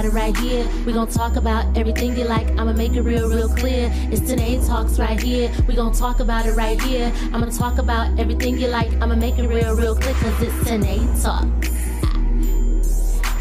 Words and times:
about 0.00 0.12
it 0.12 0.16
right 0.16 0.36
here. 0.38 0.66
We 0.86 0.92
gon' 0.94 1.08
talk 1.08 1.36
about 1.36 1.76
everything 1.76 2.16
you 2.16 2.24
like. 2.24 2.48
I'ma 2.58 2.72
make 2.72 2.94
it 2.94 3.02
real, 3.02 3.28
real 3.28 3.48
clear. 3.50 3.90
It's 4.10 4.22
Tanae 4.22 4.66
Talks 4.66 4.98
right 4.98 5.20
here. 5.20 5.52
We 5.68 5.74
gon' 5.74 5.92
talk 5.92 6.20
about 6.20 6.46
it 6.46 6.52
right 6.52 6.80
here. 6.80 7.12
I'ma 7.34 7.46
talk 7.46 7.76
about 7.76 8.18
everything 8.18 8.56
you 8.56 8.68
like. 8.68 8.90
I'ma 9.02 9.14
make 9.14 9.38
it 9.38 9.46
real, 9.46 9.74
real 9.76 9.94
clear. 9.94 10.14
Cause 10.14 10.42
it's 10.42 10.54
Tanae 10.66 11.22
Talks. 11.22 11.68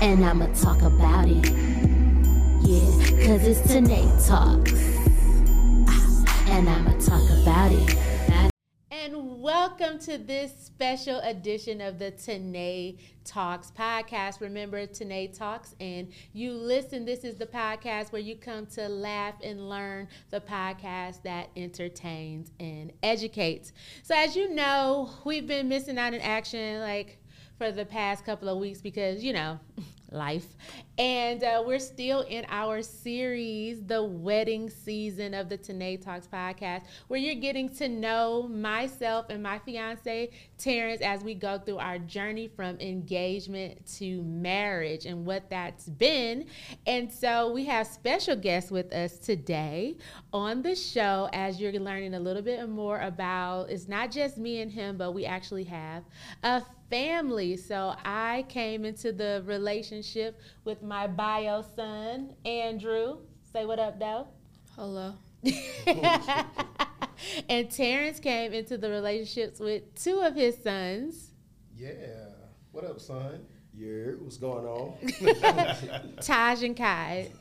And 0.02 0.26
I'ma 0.26 0.48
talk 0.48 0.82
about 0.82 1.30
it. 1.30 1.50
Yeah, 2.68 3.26
cause 3.26 3.48
it's 3.48 3.62
Tanae 3.62 4.10
Talks. 4.28 4.74
And 6.50 6.68
I'ma 6.68 6.92
talk 7.00 7.24
about 7.42 7.72
it. 7.72 8.09
Welcome 9.22 10.00
to 10.00 10.18
this 10.18 10.54
special 10.58 11.20
edition 11.20 11.82
of 11.82 12.00
the 12.00 12.10
Tanae 12.10 13.00
Talks 13.26 13.70
podcast. 13.70 14.40
Remember, 14.40 14.88
Tanae 14.88 15.38
Talks, 15.38 15.76
and 15.82 16.14
you 16.32 16.54
listen. 16.54 17.04
This 17.04 17.26
is 17.26 17.36
the 17.36 17.46
podcast 17.46 18.14
where 18.14 18.22
you 18.22 18.38
come 18.38 18.66
to 18.68 18.88
laugh 18.88 19.34
and 19.44 19.68
learn, 19.68 20.08
the 20.30 20.40
podcast 20.40 21.24
that 21.24 21.50
entertains 21.58 22.52
and 22.62 22.94
educates. 23.04 23.74
So, 24.04 24.16
as 24.16 24.38
you 24.38 24.56
know, 24.56 25.10
we've 25.26 25.46
been 25.46 25.68
missing 25.68 25.98
out 25.98 26.14
in 26.14 26.22
action 26.22 26.80
like 26.80 27.18
for 27.58 27.74
the 27.74 27.84
past 27.84 28.24
couple 28.24 28.48
of 28.48 28.58
weeks 28.58 28.80
because, 28.80 29.22
you 29.22 29.34
know, 29.34 29.60
life. 30.12 30.56
And 30.98 31.44
uh, 31.44 31.64
we're 31.66 31.80
still 31.80 32.22
in 32.22 32.46
our 32.50 32.82
series, 32.82 33.82
the 33.82 34.04
wedding 34.04 34.70
season 34.70 35.34
of 35.34 35.48
the 35.48 35.58
Tanae 35.58 36.04
Talks 36.04 36.28
podcast, 36.28 36.84
where 37.08 37.20
you're 37.20 37.36
getting 37.36 37.70
to 37.76 37.88
know 37.88 38.48
myself 38.50 39.28
and 39.30 39.42
my 39.42 39.60
fiance, 39.60 40.30
Terrence, 40.58 41.02
as 41.02 41.24
we 41.24 41.36
go 41.36 41.58
through 41.58 41.78
our 41.78 42.00
journey 42.00 42.48
from 42.48 42.78
engagement 42.80 43.86
to 43.98 44.22
marriage 44.24 45.06
and 45.06 45.26
what 45.26 45.50
that's 45.50 45.88
been. 45.88 46.46
And 46.86 47.12
so 47.12 47.52
we 47.52 47.66
have 47.66 47.88
special 47.88 48.36
guests 48.36 48.72
with 48.72 48.92
us 48.94 49.18
today 49.18 49.98
on 50.34 50.62
the 50.62 50.76
show 50.76 51.30
as 51.34 51.62
you're 51.62 51.72
learning 51.74 52.14
a 52.14 52.20
little 52.20 52.42
bit 52.42 52.68
more 52.68 53.00
about 53.00 53.70
it's 53.70 53.88
not 53.88 54.12
just 54.12 54.38
me 54.38 54.62
and 54.62 54.72
him, 54.72 54.98
but 54.98 55.14
we 55.14 55.26
actually 55.26 55.64
have 55.64 56.04
a 56.44 56.62
family. 56.90 57.58
So 57.58 57.96
I 58.04 58.46
came 58.50 58.86
into 58.86 59.12
the 59.12 59.44
relationship 59.46 60.40
with 60.64 60.82
my 60.82 61.08
bio 61.08 61.64
son, 61.76 62.36
Andrew. 62.46 63.20
Say 63.52 63.66
what 63.66 63.80
up, 63.80 64.00
though. 64.00 64.28
Hello. 64.76 65.14
and 67.50 67.72
Terrence 67.72 68.20
came 68.20 68.54
into 68.54 68.78
the 68.78 68.90
relationships 68.90 69.60
with 69.60 69.96
two 69.96 70.20
of 70.20 70.36
his 70.36 70.62
sons. 70.62 71.32
Yeah. 71.76 72.30
What 72.72 72.84
up, 72.86 73.00
son? 73.00 73.46
Yeah, 73.74 74.12
what's 74.20 74.38
going 74.38 74.66
on? 74.66 76.16
Taj 76.22 76.64
and 76.64 76.76
Kai. 76.76 77.32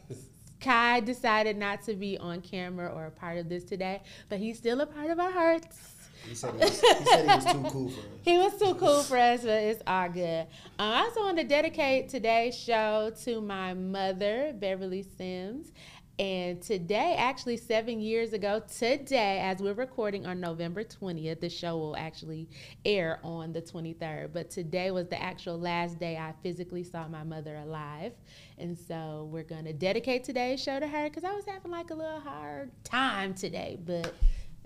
Kai 0.61 1.01
decided 1.01 1.57
not 1.57 1.83
to 1.83 1.95
be 1.95 2.17
on 2.19 2.41
camera 2.41 2.89
or 2.89 3.07
a 3.07 3.11
part 3.11 3.39
of 3.39 3.49
this 3.49 3.65
today, 3.65 4.03
but 4.29 4.39
he's 4.39 4.59
still 4.59 4.81
a 4.81 4.87
part 4.87 5.11
of 5.11 5.19
our 5.19 5.31
hearts. 5.31 5.98
He 6.27 6.35
said 6.35 6.53
he 6.55 6.59
was, 6.59 6.81
he 6.81 7.05
said 7.05 7.21
he 7.21 7.27
was 7.27 7.45
too 7.45 7.65
cool 7.71 7.89
for 7.89 8.01
us. 8.01 8.07
He 8.23 8.39
was 8.39 8.59
too 8.59 8.75
cool 8.75 9.03
for 9.03 9.17
us, 9.17 9.43
but 9.43 9.51
it's 9.51 9.83
all 9.87 10.09
good. 10.09 10.47
Um, 10.79 10.93
I 10.93 11.01
also 11.01 11.21
want 11.21 11.39
to 11.39 11.45
dedicate 11.45 12.09
today's 12.09 12.57
show 12.57 13.13
to 13.25 13.41
my 13.41 13.75
mother, 13.75 14.53
Beverly 14.59 15.03
Sims. 15.17 15.73
And 16.19 16.61
today, 16.61 17.15
actually, 17.17 17.57
seven 17.59 18.01
years 18.01 18.33
ago, 18.33 18.61
today, 18.77 19.39
as 19.39 19.61
we're 19.61 19.75
recording 19.75 20.27
on 20.27 20.41
November 20.41 20.83
20th, 20.83 21.39
the 21.39 21.49
show 21.49 21.77
will 21.77 21.97
actually 21.97 22.49
air 22.85 23.21
on 23.23 23.53
the 23.53 23.63
23rd. 23.63 24.33
But 24.33 24.51
today 24.51 24.91
was 24.91 25.07
the 25.07 25.23
actual 25.23 25.61
last 25.61 26.01
day 26.01 26.17
I 26.17 26.35
physically 26.43 26.83
saw 26.83 27.07
my 27.07 27.23
mother 27.23 27.55
alive. 27.59 28.15
And 28.59 28.77
so 28.77 29.29
we're 29.31 29.45
going 29.45 29.67
to 29.67 29.73
dedicate 29.73 30.25
today's 30.25 30.61
show 30.61 30.81
to 30.81 30.89
her 30.89 31.05
because 31.09 31.23
I 31.23 31.33
was 31.35 31.45
having 31.47 31.71
like 31.71 31.91
a 31.91 31.95
little 31.95 32.19
hard 32.19 32.73
time 32.83 33.33
today. 33.33 33.79
But 33.85 34.13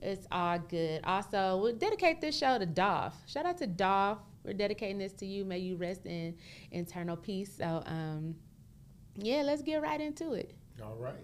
it's 0.03 0.27
all 0.33 0.59
good. 0.59 1.01
Also, 1.05 1.59
we'll 1.63 1.77
dedicate 1.77 2.21
this 2.21 2.37
show 2.37 2.59
to 2.59 2.67
Dolph. 2.67 3.15
Shout 3.27 3.47
out 3.47 3.59
to 3.59 3.67
Dolph. 3.67 4.19
We're 4.45 4.53
dedicating 4.53 4.99
this 4.99 5.13
to 5.15 5.27
you. 5.27 5.45
May 5.45 5.59
you 5.59 5.77
rest 5.77 6.07
in 6.07 6.35
eternal 6.73 7.17
peace. 7.17 7.55
So, 7.57 7.83
um, 7.87 8.35
yeah, 9.17 9.43
let's 9.43 9.63
get 9.63 9.81
right 9.81 10.01
into 10.01 10.33
it. 10.33 10.55
All 10.83 10.97
right. 10.97 11.15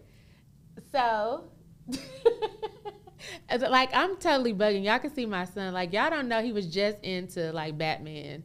So, 0.92 1.50
like, 3.50 3.90
I'm 3.92 4.16
totally 4.18 4.54
bugging. 4.54 4.84
Y'all 4.84 5.00
can 5.00 5.12
see 5.12 5.26
my 5.26 5.44
son. 5.44 5.74
Like, 5.74 5.92
y'all 5.92 6.10
don't 6.10 6.28
know 6.28 6.40
he 6.40 6.52
was 6.52 6.66
just 6.66 6.98
into 7.02 7.52
like 7.52 7.76
Batman 7.76 8.44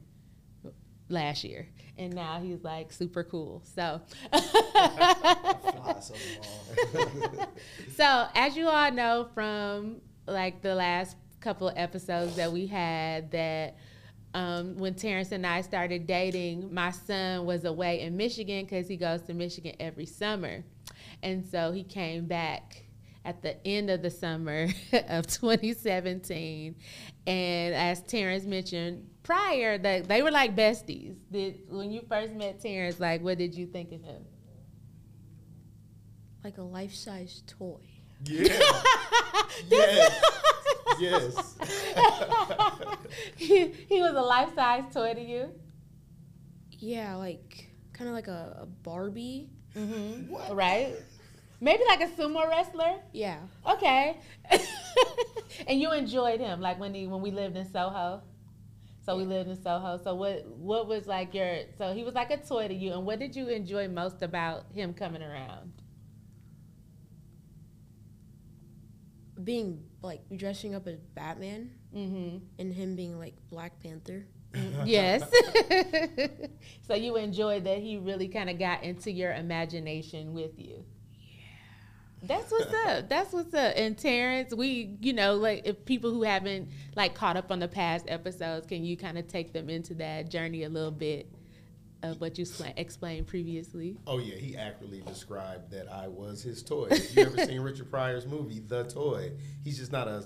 last 1.09 1.43
year, 1.43 1.67
and 1.97 2.13
now 2.13 2.39
he's 2.39 2.63
like 2.63 2.91
super 2.91 3.23
cool. 3.23 3.61
So, 3.75 4.01
so 7.95 8.27
as 8.33 8.57
you 8.57 8.67
all 8.67 8.91
know 8.91 9.27
from 9.35 10.01
like 10.27 10.61
the 10.61 10.75
last 10.75 11.17
couple 11.39 11.67
of 11.67 11.77
episodes 11.77 12.35
that 12.37 12.51
we 12.51 12.67
had 12.67 13.31
that 13.31 13.75
um, 14.33 14.77
when 14.77 14.95
Terrence 14.95 15.31
and 15.31 15.45
I 15.45 15.61
started 15.61 16.07
dating, 16.07 16.73
my 16.73 16.91
son 16.91 17.45
was 17.45 17.65
away 17.65 18.01
in 18.01 18.17
Michigan 18.17 18.65
because 18.65 18.87
he 18.87 18.97
goes 18.97 19.21
to 19.23 19.33
Michigan 19.33 19.75
every 19.79 20.05
summer. 20.05 20.63
And 21.21 21.45
so 21.45 21.71
he 21.71 21.83
came 21.83 22.25
back 22.25 22.83
at 23.25 23.41
the 23.41 23.65
end 23.65 23.89
of 23.89 24.01
the 24.01 24.09
summer 24.09 24.67
of 25.09 25.27
2017. 25.27 26.75
And 27.27 27.75
as 27.75 28.01
Terrence 28.01 28.45
mentioned 28.45 29.07
prior, 29.21 29.77
that 29.77 30.07
they 30.07 30.21
were 30.21 30.31
like 30.31 30.55
besties. 30.55 31.15
Did, 31.31 31.59
when 31.69 31.91
you 31.91 32.01
first 32.09 32.33
met 32.33 32.59
Terrence, 32.59 32.99
like 32.99 33.21
what 33.21 33.37
did 33.37 33.55
you 33.55 33.67
think 33.67 33.91
of 33.91 34.01
him? 34.03 34.23
Like 36.43 36.57
a 36.57 36.63
life 36.63 36.93
size 36.93 37.43
toy. 37.47 37.92
Yeah. 38.25 38.47
yes. 39.69 40.21
yes. 40.99 41.55
he, 43.35 43.67
he 43.67 44.01
was 44.01 44.13
a 44.13 44.21
life 44.21 44.53
size 44.55 44.83
toy 44.93 45.13
to 45.13 45.21
you? 45.21 45.49
Yeah, 46.79 47.15
like 47.15 47.69
kind 47.93 48.09
of 48.09 48.15
like 48.15 48.27
a, 48.27 48.61
a 48.61 48.65
Barbie. 48.65 49.49
Mm-hmm. 49.75 50.31
What? 50.31 50.55
Right? 50.55 50.95
Maybe 51.59 51.83
like 51.87 52.01
a 52.01 52.07
sumo 52.07 52.47
wrestler? 52.49 52.95
Yeah. 53.13 53.37
Okay. 53.69 54.17
and 55.67 55.79
you 55.79 55.93
enjoyed 55.93 56.39
him, 56.39 56.59
like 56.59 56.79
when 56.79 56.93
he 56.93 57.07
when 57.07 57.21
we 57.21 57.31
lived 57.31 57.55
in 57.55 57.69
Soho? 57.71 58.21
So 59.05 59.17
we 59.17 59.23
lived 59.25 59.49
in 59.49 59.61
Soho. 59.61 59.99
So 60.03 60.15
what 60.15 60.45
what 60.47 60.87
was 60.87 61.07
like 61.07 61.33
your 61.33 61.59
so 61.77 61.93
he 61.93 62.03
was 62.03 62.15
like 62.15 62.31
a 62.31 62.37
toy 62.37 62.67
to 62.67 62.73
you 62.73 62.93
and 62.93 63.05
what 63.05 63.19
did 63.19 63.35
you 63.35 63.47
enjoy 63.47 63.87
most 63.87 64.21
about 64.21 64.65
him 64.73 64.93
coming 64.93 65.21
around? 65.21 65.71
Being 69.43 69.83
like 70.01 70.21
dressing 70.35 70.75
up 70.75 70.87
as 70.87 70.99
Batman 71.15 71.71
mm-hmm. 71.95 72.37
and 72.59 72.73
him 72.73 72.95
being 72.95 73.17
like 73.17 73.35
Black 73.49 73.81
Panther. 73.81 74.25
yes. 74.85 75.23
so 76.87 76.93
you 76.93 77.15
enjoyed 77.15 77.63
that 77.63 77.79
he 77.79 77.97
really 77.97 78.27
kind 78.27 78.49
of 78.49 78.59
got 78.59 78.83
into 78.83 79.11
your 79.11 79.33
imagination 79.33 80.33
with 80.33 80.59
you. 80.59 80.85
Yeah. 82.21 82.27
That's 82.27 82.51
what's 82.51 82.73
up. 82.85 83.09
That's 83.09 83.33
what's 83.33 83.53
up. 83.53 83.73
And 83.75 83.97
Terrence, 83.97 84.53
we, 84.53 84.95
you 85.01 85.13
know, 85.13 85.35
like 85.35 85.63
if 85.65 85.85
people 85.85 86.11
who 86.11 86.23
haven't 86.23 86.69
like 86.95 87.15
caught 87.15 87.37
up 87.37 87.51
on 87.51 87.59
the 87.59 87.67
past 87.67 88.05
episodes, 88.07 88.67
can 88.67 88.83
you 88.83 88.95
kind 88.95 89.17
of 89.17 89.27
take 89.27 89.53
them 89.53 89.69
into 89.69 89.95
that 89.95 90.29
journey 90.29 90.63
a 90.63 90.69
little 90.69 90.91
bit? 90.91 91.27
Of 92.03 92.19
what 92.19 92.37
you 92.37 92.45
explained 92.75 93.27
previously. 93.27 93.95
Oh 94.05 94.19
yeah, 94.19 94.35
he 94.35 94.57
accurately 94.57 95.01
described 95.07 95.71
that 95.71 95.89
I 95.89 96.09
was 96.09 96.43
his 96.43 96.61
toy. 96.61 96.89
If 96.91 97.15
you 97.15 97.23
ever 97.23 97.37
seen 97.45 97.61
Richard 97.61 97.89
Pryor's 97.89 98.25
movie, 98.25 98.59
The 98.59 98.83
Toy, 98.83 99.31
he's 99.63 99.77
just 99.77 99.93
not 99.93 100.09
a 100.09 100.21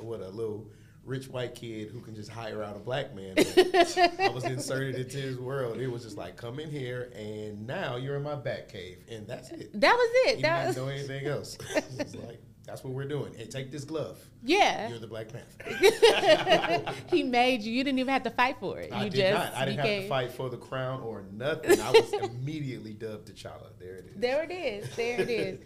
what 0.00 0.20
a 0.20 0.28
little 0.28 0.72
rich 1.04 1.28
white 1.28 1.54
kid 1.54 1.88
who 1.90 2.00
can 2.00 2.14
just 2.14 2.30
hire 2.30 2.62
out 2.62 2.76
a 2.76 2.80
black 2.80 3.14
man. 3.14 3.34
I 3.36 4.30
was 4.34 4.44
inserted 4.44 4.96
into 4.96 5.18
his 5.18 5.38
world. 5.38 5.78
It 5.78 5.88
was 5.88 6.02
just 6.02 6.16
like, 6.16 6.36
come 6.36 6.58
in 6.58 6.70
here, 6.70 7.12
and 7.14 7.66
now 7.66 7.96
you're 7.96 8.16
in 8.16 8.22
my 8.22 8.34
bat 8.34 8.68
cave, 8.68 8.98
and 9.08 9.26
that's 9.26 9.50
it. 9.50 9.70
That 9.80 9.94
was 9.94 10.10
it. 10.26 10.36
He 10.36 10.42
that 10.42 10.68
was... 10.68 10.76
know 10.76 10.88
anything 10.88 11.26
else. 11.26 11.56
it's 11.98 12.14
like 12.16 12.40
that's 12.70 12.84
what 12.84 12.92
we're 12.92 13.04
doing. 13.04 13.34
Hey, 13.34 13.46
take 13.46 13.72
this 13.72 13.82
glove. 13.82 14.16
Yeah. 14.44 14.88
You're 14.88 15.00
the 15.00 15.08
Black 15.08 15.26
Panther. 15.28 16.94
he 17.10 17.24
made 17.24 17.62
you. 17.62 17.72
You 17.72 17.82
didn't 17.82 17.98
even 17.98 18.12
have 18.12 18.22
to 18.22 18.30
fight 18.30 18.58
for 18.60 18.78
it. 18.78 18.92
I 18.92 19.04
you 19.04 19.10
did 19.10 19.32
just 19.32 19.52
not. 19.52 19.60
I 19.60 19.64
didn't 19.64 19.78
became... 19.78 19.94
have 19.94 20.02
to 20.04 20.08
fight 20.08 20.30
for 20.30 20.48
the 20.48 20.56
crown 20.56 21.02
or 21.02 21.24
nothing. 21.32 21.80
I 21.80 21.90
was 21.90 22.12
immediately 22.22 22.92
dubbed 22.92 23.28
T'Challa. 23.28 23.70
There 23.80 23.96
it 23.96 24.06
is. 24.06 24.20
There 24.20 24.44
it 24.44 24.50
is. 24.52 24.96
There 24.96 25.20
it 25.20 25.30
is. 25.30 25.58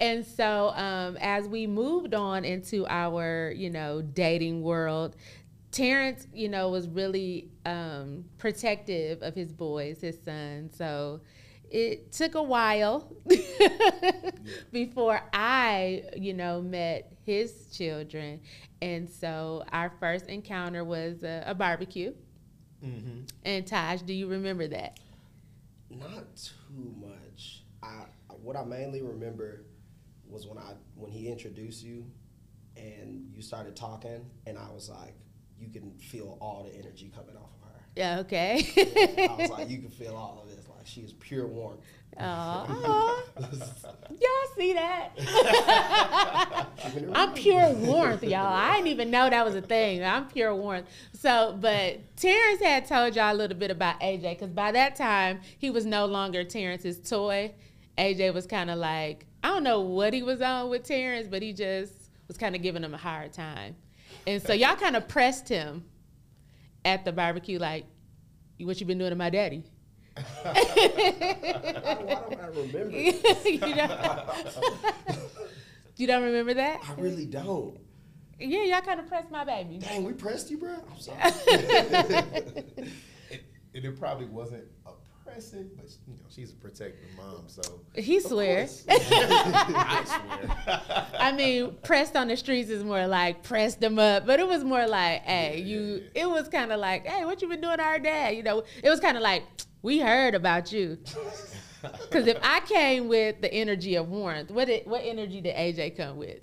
And 0.00 0.26
so 0.26 0.72
um, 0.74 1.16
as 1.18 1.48
we 1.48 1.66
moved 1.66 2.12
on 2.12 2.44
into 2.44 2.86
our, 2.88 3.54
you 3.56 3.70
know, 3.70 4.02
dating 4.02 4.60
world, 4.60 5.16
Terrence, 5.72 6.26
you 6.34 6.50
know, 6.50 6.68
was 6.68 6.88
really 6.88 7.48
um, 7.64 8.24
protective 8.36 9.22
of 9.22 9.34
his 9.34 9.50
boys, 9.50 10.02
his 10.02 10.18
son. 10.22 10.68
So 10.74 11.20
it 11.70 12.12
took 12.12 12.34
a 12.34 12.42
while 12.42 13.12
before 14.72 15.22
I, 15.32 16.04
you 16.16 16.34
know, 16.34 16.60
met 16.60 17.12
his 17.24 17.66
children. 17.72 18.40
And 18.82 19.08
so 19.08 19.64
our 19.72 19.92
first 20.00 20.26
encounter 20.26 20.84
was 20.84 21.22
a, 21.22 21.44
a 21.46 21.54
barbecue. 21.54 22.12
Mm-hmm. 22.84 23.24
And 23.44 23.66
Taj, 23.66 24.02
do 24.02 24.12
you 24.12 24.26
remember 24.26 24.66
that? 24.68 24.98
Not 25.90 26.36
too 26.36 26.94
much. 26.98 27.64
I 27.82 28.04
what 28.42 28.56
I 28.56 28.64
mainly 28.64 29.02
remember 29.02 29.66
was 30.26 30.46
when 30.46 30.58
I 30.58 30.74
when 30.94 31.10
he 31.10 31.28
introduced 31.28 31.82
you, 31.82 32.06
and 32.76 33.28
you 33.34 33.42
started 33.42 33.76
talking, 33.76 34.24
and 34.46 34.58
I 34.58 34.70
was 34.70 34.88
like, 34.88 35.14
you 35.58 35.68
can 35.68 35.92
feel 35.98 36.38
all 36.40 36.64
the 36.64 36.78
energy 36.78 37.10
coming 37.14 37.36
off 37.36 37.50
of 37.62 37.68
her. 37.68 37.69
Yeah, 38.00 38.20
okay. 38.20 38.66
I 39.28 39.36
was 39.38 39.50
like, 39.50 39.68
you 39.68 39.76
can 39.76 39.90
feel 39.90 40.16
all 40.16 40.42
of 40.42 40.48
this. 40.48 40.66
Like 40.66 40.86
she 40.86 41.02
is 41.02 41.12
pure 41.12 41.46
warmth. 41.46 41.80
Aw. 42.18 43.22
y'all 43.38 44.56
see 44.56 44.72
that? 44.72 45.10
I'm 47.12 47.34
pure 47.34 47.68
warmth, 47.74 48.24
y'all. 48.24 48.54
I 48.54 48.76
didn't 48.76 48.88
even 48.88 49.10
know 49.10 49.28
that 49.28 49.44
was 49.44 49.54
a 49.54 49.60
thing. 49.60 50.02
I'm 50.02 50.26
pure 50.28 50.54
warmth. 50.54 50.86
So, 51.12 51.58
but 51.60 52.16
Terrence 52.16 52.62
had 52.62 52.86
told 52.86 53.16
y'all 53.16 53.34
a 53.34 53.36
little 53.36 53.58
bit 53.58 53.70
about 53.70 54.00
AJ 54.00 54.38
because 54.38 54.48
by 54.48 54.72
that 54.72 54.96
time 54.96 55.40
he 55.58 55.68
was 55.68 55.84
no 55.84 56.06
longer 56.06 56.42
Terrence's 56.42 56.98
toy. 56.98 57.52
AJ 57.98 58.32
was 58.32 58.46
kind 58.46 58.70
of 58.70 58.78
like 58.78 59.26
I 59.44 59.48
don't 59.48 59.62
know 59.62 59.82
what 59.82 60.14
he 60.14 60.22
was 60.22 60.40
on 60.40 60.70
with 60.70 60.84
Terrence, 60.84 61.28
but 61.28 61.42
he 61.42 61.52
just 61.52 61.92
was 62.28 62.38
kind 62.38 62.56
of 62.56 62.62
giving 62.62 62.82
him 62.82 62.94
a 62.94 62.98
hard 62.98 63.34
time. 63.34 63.76
And 64.26 64.42
so 64.42 64.54
y'all 64.54 64.76
kind 64.76 64.96
of 64.96 65.06
pressed 65.06 65.50
him 65.50 65.84
at 66.84 67.04
the 67.04 67.12
barbecue, 67.12 67.58
like, 67.58 67.86
"What 68.58 68.80
you 68.80 68.86
been 68.86 68.98
doing 68.98 69.10
to 69.10 69.16
my 69.16 69.30
daddy?" 69.30 69.64
Oh, 70.42 70.52
why 72.04 72.14
don't 72.28 72.40
I 72.40 72.46
remember? 72.46 72.96
you, 73.48 73.74
don't, 73.74 73.90
you 75.96 76.06
don't 76.06 76.22
remember 76.22 76.54
that? 76.54 76.80
I 76.86 77.00
really 77.00 77.26
don't. 77.26 77.78
Yeah, 78.38 78.64
y'all 78.64 78.80
kind 78.80 79.00
of 79.00 79.06
pressed 79.06 79.30
my 79.30 79.44
baby. 79.44 79.78
Dang, 79.78 80.04
we 80.04 80.12
pressed 80.12 80.50
you, 80.50 80.58
bro. 80.58 80.76
I'm 80.90 80.98
sorry. 80.98 81.20
And, 83.30 83.40
and 83.74 83.84
it 83.84 84.00
probably 84.00 84.26
wasn't 84.26 84.64
oppressive, 85.30 85.76
but 85.76 85.90
you 86.06 86.14
know, 86.14 86.22
she's 86.28 86.52
a 86.52 86.56
protective 86.56 87.08
mom, 87.16 87.44
so 87.46 87.80
He 87.94 88.20
swears. 88.20 88.84
I 88.90 90.04
swear. 90.04 91.06
I 91.18 91.32
mean, 91.32 91.76
pressed 91.82 92.16
on 92.16 92.28
the 92.28 92.36
streets 92.36 92.70
is 92.70 92.84
more 92.84 93.06
like 93.06 93.42
pressed 93.42 93.80
them 93.80 93.98
up, 93.98 94.26
but 94.26 94.40
it 94.40 94.46
was 94.46 94.64
more 94.64 94.86
like, 94.86 95.22
hey, 95.22 95.60
you. 95.60 96.04
It 96.14 96.28
was 96.28 96.48
kind 96.48 96.72
of 96.72 96.80
like, 96.80 97.06
hey, 97.06 97.24
what 97.24 97.40
you 97.42 97.48
been 97.48 97.60
doing 97.60 97.78
to 97.78 97.82
our 97.82 97.98
dad? 97.98 98.36
You 98.36 98.42
know, 98.42 98.64
it 98.82 98.90
was 98.90 99.00
kind 99.00 99.16
of 99.16 99.22
like, 99.22 99.44
we 99.82 99.98
heard 99.98 100.34
about 100.34 100.72
you. 100.72 100.98
Because 101.82 102.26
if 102.26 102.36
I 102.42 102.60
came 102.60 103.08
with 103.08 103.40
the 103.40 103.50
energy 103.50 103.94
of 103.94 104.10
warmth, 104.10 104.50
what 104.50 104.66
did, 104.66 104.86
what 104.86 105.00
energy 105.02 105.40
did 105.40 105.56
AJ 105.56 105.96
come 105.96 106.18
with? 106.18 106.40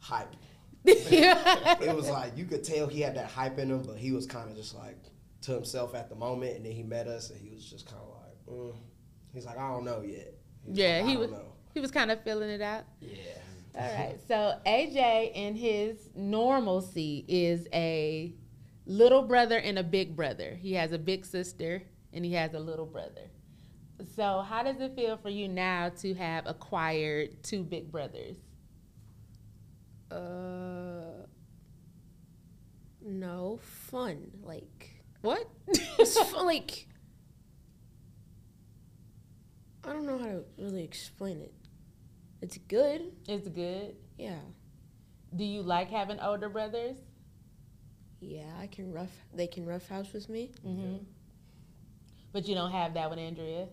Hype. 0.00 0.36
It 0.84 1.96
was 1.96 2.10
like 2.10 2.36
you 2.36 2.44
could 2.44 2.62
tell 2.62 2.86
he 2.86 3.00
had 3.00 3.14
that 3.14 3.30
hype 3.30 3.58
in 3.58 3.70
him, 3.70 3.82
but 3.82 3.96
he 3.96 4.12
was 4.12 4.26
kind 4.26 4.50
of 4.50 4.54
just 4.54 4.74
like 4.74 4.98
to 5.44 5.52
himself 5.52 5.94
at 5.94 6.08
the 6.08 6.14
moment, 6.14 6.56
and 6.56 6.64
then 6.64 6.72
he 6.72 6.82
met 6.82 7.06
us, 7.06 7.30
and 7.30 7.40
he 7.40 7.50
was 7.50 7.64
just 7.64 7.86
kind 7.86 8.02
of 8.02 8.08
like, 8.08 8.46
mm. 8.58 8.76
he's 9.32 9.46
like, 9.46 9.58
I 9.58 9.68
don't 9.68 9.84
know 9.84 10.02
yet. 10.02 10.34
He's 10.66 10.76
Yeah, 10.78 11.00
like, 11.02 11.10
he 11.10 11.16
was. 11.16 11.30
know. 11.30 11.52
He 11.74 11.80
was 11.80 11.90
kind 11.90 12.10
of 12.10 12.22
feeling 12.22 12.50
it 12.50 12.60
out. 12.60 12.84
Yeah. 13.00 13.16
All 13.76 13.82
right. 13.92 14.16
So 14.28 14.58
AJ 14.64 15.32
in 15.34 15.56
his 15.56 16.08
normalcy 16.14 17.24
is 17.26 17.66
a 17.72 18.32
little 18.86 19.22
brother 19.22 19.58
and 19.58 19.78
a 19.78 19.82
big 19.82 20.14
brother. 20.14 20.54
He 20.60 20.74
has 20.74 20.92
a 20.92 20.98
big 20.98 21.26
sister 21.26 21.82
and 22.12 22.24
he 22.24 22.32
has 22.34 22.54
a 22.54 22.60
little 22.60 22.86
brother. 22.86 23.22
So 24.16 24.40
how 24.48 24.62
does 24.62 24.80
it 24.80 24.94
feel 24.94 25.16
for 25.16 25.30
you 25.30 25.48
now 25.48 25.88
to 26.00 26.14
have 26.14 26.46
acquired 26.46 27.42
two 27.42 27.64
big 27.64 27.90
brothers? 27.90 28.36
Uh, 30.10 31.26
no 33.02 33.58
fun. 33.62 34.30
Like 34.42 34.90
What? 35.24 35.48
it's 35.68 36.20
fun. 36.20 36.44
Like 36.44 36.86
I 39.82 39.94
don't 39.94 40.04
know 40.04 40.18
how 40.18 40.26
to 40.26 40.44
really 40.58 40.84
explain 40.84 41.40
it. 41.40 41.54
It's 42.42 42.58
good. 42.58 43.10
it's 43.26 43.48
good. 43.48 43.96
Yeah. 44.18 44.40
Do 45.34 45.44
you 45.44 45.62
like 45.62 45.88
having 45.88 46.20
older 46.20 46.50
brothers? 46.50 46.98
Yeah, 48.20 48.52
I 48.60 48.66
can 48.66 48.92
rough. 48.92 49.16
They 49.32 49.46
can 49.46 49.64
rough 49.64 49.88
house 49.88 50.12
with 50.12 50.28
me. 50.28 50.52
Mm-hmm. 50.62 50.96
But 52.34 52.46
you 52.46 52.54
don't 52.54 52.72
have 52.72 52.92
that 52.92 53.08
with 53.08 53.18
Andrea. 53.18 53.68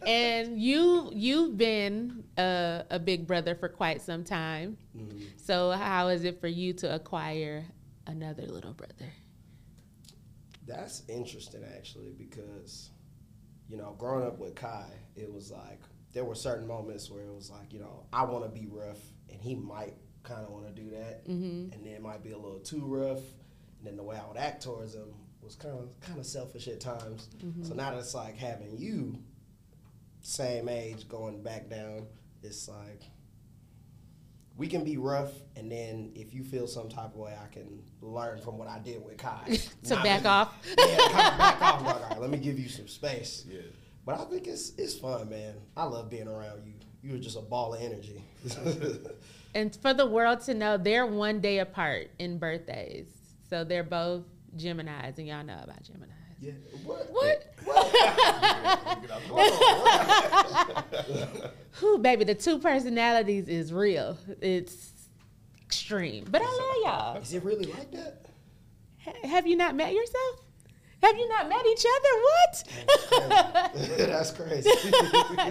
and 0.06 0.60
you 0.62 1.10
you've 1.14 1.58
been 1.58 2.24
a, 2.38 2.84
a 2.90 3.00
big 3.00 3.26
brother 3.28 3.56
for 3.56 3.70
quite 3.70 4.02
some 4.02 4.24
time. 4.24 4.78
Mhm. 4.98 5.24
So 5.38 5.72
how 5.72 6.08
is 6.10 6.24
it 6.24 6.40
for 6.40 6.48
you 6.48 6.74
to 6.74 6.94
acquire 6.96 7.66
another 8.08 8.46
little 8.46 8.74
brother? 8.74 9.12
That's 10.68 11.04
interesting 11.08 11.64
actually 11.76 12.12
because, 12.18 12.92
you 13.68 13.78
know, 13.78 13.96
growing 13.98 14.26
up 14.26 14.40
with 14.40 14.56
Kai, 14.56 14.88
it 15.16 15.32
was 15.32 15.52
like 15.52 15.82
there 16.14 16.24
were 16.24 16.36
certain 16.36 16.68
moments 16.68 17.10
where 17.10 17.24
it 17.24 17.34
was 17.34 17.50
like, 17.50 17.74
you 17.74 17.80
know, 17.80 18.06
I 18.14 18.24
want 18.26 18.44
to 18.44 18.50
be 18.50 18.68
rough, 18.68 19.00
and 19.32 19.42
he 19.42 19.56
might 19.56 19.96
kind 20.24 20.46
of 20.46 20.52
want 20.52 20.68
to 20.68 20.82
do 20.82 20.90
that, 20.92 21.26
Mm-hmm. 21.28 21.74
and 21.74 21.86
then 21.86 21.94
it 21.94 22.02
might 22.02 22.22
be 22.24 22.32
a 22.32 22.38
little 22.38 22.60
too 22.60 22.86
rough, 22.86 23.20
and 23.80 23.86
then 23.88 23.96
the 23.98 24.04
way 24.04 24.18
I 24.18 24.28
would 24.28 24.38
act 24.38 24.62
towards 24.64 24.94
him 24.94 25.14
was 25.42 25.56
kind 25.56 25.74
of 25.80 26.00
kind 26.02 26.20
of 26.20 26.26
selfish 26.26 26.68
at 26.68 26.80
times. 26.80 27.30
So 27.64 27.74
now 27.74 27.92
that 27.92 27.98
it's 27.98 28.14
like 28.14 28.38
having 28.38 28.78
you, 28.78 29.18
same 30.22 30.70
age, 30.70 31.08
going 31.10 31.42
back 31.44 31.70
down, 31.70 32.06
it's 32.44 32.68
like 32.68 33.02
we 34.58 34.68
can 34.68 34.84
be 34.84 34.98
rough, 34.98 35.32
and 35.56 35.72
then 35.72 36.12
if 36.16 36.34
you 36.34 36.44
feel 36.44 36.68
some 36.68 36.90
type 36.90 37.14
of 37.14 37.16
way, 37.16 37.34
I 37.42 37.48
can 37.54 37.82
learn 38.02 38.40
from 38.42 38.58
what 38.58 38.68
I 38.68 38.80
did 38.80 39.04
with 39.04 39.18
Kai 39.18 39.58
To 39.86 39.96
Not 39.96 40.04
back 40.04 40.18
really- 40.20 40.28
off. 40.28 40.54
yeah, 40.78 40.86
kind 40.98 41.02
of 41.02 41.38
back 41.38 41.62
off. 41.62 41.86
Like, 41.86 41.96
all 41.96 42.10
right, 42.10 42.20
let 42.22 42.30
me 42.30 42.38
give 42.38 42.60
you 42.60 42.70
some 42.70 42.88
space. 42.88 43.46
yeah. 43.48 43.62
But 44.06 44.20
I 44.20 44.26
think 44.26 44.48
it's 44.48 44.72
it's 44.78 44.96
fun, 44.96 45.30
man. 45.30 45.56
I 45.78 45.84
love 45.86 46.10
being 46.10 46.28
around 46.28 46.66
you. 46.66 46.74
You're 47.04 47.20
just 47.20 47.38
a 47.38 47.42
ball 47.42 47.74
of 47.74 47.82
energy. 47.82 48.22
And 49.54 49.76
for 49.82 49.94
the 49.94 50.06
world 50.06 50.40
to 50.44 50.54
know, 50.54 50.78
they're 50.78 51.06
one 51.06 51.42
day 51.42 51.60
apart 51.60 52.10
in 52.20 52.38
birthdays. 52.38 53.08
So 53.50 53.66
they're 53.66 53.84
both 53.84 54.24
Geminis, 54.56 55.18
and 55.18 55.28
y'all 55.28 55.44
know 55.44 55.60
about 55.62 55.84
Geminis. 55.84 56.08
Yeah. 56.42 56.52
What? 56.84 57.08
What? 57.12 57.48
Who, 61.74 61.98
baby, 62.00 62.24
the 62.26 62.36
two 62.36 62.60
personalities 62.60 63.48
is 63.48 63.72
real. 63.72 64.18
It's 64.42 64.92
extreme. 65.66 66.26
But 66.30 66.42
I 66.44 66.46
love 66.46 66.76
y'all. 67.16 67.18
Is 67.22 67.34
it 67.34 67.44
really 67.44 67.66
like 67.66 67.92
that? 67.92 68.26
Ha- 69.06 69.28
Have 69.28 69.48
you 69.48 69.56
not 69.56 69.76
met 69.76 69.94
yourself? 69.94 70.46
Have 71.02 71.18
you 71.18 71.28
not 71.30 71.50
met 71.50 71.66
each 71.66 71.84
other? 71.98 72.10
What? 72.22 72.64
That's 73.98 74.32
crazy. 74.32 74.70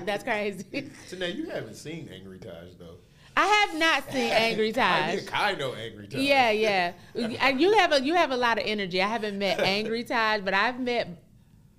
That's 0.04 0.22
crazy. 0.22 0.90
So 1.08 1.16
now 1.16 1.26
you 1.26 1.46
haven't 1.50 1.74
seen 1.74 2.08
Angry 2.14 2.38
Taj 2.38 2.74
though. 2.78 2.98
I 3.40 3.46
have 3.46 3.78
not 3.78 4.12
seen 4.12 4.30
Angry 4.32 4.68
I, 4.68 4.72
Taj. 4.72 5.14
yeah, 5.14 5.30
I 5.32 5.54
know 5.54 5.72
Angry 5.72 6.06
Taj. 6.08 6.20
Yeah, 6.20 6.50
yeah. 6.50 6.92
And 7.14 7.60
You 7.60 7.72
have 7.78 7.92
a 7.92 8.02
you 8.02 8.14
have 8.14 8.30
a 8.32 8.36
lot 8.36 8.58
of 8.58 8.64
energy. 8.66 9.00
I 9.00 9.08
haven't 9.08 9.38
met 9.38 9.60
Angry 9.78 10.04
Taj, 10.04 10.42
but 10.42 10.52
I've 10.52 10.78
met 10.78 11.08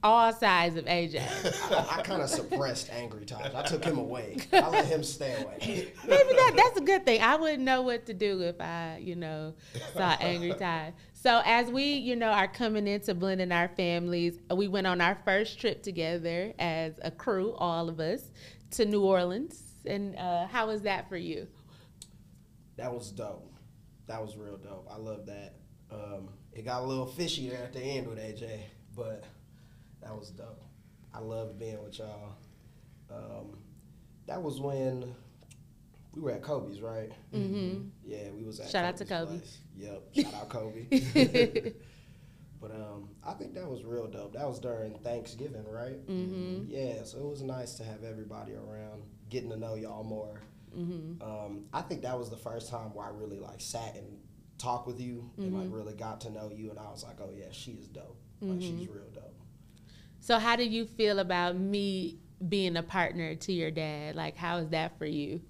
all 0.04 0.34
sides 0.34 0.76
of 0.78 0.86
AJ. 0.86 1.22
I, 1.72 2.00
I 2.00 2.02
kind 2.02 2.24
of 2.24 2.30
suppressed 2.30 2.90
Angry 2.92 3.26
Taj. 3.26 3.54
I 3.54 3.62
took 3.62 3.86
him 3.86 4.00
away. 4.00 4.38
I 4.52 4.70
let 4.70 4.86
him 4.88 5.04
stay 5.04 5.36
away. 5.40 5.58
Maybe 6.08 6.34
that 6.34 6.54
that's 6.58 6.78
a 6.80 6.84
good 6.84 7.06
thing. 7.06 7.22
I 7.22 7.36
wouldn't 7.36 7.62
know 7.62 7.84
what 7.84 8.08
to 8.08 8.14
do 8.16 8.42
if 8.42 8.60
I, 8.60 9.00
you 9.00 9.16
know, 9.16 9.54
saw 9.94 10.18
Angry 10.20 10.56
Tide. 10.56 10.94
So 11.14 11.44
as 11.46 11.70
we, 11.70 11.84
you 11.94 12.16
know, 12.16 12.30
are 12.30 12.48
coming 12.48 12.88
into 12.88 13.14
blending 13.14 13.52
our 13.52 13.68
families, 13.68 14.40
we 14.56 14.68
went 14.68 14.88
on 14.88 15.00
our 15.00 15.20
first 15.24 15.60
trip 15.60 15.84
together 15.84 16.54
as 16.58 16.94
a 17.04 17.12
crew, 17.12 17.54
all 17.60 17.88
of 17.88 18.00
us, 18.00 18.32
to 18.72 18.86
New 18.86 19.04
Orleans. 19.04 19.71
And 19.86 20.16
uh, 20.18 20.48
how 20.48 20.68
was 20.68 20.84
that 20.84 21.10
for 21.10 21.18
you? 21.18 21.48
That 22.78 22.94
was 22.94 23.12
dope. 23.12 23.52
That 24.08 24.22
was 24.22 24.38
real 24.38 24.58
dope. 24.58 24.88
I 24.92 24.98
love 24.98 25.26
that. 25.28 25.56
Um, 25.92 26.30
it 26.54 26.66
got 26.66 26.82
a 26.82 26.86
little 26.86 27.06
fishy 27.06 27.50
there 27.50 27.64
at 27.64 27.74
the 27.74 27.82
end 27.82 28.08
with 28.08 28.18
AJ, 28.18 28.60
but 28.96 29.24
that 30.02 30.16
was 30.16 30.30
dope. 30.32 30.64
I 31.14 31.20
loved 31.20 31.60
being 31.60 31.82
with 31.84 32.00
y'all. 32.00 32.36
Um, 33.10 33.58
that 34.28 34.42
was 34.42 34.60
when 34.60 35.14
we 36.16 36.22
were 36.22 36.32
at 36.32 36.42
Kobe's, 36.42 36.82
right? 36.82 37.12
Mm-hmm. 37.34 37.88
Yeah, 38.06 38.30
we 38.36 38.44
was 38.44 38.60
at. 38.60 38.70
Shout 38.70 38.86
out 38.86 38.98
to 38.98 39.06
Kobe's 39.06 39.28
Kobe. 39.28 39.38
place. 39.38 39.58
Yep, 39.78 40.04
shout 40.26 40.34
out 40.42 40.50
Kobe. 40.50 41.74
but 42.62 42.72
um, 42.72 43.10
I 43.26 43.34
think 43.34 43.56
that 43.56 43.68
was 43.68 43.84
real 43.84 44.08
dope. 44.08 44.34
That 44.34 44.48
was 44.48 44.60
during 44.60 44.94
Thanksgiving, 45.00 45.66
right? 45.68 46.06
Mm-hmm. 46.08 46.66
Yeah, 46.70 47.04
so 47.04 47.18
it 47.18 47.28
was 47.28 47.42
nice 47.42 47.74
to 47.76 47.84
have 47.84 48.04
everybody 48.04 48.54
around, 48.54 49.02
getting 49.30 49.50
to 49.50 49.58
know 49.58 49.76
y'all 49.76 50.04
more. 50.04 50.40
Mm-hmm. 50.78 51.22
Um, 51.22 51.66
I 51.74 51.82
think 51.82 52.04
that 52.04 52.18
was 52.18 52.30
the 52.30 52.38
first 52.38 52.70
time 52.70 52.94
where 52.94 53.06
I 53.06 53.10
really 53.10 53.40
like 53.40 53.60
sat 53.60 53.96
and 53.96 54.20
talked 54.58 54.86
with 54.88 55.02
you 55.02 55.30
and 55.38 55.58
like 55.58 55.68
really 55.72 55.94
got 55.94 56.22
to 56.22 56.30
know 56.30 56.52
you, 56.56 56.70
and 56.70 56.80
I 56.80 56.90
was 56.92 57.04
like, 57.04 57.18
oh 57.20 57.32
yeah, 57.36 57.52
she 57.52 57.72
is 57.72 57.88
dope. 57.88 58.22
Like 58.42 58.62
she's 58.62 58.88
real 58.88 59.10
dope. 59.14 59.36
So 60.20 60.40
how 60.40 60.56
do 60.56 60.64
you 60.64 60.86
feel 60.86 61.20
about 61.20 61.58
me 61.58 62.20
being 62.48 62.78
a 62.78 62.84
partner 62.84 63.36
to 63.36 63.52
your 63.52 63.72
dad? 63.72 64.16
Like, 64.16 64.38
how 64.38 64.58
is 64.58 64.70
that 64.70 64.98
for 64.98 65.06
you? 65.06 65.42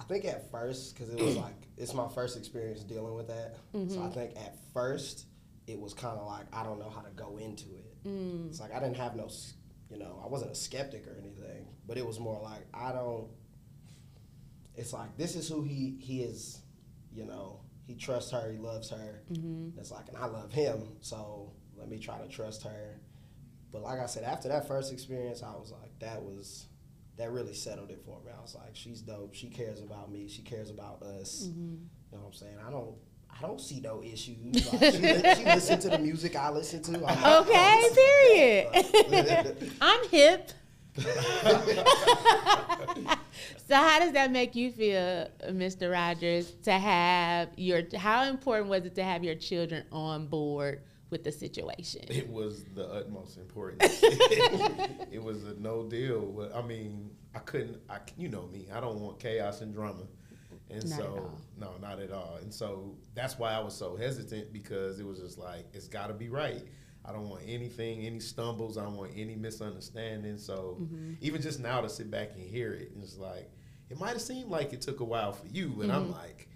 I 0.00 0.02
think 0.04 0.24
at 0.24 0.50
first, 0.50 0.96
because 0.96 1.12
it 1.12 1.20
was 1.20 1.36
like 1.46 1.68
it's 1.76 1.92
my 1.92 2.08
first 2.08 2.36
experience 2.36 2.82
dealing 2.82 3.14
with 3.14 3.28
that. 3.28 3.56
So 3.72 3.78
I 3.78 3.82
mm-hmm. 3.82 4.10
think 4.10 4.36
at 4.36 4.56
first 4.72 5.26
it 5.66 5.78
was 5.78 5.92
kind 5.94 6.18
of 6.18 6.26
like 6.26 6.46
I 6.52 6.64
don't 6.64 6.78
know 6.78 6.90
how 6.90 7.02
to 7.02 7.10
go 7.10 7.36
into 7.36 7.66
it. 7.74 8.04
Mm. 8.06 8.48
It's 8.48 8.60
like 8.60 8.74
I 8.74 8.80
didn't 8.80 8.96
have 8.96 9.14
no, 9.14 9.28
you 9.90 9.98
know, 9.98 10.20
I 10.24 10.28
wasn't 10.28 10.52
a 10.52 10.54
skeptic 10.54 11.06
or 11.06 11.16
anything, 11.20 11.68
but 11.86 11.98
it 11.98 12.06
was 12.06 12.18
more 12.18 12.40
like 12.42 12.66
I 12.72 12.92
don't. 12.92 13.28
It's 14.74 14.92
like 14.92 15.16
this 15.18 15.36
is 15.36 15.48
who 15.48 15.62
he 15.62 15.96
he 16.00 16.22
is, 16.22 16.60
you 17.12 17.26
know. 17.26 17.60
He 17.86 17.96
trusts 17.96 18.30
her, 18.30 18.52
he 18.52 18.58
loves 18.58 18.88
her. 18.90 19.22
Mm-hmm. 19.32 19.80
It's 19.80 19.90
like, 19.90 20.06
and 20.06 20.16
I 20.16 20.26
love 20.26 20.52
him, 20.52 20.90
so 21.00 21.52
let 21.76 21.88
me 21.88 21.98
try 21.98 22.18
to 22.18 22.28
trust 22.28 22.62
her. 22.62 23.00
But 23.72 23.82
like 23.82 23.98
I 23.98 24.06
said, 24.06 24.22
after 24.22 24.48
that 24.48 24.68
first 24.68 24.92
experience, 24.92 25.42
I 25.42 25.50
was 25.50 25.72
like, 25.72 25.98
that 25.98 26.22
was 26.22 26.66
that 27.16 27.30
really 27.32 27.54
settled 27.54 27.90
it 27.90 28.02
for 28.04 28.18
me. 28.24 28.30
I 28.36 28.40
was 28.40 28.54
like, 28.54 28.74
she's 28.74 29.00
dope. 29.00 29.34
She 29.34 29.48
cares 29.48 29.80
about 29.80 30.10
me. 30.10 30.28
She 30.28 30.42
cares 30.42 30.70
about 30.70 31.02
us. 31.02 31.46
Mm-hmm. 31.48 31.60
You 31.60 31.78
know 32.12 32.18
what 32.18 32.26
I'm 32.28 32.32
saying? 32.32 32.56
I 32.66 32.70
don't. 32.70 32.94
I 33.32 33.42
don't 33.42 33.60
see 33.60 33.80
no 33.80 34.02
issues. 34.02 34.72
Like, 34.72 34.92
she, 34.92 34.98
li- 34.98 35.34
she 35.36 35.44
listen 35.44 35.78
to 35.80 35.88
the 35.90 35.98
music 35.98 36.34
I 36.36 36.50
listen 36.50 36.82
to. 36.82 37.06
I'm 37.06 37.42
Okay, 37.42 37.88
period. 37.94 39.72
I'm 39.80 40.08
hip. 40.08 40.50
so 40.96 41.06
how 43.76 44.00
does 44.00 44.12
that 44.12 44.30
make 44.32 44.56
you 44.56 44.72
feel, 44.72 45.28
Mr. 45.48 45.90
Rogers, 45.90 46.52
to 46.64 46.72
have 46.72 47.50
your 47.56 47.82
how 47.96 48.24
important 48.24 48.68
was 48.68 48.84
it 48.84 48.96
to 48.96 49.04
have 49.04 49.22
your 49.22 49.36
children 49.36 49.84
on 49.92 50.26
board 50.26 50.82
with 51.10 51.24
the 51.24 51.32
situation? 51.32 52.02
It 52.08 52.28
was 52.28 52.64
the 52.74 52.86
utmost 52.88 53.36
important. 53.38 53.82
it 55.12 55.22
was 55.22 55.44
a 55.44 55.54
no 55.54 55.84
deal. 55.88 56.22
But, 56.26 56.54
I 56.54 56.62
mean, 56.62 57.10
I 57.34 57.38
couldn't. 57.40 57.78
I 57.88 57.98
you 58.16 58.28
know 58.28 58.46
me. 58.46 58.68
I 58.72 58.80
don't 58.80 59.00
want 59.00 59.18
chaos 59.20 59.60
and 59.60 59.72
drama, 59.74 60.04
and 60.70 60.88
Not 60.88 60.98
so 60.98 61.30
no, 61.58 61.72
not 61.80 62.00
at 62.00 62.12
all. 62.12 62.38
And 62.42 62.52
so 62.52 62.96
that's 63.14 63.38
why 63.38 63.52
I 63.52 63.60
was 63.60 63.74
so 63.74 63.96
hesitant 63.96 64.52
because 64.52 65.00
it 65.00 65.06
was 65.06 65.18
just 65.20 65.38
like 65.38 65.66
it's 65.72 65.88
got 65.88 66.08
to 66.08 66.14
be 66.14 66.28
right. 66.28 66.62
I 67.04 67.12
don't 67.12 67.28
want 67.30 67.42
anything, 67.46 68.02
any 68.02 68.20
stumbles. 68.20 68.76
I 68.76 68.84
don't 68.84 68.96
want 68.96 69.12
any 69.16 69.34
misunderstanding. 69.34 70.36
So 70.38 70.78
Mm-hmm. 70.80 71.12
even 71.22 71.40
just 71.40 71.58
now 71.60 71.80
to 71.80 71.88
sit 71.88 72.10
back 72.10 72.32
and 72.34 72.42
hear 72.42 72.72
it, 72.74 72.92
it's 73.00 73.16
like 73.16 73.50
it 73.88 73.98
might 73.98 74.10
have 74.10 74.22
seemed 74.22 74.50
like 74.50 74.72
it 74.72 74.80
took 74.82 75.00
a 75.00 75.04
while 75.04 75.32
for 75.32 75.46
you, 75.46 75.80
and 75.82 75.90
Mm-hmm. 75.90 75.92
I'm 75.92 76.10
like, 76.12 76.48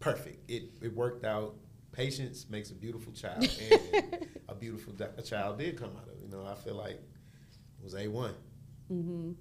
perfect. 0.00 0.50
It 0.50 0.64
it 0.82 0.94
worked 0.94 1.24
out. 1.24 1.54
Patience 1.92 2.46
makes 2.48 2.70
a 2.70 2.74
beautiful 2.74 3.12
child, 3.12 3.48
and 3.70 4.26
a 4.48 4.54
beautiful 4.54 4.94
di- 4.94 5.10
a 5.16 5.22
child 5.22 5.58
did 5.58 5.76
come 5.78 5.90
out 5.96 6.08
of 6.08 6.14
it. 6.14 6.20
You 6.22 6.28
know, 6.28 6.46
I 6.46 6.54
feel 6.54 6.74
like 6.74 6.94
it 6.94 7.84
was 7.84 7.94
a 7.94 8.08
one. 8.08 8.34
Mm-hmm. 8.90 9.32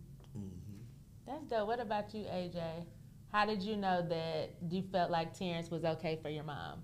That's 1.26 1.46
dope. 1.46 1.68
What 1.68 1.80
about 1.80 2.14
you, 2.14 2.26
AJ? 2.26 2.62
How 3.32 3.46
did 3.46 3.62
you 3.64 3.78
know 3.78 4.06
that 4.10 4.50
you 4.70 4.84
felt 4.92 5.10
like 5.10 5.38
Terrence 5.38 5.72
was 5.72 5.86
okay 5.86 6.20
for 6.22 6.30
your 6.30 6.44
mom? 6.44 6.82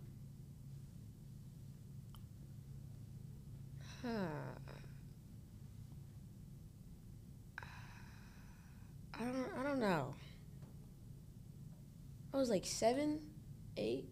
Huh. 4.01 4.09
I 9.19 9.23
don't. 9.23 9.49
I 9.59 9.63
don't 9.63 9.79
know. 9.79 10.13
I 12.33 12.37
was 12.37 12.49
like 12.49 12.65
seven, 12.65 13.19
eight. 13.75 14.05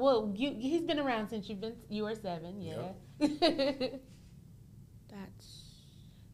Well, 0.00 0.32
you 0.36 0.54
he's 0.58 0.82
been 0.82 0.98
around 0.98 1.28
since 1.28 1.48
you've 1.48 1.60
been 1.60 1.76
you 1.88 2.04
were 2.04 2.14
seven, 2.14 2.60
yeah. 2.60 2.92
That's 5.10 5.62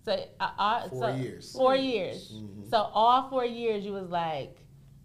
so 0.04 0.12
uh, 0.40 0.50
uh, 0.58 0.88
Four 0.88 1.10
so- 1.10 1.16
years. 1.16 1.52
Four 1.52 1.76
years. 1.76 2.32
Mhm. 2.32 2.70
So 2.70 2.76
all 2.78 3.28
four 3.28 3.44
years 3.44 3.84
you 3.84 3.92
was 3.92 4.08
like, 4.08 4.56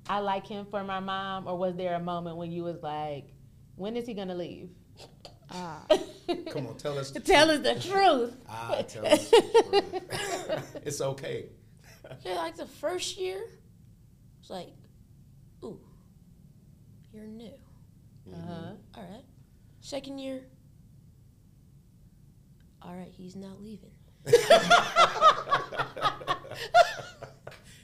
I 0.08 0.20
like 0.20 0.46
him 0.48 0.66
for 0.70 0.84
my 0.84 1.00
mom, 1.00 1.48
or 1.48 1.58
was 1.58 1.76
there 1.76 1.96
a 1.96 2.00
moment 2.00 2.38
when 2.38 2.52
you 2.52 2.64
was 2.64 2.82
like, 2.84 3.34
when 3.76 3.98
is 3.98 4.06
he 4.06 4.14
gonna 4.14 4.36
leave? 4.36 4.70
ah. 5.50 5.86
Come 6.52 6.68
on, 6.68 6.78
tell 6.78 6.98
us. 7.00 7.12
the 7.12 7.20
Tell 7.34 7.48
truth. 7.48 7.66
us 7.66 7.84
the 7.84 7.90
truth. 7.90 8.36
Ah, 8.48 8.82
tell 8.88 9.06
us. 9.06 9.30
the 9.30 10.02
truth. 10.10 10.82
it's 10.86 11.02
okay. 11.02 11.48
yeah, 12.24 12.36
like 12.36 12.56
the 12.56 12.66
first 12.68 13.18
year, 13.18 13.42
it's 14.40 14.50
like, 14.50 14.70
ooh, 15.64 15.80
you're 17.14 17.26
new. 17.26 17.52
Uh-huh. 18.28 18.72
All 18.96 19.04
right. 19.04 19.24
Second 19.82 20.20
year, 20.20 20.42
all 22.82 22.94
right, 22.96 23.12
he's 23.12 23.36
not 23.36 23.62
leaving. 23.62 23.92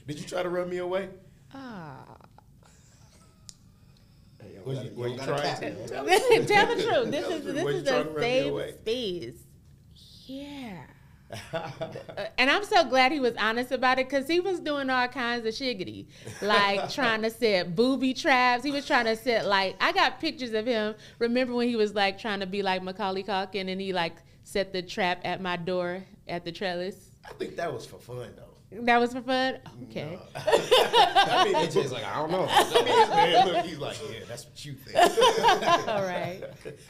Did 0.06 0.18
you 0.20 0.24
try 0.26 0.42
to 0.42 0.48
run 0.48 0.68
me 0.70 0.78
away? 0.78 1.08
Ah. 1.52 2.04
Hey, 4.40 4.54
yo, 4.54 4.62
Was 4.64 4.82
you- 4.84 4.92
were 4.94 5.08
you 5.08 5.16
gotta 5.16 5.32
trying 5.32 5.60
to? 5.60 5.66
it. 5.66 6.46
Tell 6.48 6.66
the 6.74 6.82
truth. 6.82 7.10
This 7.10 7.28
is 7.28 7.44
the 7.44 7.52
this 7.52 7.62
truth. 7.64 7.64
is 7.64 7.64
Were 7.64 7.70
you 7.72 7.78
a 7.78 7.82
trying 7.82 8.04
to 8.04 8.10
run 8.10 8.20
me 8.20 8.48
away? 8.48 8.66
safe 8.70 8.74
space. 8.80 9.44
Yeah. 10.26 10.84
And 12.38 12.50
I'm 12.50 12.64
so 12.64 12.84
glad 12.88 13.12
he 13.12 13.20
was 13.20 13.34
honest 13.38 13.72
about 13.72 13.98
it 13.98 14.08
because 14.08 14.26
he 14.28 14.40
was 14.40 14.60
doing 14.60 14.88
all 14.90 15.08
kinds 15.08 15.44
of 15.46 15.52
shiggity, 15.54 16.06
like 16.40 16.90
trying 16.92 17.22
to 17.22 17.30
set 17.30 17.74
booby 17.74 18.14
traps. 18.14 18.64
He 18.64 18.70
was 18.70 18.86
trying 18.86 19.04
to 19.06 19.16
set 19.16 19.46
like 19.46 19.76
I 19.80 19.92
got 19.92 20.20
pictures 20.20 20.52
of 20.52 20.66
him. 20.66 20.94
Remember 21.18 21.54
when 21.54 21.68
he 21.68 21.76
was 21.76 21.94
like 21.94 22.18
trying 22.18 22.40
to 22.40 22.46
be 22.46 22.62
like 22.62 22.82
Macaulay 22.82 23.22
Culkin 23.24 23.70
and 23.70 23.80
he 23.80 23.92
like 23.92 24.16
set 24.44 24.72
the 24.72 24.82
trap 24.82 25.20
at 25.24 25.40
my 25.42 25.56
door 25.56 26.02
at 26.28 26.44
the 26.44 26.52
trellis. 26.52 27.10
I 27.28 27.32
think 27.34 27.56
that 27.56 27.72
was 27.72 27.84
for 27.84 27.98
fun 27.98 28.32
though. 28.36 28.44
That 28.82 28.98
was 29.00 29.12
for 29.12 29.22
fun. 29.22 29.58
Okay. 29.84 30.12
No. 30.12 30.20
I 30.36 31.44
mean, 31.44 31.54
AJ's 31.54 31.90
like, 31.90 32.04
I 32.04 32.16
don't 32.16 32.30
know. 32.30 32.46
I 32.50 33.44
mean, 33.44 33.54
look, 33.54 33.64
he's 33.64 33.78
like, 33.78 33.96
yeah, 34.10 34.18
that's 34.28 34.44
what 34.44 34.62
you 34.64 34.74
think. 34.74 35.88
All 35.88 36.02
right. 36.02 36.42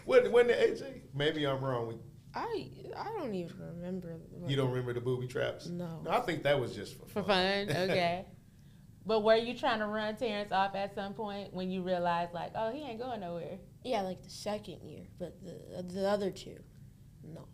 When, 0.04 0.33
when 0.33 0.49
the 0.49 0.54
AJ? 0.54 1.02
Maybe 1.14 1.47
I'm 1.47 1.61
wrong. 1.64 1.87
We- 1.88 1.95
I 2.35 2.68
I 2.97 3.04
don't 3.18 3.35
even 3.35 3.56
remember. 3.58 4.16
You 4.47 4.56
don't 4.56 4.70
remember 4.70 4.92
the 4.92 5.00
booby 5.00 5.26
traps? 5.26 5.66
No. 5.66 6.04
I 6.08 6.20
think 6.20 6.42
that 6.42 6.58
was 6.61 6.75
just 6.75 6.99
for 6.99 7.06
For 7.06 7.23
fun. 7.23 7.68
fun. 7.68 7.76
Okay. 7.90 8.26
But 9.06 9.20
were 9.23 9.37
you 9.37 9.56
trying 9.56 9.78
to 9.78 9.87
run 9.87 10.16
Terrence 10.16 10.52
off 10.52 10.75
at 10.75 10.94
some 10.94 11.14
point 11.14 11.54
when 11.54 11.70
you 11.70 11.80
realized 11.82 12.35
like, 12.35 12.52
oh, 12.54 12.70
he 12.70 12.82
ain't 12.82 12.99
going 13.00 13.20
nowhere? 13.20 13.56
Yeah, 13.82 14.02
like 14.02 14.23
the 14.23 14.28
second 14.28 14.82
year, 14.82 15.06
but 15.18 15.38
the 15.42 15.82
the 15.82 16.06
other 16.08 16.30
two, 16.30 16.58
no. 17.25 17.49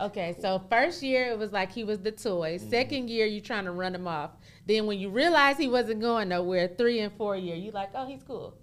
Okay, 0.00 0.34
so 0.40 0.60
first 0.70 1.02
year 1.02 1.30
it 1.30 1.38
was 1.38 1.52
like 1.52 1.70
he 1.70 1.84
was 1.84 2.00
the 2.00 2.10
toy. 2.10 2.56
Mm-hmm. 2.56 2.70
Second 2.70 3.10
year 3.10 3.26
you 3.26 3.40
trying 3.40 3.66
to 3.66 3.70
run 3.70 3.94
him 3.94 4.08
off. 4.08 4.30
Then 4.66 4.86
when 4.86 4.98
you 4.98 5.10
realize 5.10 5.58
he 5.58 5.68
wasn't 5.68 6.00
going 6.00 6.28
nowhere, 6.30 6.68
three 6.76 7.00
and 7.00 7.12
four 7.16 7.36
year, 7.36 7.54
you 7.54 7.70
like, 7.70 7.90
oh, 7.94 8.06
he's 8.06 8.22
cool. 8.24 8.56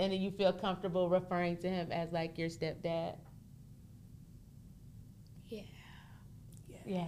And 0.00 0.12
then 0.12 0.20
you 0.20 0.30
feel 0.30 0.52
comfortable 0.52 1.08
referring 1.10 1.56
to 1.58 1.68
him 1.68 1.90
as 1.92 2.12
like 2.12 2.38
your 2.38 2.48
stepdad. 2.48 3.16
Yeah. 5.48 6.71
Yeah. 6.84 7.06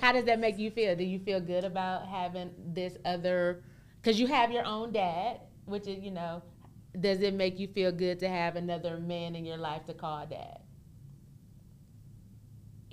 How 0.00 0.12
does 0.12 0.24
that 0.26 0.38
make 0.38 0.58
you 0.58 0.70
feel? 0.70 0.94
Do 0.96 1.04
you 1.04 1.18
feel 1.18 1.40
good 1.40 1.64
about 1.64 2.06
having 2.06 2.50
this 2.74 2.96
other? 3.04 3.62
Because 4.00 4.18
you 4.20 4.26
have 4.26 4.50
your 4.50 4.64
own 4.64 4.92
dad, 4.92 5.40
which 5.66 5.86
is 5.86 6.02
you 6.02 6.10
know. 6.10 6.42
Does 7.00 7.22
it 7.22 7.34
make 7.34 7.58
you 7.58 7.66
feel 7.66 7.90
good 7.90 8.20
to 8.20 8.28
have 8.28 8.54
another 8.54 8.98
man 8.98 9.34
in 9.34 9.44
your 9.44 9.56
life 9.56 9.84
to 9.86 9.94
call 9.94 10.26
dad? 10.26 10.58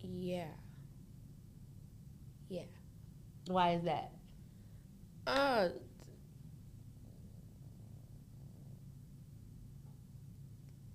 Yeah. 0.03 0.48
Yeah. 2.50 2.63
Why 3.48 3.74
is 3.74 3.83
that? 3.83 4.12
Uh. 5.27 5.69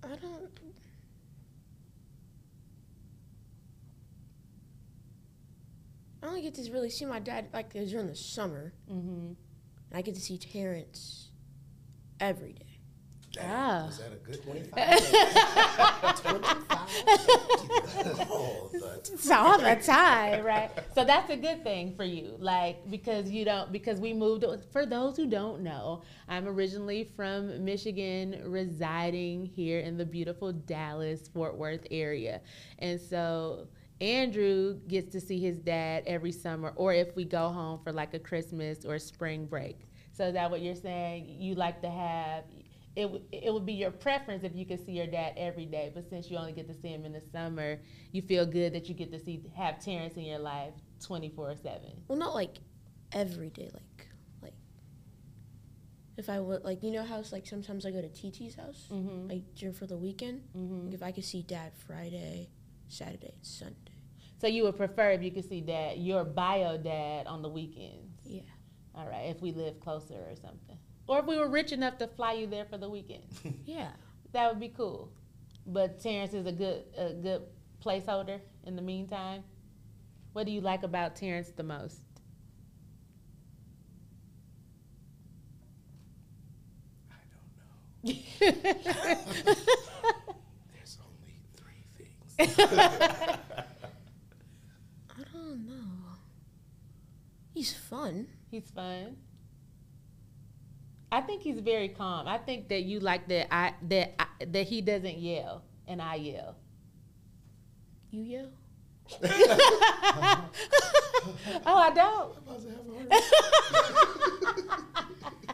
I 0.03 0.15
don't. 0.15 0.66
I 6.27 6.29
only 6.29 6.41
get 6.41 6.55
to 6.55 6.71
really 6.73 6.89
see 6.89 7.05
my 7.05 7.19
dad 7.19 7.47
like 7.53 7.73
it 7.73 7.79
was 7.79 7.91
during 7.91 8.07
the 8.07 8.15
summer. 8.15 8.73
Mm-hmm. 8.91 9.27
And 9.29 9.35
I 9.93 10.01
get 10.01 10.13
to 10.15 10.21
see 10.21 10.37
Terrence 10.37 11.29
every 12.19 12.51
day. 12.51 12.63
Damn, 13.31 13.45
Ah. 13.49 13.85
Was 13.85 13.99
that 13.99 14.11
a 14.11 14.17
good 14.17 14.43
25. 14.43 14.73
Oh, 18.29 18.69
the 18.73 19.17
So 19.17 19.35
all 19.35 19.57
the 19.57 19.75
time, 19.83 20.43
right? 20.43 20.69
So 20.95 21.05
that's 21.05 21.29
a 21.29 21.37
good 21.37 21.63
thing 21.63 21.95
for 21.95 22.03
you, 22.03 22.35
like 22.39 22.89
because 22.91 23.29
you 23.29 23.45
don't 23.45 23.71
because 23.71 24.01
we 24.01 24.11
moved. 24.13 24.43
For 24.73 24.85
those 24.85 25.15
who 25.15 25.27
don't 25.27 25.61
know, 25.61 26.01
I'm 26.27 26.45
originally 26.45 27.09
from 27.15 27.63
Michigan, 27.63 28.41
residing 28.43 29.45
here 29.45 29.79
in 29.79 29.95
the 29.97 30.05
beautiful 30.05 30.51
Dallas 30.51 31.29
Fort 31.29 31.55
Worth 31.57 31.87
area, 31.89 32.41
and 32.79 32.99
so. 32.99 33.69
Andrew 33.99 34.79
gets 34.87 35.11
to 35.13 35.19
see 35.21 35.39
his 35.39 35.57
dad 35.59 36.03
every 36.05 36.31
summer, 36.31 36.71
or 36.75 36.93
if 36.93 37.15
we 37.15 37.25
go 37.25 37.49
home 37.49 37.79
for 37.83 37.91
like 37.91 38.13
a 38.13 38.19
Christmas 38.19 38.85
or 38.85 38.99
spring 38.99 39.45
break. 39.45 39.79
So 40.11 40.25
is 40.27 40.33
that 40.33 40.49
what 40.51 40.61
you're 40.61 40.75
saying? 40.75 41.25
You 41.39 41.55
like 41.55 41.81
to 41.81 41.89
have 41.89 42.43
it? 42.95 43.09
It 43.31 43.53
would 43.53 43.65
be 43.65 43.73
your 43.73 43.91
preference 43.91 44.43
if 44.43 44.55
you 44.55 44.65
could 44.65 44.83
see 44.85 44.93
your 44.93 45.07
dad 45.07 45.33
every 45.37 45.65
day, 45.65 45.91
but 45.93 46.07
since 46.09 46.29
you 46.29 46.37
only 46.37 46.51
get 46.53 46.67
to 46.67 46.73
see 46.73 46.87
him 46.89 47.05
in 47.05 47.13
the 47.13 47.21
summer, 47.31 47.79
you 48.11 48.21
feel 48.21 48.45
good 48.45 48.73
that 48.73 48.87
you 48.89 48.95
get 48.95 49.11
to 49.11 49.19
see 49.19 49.41
have 49.55 49.79
Terrence 49.83 50.15
in 50.15 50.23
your 50.23 50.39
life 50.39 50.73
twenty 51.03 51.29
four 51.29 51.55
seven. 51.55 51.91
Well, 52.07 52.17
not 52.19 52.33
like 52.35 52.57
every 53.11 53.49
day, 53.49 53.69
like 53.73 54.07
like 54.41 54.53
if 56.17 56.29
I 56.29 56.39
would 56.39 56.63
like, 56.63 56.81
you 56.83 56.91
know 56.91 57.03
how 57.03 57.19
it's 57.19 57.31
like 57.31 57.45
sometimes 57.45 57.85
I 57.85 57.91
go 57.91 58.01
to 58.01 58.09
TT's 58.09 58.55
house, 58.55 58.87
Mm-hmm. 58.91 59.27
like 59.29 59.55
during 59.55 59.73
for 59.75 59.85
the 59.87 59.97
weekend. 59.97 60.41
Mm-hmm. 60.55 60.85
Like, 60.85 60.93
if 60.95 61.03
I 61.03 61.11
could 61.11 61.25
see 61.25 61.43
Dad 61.43 61.73
Friday, 61.87 62.49
Saturday, 62.87 63.35
Sunday. 63.43 63.86
So 64.39 64.47
you 64.47 64.63
would 64.63 64.77
prefer 64.77 65.11
if 65.11 65.23
you 65.23 65.31
could 65.31 65.47
see 65.47 65.61
dad, 65.61 65.97
your 65.97 66.23
bio 66.23 66.77
dad, 66.77 67.27
on 67.27 67.41
the 67.41 67.49
weekends. 67.49 68.19
Yeah. 68.25 68.41
All 68.95 69.07
right, 69.07 69.29
if 69.29 69.41
we 69.41 69.51
live 69.51 69.79
closer 69.79 70.15
or 70.15 70.35
something, 70.35 70.77
or 71.07 71.19
if 71.19 71.25
we 71.25 71.37
were 71.37 71.47
rich 71.49 71.71
enough 71.71 71.97
to 71.99 72.07
fly 72.07 72.33
you 72.33 72.47
there 72.47 72.65
for 72.65 72.77
the 72.77 72.89
weekend, 72.89 73.23
Yeah. 73.65 73.89
that 74.31 74.49
would 74.49 74.59
be 74.59 74.69
cool. 74.69 75.11
But 75.65 75.99
Terrence 75.99 76.33
is 76.33 76.45
a 76.45 76.51
good 76.51 76.83
a 76.97 77.13
good 77.13 77.43
placeholder 77.83 78.39
in 78.65 78.75
the 78.75 78.81
meantime. 78.81 79.43
What 80.33 80.45
do 80.45 80.51
you 80.51 80.61
like 80.61 80.83
about 80.83 81.15
Terrence 81.15 81.49
the 81.51 81.63
most? 81.63 81.99
I 87.11 87.15
don't 88.03 88.13
know. 88.13 88.13
There's 90.73 90.97
only 91.01 91.39
three 91.55 91.83
things. 91.97 92.55
I 95.09 95.23
don't 95.33 95.67
know. 95.67 95.83
He's 97.57 97.73
fun. 97.73 98.27
He's 98.51 98.69
fun. 98.69 99.17
I 101.11 101.21
think 101.21 101.41
he's 101.41 101.59
very 101.59 101.89
calm. 101.89 102.27
I 102.27 102.37
think 102.37 102.69
that 102.69 102.83
you 102.83 102.99
like 102.99 103.27
that 103.29 103.51
I 103.51 103.73
that 103.89 104.13
I, 104.19 104.27
that 104.45 104.67
he 104.67 104.79
doesn't 104.81 105.17
yell 105.17 105.63
and 105.87 105.99
I 105.99 106.15
yell. 106.15 106.55
You 108.11 108.21
yell? 108.21 108.49
oh, 111.65 111.77
I 111.77 111.89
don't. 111.95 112.35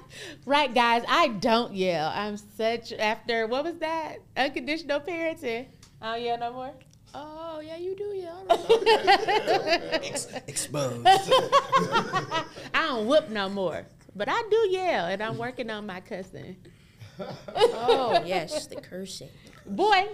right, 0.46 0.76
guys, 0.76 1.06
I 1.08 1.30
don't 1.30 1.74
yell. 1.74 2.12
I'm 2.14 2.36
such 2.36 2.92
after 2.92 3.48
what 3.48 3.64
was 3.64 3.78
that? 3.78 4.18
Unconditional 4.36 5.00
parenting. 5.00 5.68
I 6.02 6.16
don't 6.18 6.26
yell 6.26 6.38
no 6.38 6.52
more. 6.52 6.74
Oh 7.14 7.62
yeah, 7.64 7.78
you 7.78 7.96
do 7.96 8.06
yell. 8.06 8.46
All 8.50 8.58
right. 8.58 9.94
Ex- 10.04 10.28
exposed. 10.48 11.06
I 11.08 12.46
don't 12.74 13.08
whoop 13.08 13.30
no 13.30 13.50
more. 13.50 13.86
But 14.16 14.30
I 14.30 14.44
do 14.50 14.68
yell, 14.70 15.06
and 15.06 15.22
I'm 15.22 15.38
working 15.38 15.70
on 15.70 15.86
my 15.86 16.00
cussing. 16.00 16.58
oh 17.20 18.24
yes, 18.26 18.68
the 18.68 18.76
cursing. 18.78 19.30
Boy, 19.66 20.08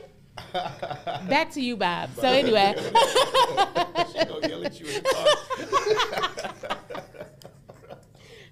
back 1.28 1.52
to 1.52 1.62
you, 1.62 1.76
Bob. 1.78 2.10
So 2.16 2.28
anyway, 2.28 2.76
she 2.78 4.26
gonna 4.26 4.48
yell 4.48 4.66
at 4.66 4.80
you 4.80 4.88
in 4.88 5.04
the 5.04 6.60
car. 6.68 6.78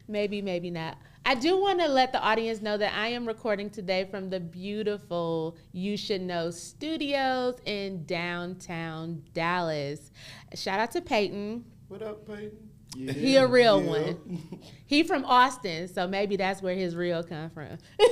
maybe, 0.08 0.42
maybe 0.42 0.70
not. 0.72 0.98
I 1.27 1.36
do 1.36 1.60
want 1.60 1.81
to 1.81 1.89
let 1.89 2.13
the 2.13 2.22
audience 2.22 2.62
know 2.62 2.77
that 2.77 2.93
I 2.93 3.10
am 3.10 3.27
recording 3.27 3.69
today 3.69 4.05
from 4.05 4.29
the 4.29 4.39
beautiful 4.39 5.57
You 5.74 5.98
Should 5.98 6.22
Know 6.22 6.51
Studios 6.51 7.57
in 7.65 8.05
downtown 8.05 9.24
Dallas. 9.34 10.13
Shout 10.55 10.79
out 10.79 10.91
to 10.91 11.01
Peyton. 11.01 11.65
What 11.89 12.01
up, 12.01 12.25
Peyton? 12.25 12.69
He 12.96 13.36
a 13.36 13.46
real 13.46 13.81
one. 13.81 14.62
He 14.86 15.03
from 15.03 15.25
Austin, 15.25 15.89
so 15.89 16.07
maybe 16.07 16.38
that's 16.38 16.62
where 16.62 16.75
his 16.75 16.96
real 16.96 17.22
come 17.22 17.50
from. 17.50 17.77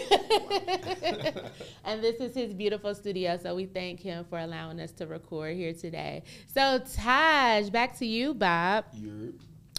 and 1.85 2.03
this 2.03 2.19
is 2.19 2.35
his 2.35 2.53
beautiful 2.53 2.93
studio, 2.93 3.39
so 3.41 3.55
we 3.55 3.65
thank 3.65 4.01
him 4.01 4.25
for 4.25 4.39
allowing 4.39 4.81
us 4.81 4.91
to 4.91 5.07
record 5.07 5.55
here 5.55 5.71
today. 5.71 6.23
So 6.53 6.79
Taj, 6.79 7.69
back 7.69 7.97
to 7.99 8.05
you, 8.05 8.33
Bob. 8.33 8.83
You're 8.91 9.31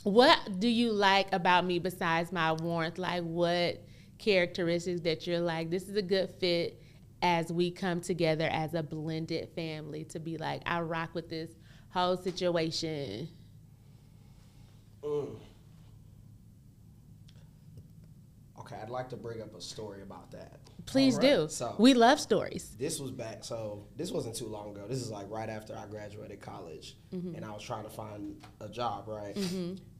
What 0.06 0.60
do 0.60 0.68
you 0.68 0.92
like 0.92 1.32
about 1.32 1.64
me 1.66 1.80
besides 1.80 2.30
my 2.30 2.52
warmth? 2.52 2.96
Like 2.96 3.24
what 3.24 3.82
characteristics 4.18 5.00
that 5.00 5.26
you're 5.26 5.40
like, 5.40 5.68
this 5.68 5.88
is 5.88 5.96
a 5.96 6.02
good 6.02 6.30
fit 6.38 6.80
as 7.22 7.52
we 7.52 7.72
come 7.72 8.00
together 8.00 8.48
as 8.52 8.74
a 8.74 8.84
blended 8.84 9.48
family 9.56 10.04
to 10.04 10.20
be 10.20 10.36
like, 10.38 10.62
I 10.64 10.78
rock 10.82 11.10
with 11.12 11.28
this 11.28 11.50
whole 11.90 12.16
situation. 12.16 13.28
Mm. 15.02 15.34
Okay, 18.60 18.76
I'd 18.80 18.90
like 18.90 19.08
to 19.08 19.16
bring 19.16 19.42
up 19.42 19.56
a 19.56 19.60
story 19.60 20.02
about 20.02 20.30
that. 20.30 20.60
Please 20.86 21.16
right, 21.16 21.22
do. 21.22 21.48
so- 21.48 21.74
we 21.78 21.94
love 21.94 22.20
stories. 22.20 22.76
This 22.78 23.00
was 23.00 23.10
back, 23.10 23.42
so 23.42 23.88
this 23.96 24.12
wasn't 24.12 24.36
too 24.36 24.46
long 24.46 24.70
ago. 24.70 24.86
This 24.88 24.98
is 24.98 25.10
like 25.10 25.26
right 25.28 25.48
after 25.48 25.76
I 25.76 25.86
graduated 25.86 26.40
college, 26.40 26.96
Mm-hmm. 27.12 27.34
and 27.34 27.44
I 27.44 27.50
was 27.50 27.64
trying 27.64 27.82
to 27.82 27.90
find 27.90 28.40
a 28.60 28.68
job, 28.68 29.08
right? 29.08 29.36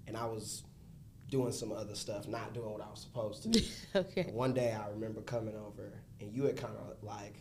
And 0.07 0.17
I 0.17 0.27
was 0.27 0.63
doing 1.31 1.53
some 1.53 1.73
other 1.73 1.95
stuff, 1.95 2.29
not 2.29 2.55
doing 2.55 2.71
what 2.71 2.81
I 2.81 2.91
was 2.91 3.01
supposed 3.01 3.43
to 3.43 3.49
do. 3.49 3.61
okay. 3.97 4.23
And 4.23 4.35
one 4.35 4.55
day 4.55 4.73
I 4.73 4.89
remember 4.91 5.21
coming 5.23 5.57
over, 5.57 5.93
and 6.21 6.33
you 6.33 6.45
had 6.45 6.57
kind 6.57 6.75
of 6.77 7.03
like, 7.03 7.37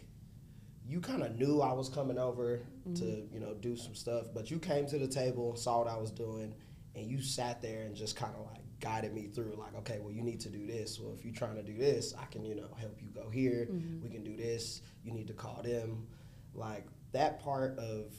you 0.88 1.00
kind 1.00 1.24
of 1.24 1.38
knew 1.38 1.62
I 1.62 1.74
was 1.74 1.90
coming 1.90 2.18
over 2.18 2.60
to, 2.96 3.02
mm-hmm. 3.04 3.34
you 3.34 3.40
know, 3.40 3.54
do 3.56 3.76
some 3.76 3.96
stuff, 3.96 4.28
but 4.34 4.52
you 4.52 4.60
came 4.60 4.86
to 4.88 5.00
the 5.00 5.08
table, 5.08 5.56
saw 5.56 5.80
what 5.80 5.88
I 5.88 5.98
was 5.98 6.12
doing, 6.12 6.54
and 6.96 7.10
you 7.10 7.22
sat 7.22 7.62
there 7.62 7.84
and 7.84 7.96
just 7.96 8.16
kind 8.16 8.34
of 8.36 8.46
like 8.46 8.62
guided 8.80 9.14
me 9.14 9.28
through, 9.28 9.56
like, 9.58 9.76
okay, 9.76 10.00
well, 10.00 10.12
you 10.12 10.22
need 10.22 10.40
to 10.42 10.50
do 10.50 10.66
this. 10.68 11.00
Well, 11.00 11.14
if 11.18 11.26
you're 11.26 11.34
trying 11.34 11.56
to 11.56 11.64
do 11.64 11.76
this, 11.76 12.14
I 12.20 12.26
can, 12.26 12.46
you 12.46 12.56
know, 12.56 12.70
help 12.80 13.02
you 13.02 13.10
go 13.10 13.30
here. 13.30 13.68
Mm-hmm. 13.72 14.04
We 14.04 14.10
can 14.10 14.24
do 14.24 14.36
this. 14.36 14.82
You 15.04 15.12
need 15.12 15.28
to 15.28 15.34
call 15.34 15.62
them. 15.64 16.06
Like, 16.54 16.86
that 17.12 17.40
part 17.40 17.78
of 17.80 18.14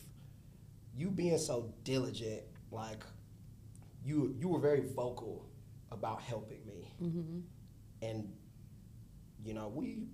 you 0.95 1.11
being 1.11 1.39
so 1.39 1.73
diligent, 1.85 2.43
like, 2.73 3.05
you 4.07 4.35
you 4.39 4.49
were 4.49 4.61
very 4.61 4.85
vocal 4.95 5.47
about 5.91 6.23
helping 6.23 6.65
me. 6.67 6.95
Mm-hmm. 7.03 7.39
and 8.03 8.33
you 9.45 9.55
know 9.55 9.69
we 9.69 10.09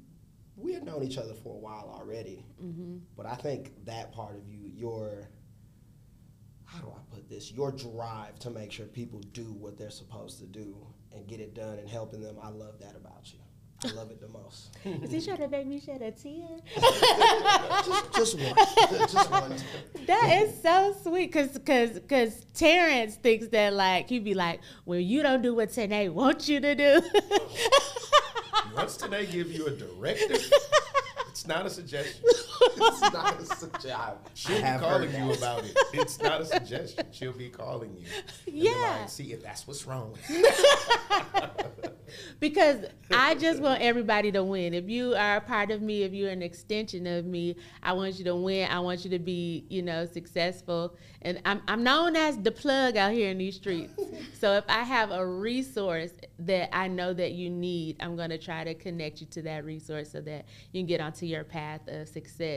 we 0.56 0.72
had 0.72 0.84
known 0.84 1.02
each 1.02 1.18
other 1.18 1.34
for 1.34 1.54
a 1.54 1.58
while 1.58 1.94
already. 1.98 2.44
Mm-hmm. 2.62 2.98
but 3.16 3.26
i 3.26 3.34
think 3.34 3.72
that 3.84 4.12
part 4.12 4.36
of 4.36 4.48
you 4.48 4.70
your 4.74 5.28
how 6.64 6.80
do 6.80 6.88
i 6.88 7.14
put 7.14 7.28
this? 7.28 7.52
Your 7.52 7.70
drive 7.70 8.38
to 8.40 8.50
make 8.50 8.72
sure 8.72 8.86
people 8.86 9.20
do 9.32 9.52
what 9.52 9.76
they're 9.76 9.90
supposed 9.90 10.38
to 10.38 10.46
do 10.46 10.74
and 11.14 11.26
get 11.26 11.38
it 11.40 11.54
done 11.54 11.78
and 11.78 11.86
helping 11.88 12.22
them. 12.22 12.36
I 12.42 12.48
love 12.48 12.80
that 12.80 12.96
about 12.96 13.30
you 13.32 13.41
i 13.84 13.92
love 13.92 14.10
it 14.10 14.20
the 14.20 14.28
most 14.28 14.76
Is 14.84 15.12
he 15.12 15.20
trying 15.20 15.38
to 15.38 15.48
make 15.48 15.66
me 15.66 15.78
shed 15.80 16.02
a 16.02 16.10
tear? 16.10 16.48
just, 17.84 18.14
just 18.14 18.38
one 18.38 18.54
just 19.08 19.30
one 19.30 19.56
That 20.06 20.42
is 20.42 20.60
so 20.60 20.94
sweet, 21.02 21.32
cause, 21.32 21.58
cause, 21.64 22.00
cause 22.08 22.44
Terrence 22.54 23.14
thinks 23.14 23.46
that 23.48 23.72
like 23.72 24.08
he'd 24.08 24.24
be 24.24 24.34
like, 24.34 24.60
"Well, 24.84 24.98
you 24.98 25.22
don't 25.22 25.42
do 25.42 25.54
what 25.54 25.68
Tanae 25.68 26.10
wants 26.10 26.48
you 26.48 26.58
to 26.60 26.74
do." 26.74 27.00
once 28.74 28.96
Tanae 28.96 29.30
give 29.30 29.52
you 29.52 29.66
a 29.66 29.70
directive, 29.70 30.50
it's 31.28 31.46
not 31.46 31.66
a 31.66 31.70
suggestion. 31.70 32.24
It's 32.76 33.12
not 33.12 33.40
a 33.40 33.44
suggestion 33.44 34.18
She'll 34.34 34.56
be 34.56 34.78
calling 34.78 35.14
you 35.14 35.32
about 35.32 35.64
it. 35.64 35.76
It's 35.92 36.20
not 36.20 36.40
a 36.40 36.46
suggestion. 36.46 37.06
She'll 37.10 37.32
be 37.32 37.48
calling 37.48 37.96
you. 37.96 38.06
And 38.46 38.54
be 38.54 38.60
Yeah. 38.60 38.98
Like, 39.00 39.08
See 39.08 39.32
if 39.32 39.42
that's 39.42 39.66
what's 39.66 39.86
wrong. 39.86 40.16
because 42.40 42.84
I 43.12 43.34
just 43.34 43.60
want 43.60 43.82
everybody 43.82 44.32
to 44.32 44.42
win. 44.42 44.74
If 44.74 44.88
you 44.88 45.14
are 45.14 45.36
a 45.36 45.40
part 45.40 45.70
of 45.70 45.82
me, 45.82 46.02
if 46.02 46.12
you're 46.12 46.30
an 46.30 46.42
extension 46.42 47.06
of 47.06 47.24
me, 47.24 47.56
I 47.82 47.92
want 47.92 48.18
you 48.18 48.24
to 48.24 48.36
win. 48.36 48.70
I 48.70 48.80
want 48.80 49.04
you 49.04 49.10
to 49.10 49.18
be, 49.18 49.64
you 49.68 49.82
know, 49.82 50.06
successful. 50.06 50.96
And 51.22 51.40
I'm, 51.44 51.62
I'm 51.68 51.84
known 51.84 52.16
as 52.16 52.38
the 52.38 52.50
plug 52.50 52.96
out 52.96 53.12
here 53.12 53.30
in 53.30 53.38
these 53.38 53.56
streets. 53.56 53.92
so 54.38 54.54
if 54.54 54.64
I 54.68 54.82
have 54.82 55.10
a 55.10 55.26
resource 55.26 56.10
that 56.40 56.74
I 56.76 56.88
know 56.88 57.12
that 57.12 57.32
you 57.32 57.50
need, 57.50 57.96
I'm 58.00 58.16
going 58.16 58.30
to 58.30 58.38
try 58.38 58.64
to 58.64 58.74
connect 58.74 59.20
you 59.20 59.26
to 59.28 59.42
that 59.42 59.64
resource 59.64 60.10
so 60.10 60.20
that 60.22 60.46
you 60.72 60.80
can 60.80 60.86
get 60.86 61.00
onto 61.00 61.26
your 61.26 61.44
path 61.44 61.82
of 61.86 62.08
success. 62.08 62.51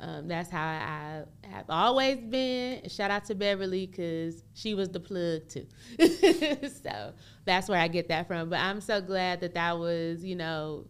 Um, 0.00 0.26
that's 0.26 0.50
how 0.50 0.64
I 0.64 1.22
have 1.46 1.66
always 1.68 2.18
been. 2.18 2.88
Shout 2.88 3.12
out 3.12 3.24
to 3.26 3.36
Beverly 3.36 3.86
because 3.86 4.42
she 4.52 4.74
was 4.74 4.88
the 4.88 4.98
plug 4.98 5.48
too. 5.48 5.66
so 6.82 7.12
that's 7.44 7.68
where 7.68 7.78
I 7.78 7.86
get 7.86 8.08
that 8.08 8.26
from. 8.26 8.50
But 8.50 8.58
I'm 8.58 8.80
so 8.80 9.00
glad 9.00 9.40
that 9.42 9.54
that 9.54 9.78
was, 9.78 10.24
you 10.24 10.34
know, 10.34 10.86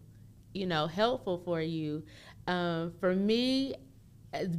you 0.53 0.65
know, 0.65 0.87
helpful 0.87 1.41
for 1.45 1.61
you. 1.61 2.03
Um, 2.47 2.93
for 2.99 3.13
me, 3.15 3.75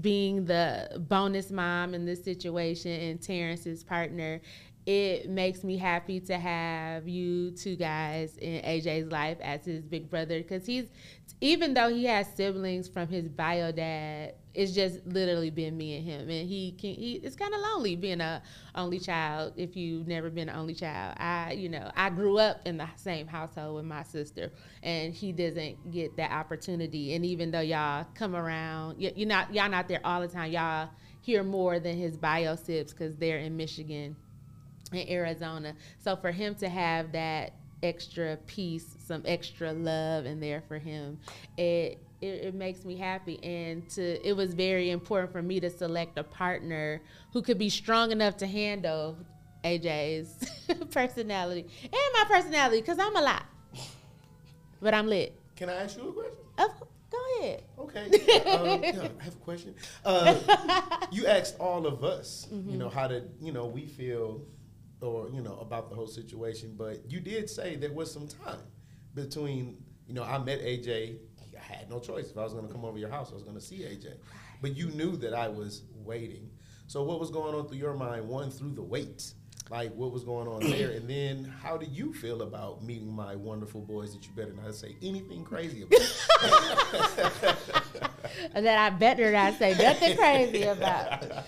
being 0.01 0.45
the 0.45 0.89
bonus 1.09 1.51
mom 1.51 1.95
in 1.95 2.05
this 2.05 2.23
situation 2.23 2.93
and 2.93 3.21
Terrence's 3.21 3.83
partner, 3.83 4.41
it 4.87 5.31
makes 5.31 5.65
me 5.65 5.79
happy 5.79 6.21
to 6.21 6.37
have 6.37 7.09
you 7.09 7.51
two 7.53 7.75
guys 7.75 8.37
in 8.37 8.63
AJ's 8.63 9.11
life 9.11 9.39
as 9.41 9.65
his 9.65 9.83
big 9.83 10.11
brother 10.11 10.39
because 10.39 10.67
he's 10.67 10.91
even 11.41 11.75
though 11.75 11.89
he 11.89 12.05
has 12.05 12.27
siblings 12.35 12.89
from 12.89 13.09
his 13.09 13.29
bio 13.29 13.73
dad, 13.73 14.35
it's 14.53 14.73
just 14.73 15.05
literally 15.07 15.51
been 15.51 15.77
me 15.77 15.97
and 15.97 16.05
him, 16.05 16.21
and 16.31 16.49
he 16.49 16.73
can. 16.73 16.95
He 16.95 17.15
it's 17.23 17.35
kind 17.35 17.53
of 17.53 17.61
lonely 17.61 17.97
being 17.97 18.21
a 18.21 18.43
only 18.75 19.01
child 19.01 19.55
if 19.57 19.75
you've 19.75 20.07
never 20.07 20.31
been 20.31 20.49
an 20.49 20.57
only 20.57 20.75
child. 20.75 21.17
I 21.19 21.53
you 21.53 21.69
know 21.69 21.91
I 21.97 22.11
grew 22.11 22.39
up 22.39 22.61
in 22.67 22.77
the 22.77 22.89
same 22.97 23.27
household 23.27 23.77
with 23.77 23.85
my 23.87 24.03
sister, 24.05 24.53
and 24.83 25.13
he 25.15 25.33
doesn't 25.33 25.91
get 25.91 26.17
that 26.19 26.31
opportunity. 26.31 27.15
And 27.15 27.25
even 27.25 27.51
though 27.51 27.61
y'all 27.61 28.07
come 28.15 28.37
around, 28.37 29.01
you're 29.01 29.27
not 29.27 29.53
y'all 29.53 29.71
not 29.71 29.89
there 29.89 30.01
all 30.05 30.21
the 30.21 30.29
time. 30.29 30.53
Y'all 30.53 30.91
hear 31.21 31.43
more 31.43 31.81
than 31.81 31.97
his 31.97 32.17
bio 32.19 32.55
sips 32.55 32.93
because 32.93 33.17
they're 33.17 33.39
in 33.39 33.57
Michigan 33.57 34.15
in 34.93 35.09
Arizona. 35.09 35.75
So 35.99 36.17
for 36.17 36.31
him 36.31 36.55
to 36.57 36.69
have 36.69 37.13
that 37.13 37.55
extra 37.83 38.39
peace, 38.47 38.97
some 39.07 39.23
extra 39.27 39.73
love 39.73 40.25
in 40.27 40.41
there 40.41 40.63
for 40.67 40.79
him. 40.79 41.19
It 41.57 42.01
it, 42.21 42.27
it 42.27 42.55
makes 42.55 42.85
me 42.85 42.97
happy, 42.97 43.43
and 43.45 43.89
to 43.91 44.27
it 44.27 44.35
was 44.35 44.55
very 44.55 44.91
important 44.91 45.31
for 45.31 45.43
me 45.43 45.61
to 45.61 45.69
select 45.69 46.17
a 46.19 46.25
partner 46.25 47.03
who 47.33 47.43
could 47.43 47.59
be 47.59 47.69
strong 47.69 48.11
enough 48.13 48.37
to 48.39 48.47
handle 48.47 49.19
AJ's 49.63 50.51
personality 50.91 51.67
and 51.83 51.93
my 51.93 52.25
personality, 52.29 52.81
because 52.81 52.99
I'm 52.99 53.15
a 53.17 53.21
lot, 53.21 53.45
but 54.81 54.95
I'm 54.95 55.07
lit. 55.07 55.35
Can 55.57 55.69
I 55.69 55.75
ask 55.75 55.99
you 55.99 56.09
a 56.09 56.13
question? 56.13 56.35
Oh, 56.59 56.75
go 57.11 57.19
ahead. 57.41 57.63
Okay. 57.79 58.05
um, 58.51 58.83
yeah, 58.83 59.09
I 59.21 59.25
have 59.25 59.35
a 59.35 59.45
question. 59.45 59.75
Uh, 60.05 60.35
you 61.13 61.27
asked 61.27 61.59
all 61.61 61.87
of 61.87 62.03
us, 62.05 62.49
you 62.51 62.79
know, 62.79 62.89
how 62.89 63.07
did 63.07 63.31
you 63.41 63.53
know 63.53 63.67
we 63.67 63.87
feel, 63.87 64.43
or 65.05 65.31
you 65.31 65.43
know, 65.43 65.59
about 65.61 65.91
the 65.91 65.97
whole 65.97 66.07
situation. 66.07 66.75
But 66.77 67.11
you 67.11 67.21
did 67.21 67.49
say 67.51 67.77
there 67.77 67.93
was 67.93 68.13
some 68.13 68.27
time 68.27 68.63
between, 69.15 69.77
you 70.07 70.15
know, 70.15 70.25
I 70.25 70.39
met 70.39 70.61
AJ. 70.61 71.19
I 71.41 71.63
had 71.63 71.89
no 71.91 72.01
choice. 72.01 72.31
If 72.31 72.39
I 72.39 72.43
was 72.43 72.53
going 72.53 72.67
to 72.67 72.73
come 72.73 72.85
over 72.85 72.99
your 72.99 73.11
house, 73.11 73.31
I 73.31 73.35
was 73.35 73.43
going 73.43 73.57
to 73.57 73.63
see 73.63 73.79
AJ. 73.79 74.15
But 74.61 74.77
you 74.77 74.89
knew 74.89 75.17
that 75.19 75.35
I 75.35 75.49
was 75.49 75.83
waiting. 75.95 76.51
So 76.87 77.03
what 77.03 77.21
was 77.21 77.31
going 77.31 77.55
on 77.55 77.69
through 77.69 77.79
your 77.79 77.95
mind? 77.95 78.29
One 78.29 78.51
through 78.51 78.73
the 78.73 78.83
wait. 78.83 79.33
Like 79.71 79.95
what 79.95 80.13
was 80.13 80.25
going 80.25 80.47
on 80.47 80.61
there, 80.61 80.91
and 80.91 81.09
then 81.09 81.45
how 81.63 81.79
do 81.79 81.87
you 81.87 82.13
feel 82.13 82.43
about 82.43 82.85
meeting 82.85 83.11
my 83.11 83.35
wonderful 83.35 83.81
boys 83.81 84.13
that 84.13 84.23
you 84.27 84.31
better 84.37 84.53
not 84.53 84.75
say 84.75 84.95
anything 85.01 85.43
crazy 85.43 85.83
about? 85.83 86.01
And 88.55 88.65
then 88.65 88.79
I 88.79 88.91
better 88.91 89.31
not 89.33 89.59
say 89.59 89.75
nothing 89.75 90.17
crazy 90.17 90.63
about. 90.63 91.23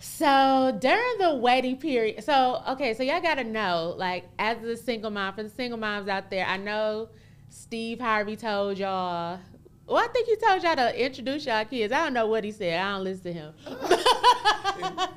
So 0.00 0.76
during 0.80 1.18
the 1.18 1.34
waiting 1.34 1.76
period, 1.76 2.24
so 2.24 2.62
okay, 2.68 2.94
so 2.94 3.02
y'all 3.02 3.20
gotta 3.20 3.44
know, 3.44 3.94
like 3.98 4.24
as 4.38 4.62
a 4.64 4.74
single 4.74 5.10
mom, 5.10 5.34
for 5.34 5.42
the 5.42 5.50
single 5.50 5.78
moms 5.78 6.08
out 6.08 6.30
there, 6.30 6.46
I 6.46 6.56
know 6.56 7.10
Steve 7.50 8.00
Harvey 8.00 8.34
told 8.34 8.78
y'all. 8.78 9.38
Well, 9.86 9.98
I 9.98 10.06
think 10.08 10.26
he 10.26 10.36
told 10.36 10.62
y'all 10.62 10.76
to 10.76 11.04
introduce 11.04 11.44
y'all 11.44 11.64
kids. 11.64 11.92
I 11.92 12.04
don't 12.04 12.14
know 12.14 12.28
what 12.28 12.44
he 12.44 12.52
said. 12.52 12.78
I 12.78 12.92
don't 12.92 13.04
listen 13.04 13.24
to 13.24 13.32
him. 13.32 13.54
I 13.66 15.08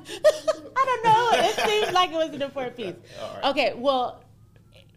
don't 0.74 1.04
know. 1.04 1.30
It 1.34 1.54
seems 1.66 1.92
like 1.92 2.10
it 2.10 2.16
was 2.16 2.30
an 2.30 2.42
important 2.42 2.76
piece. 2.76 2.94
Right. 3.20 3.44
Okay, 3.50 3.72
well, 3.76 4.24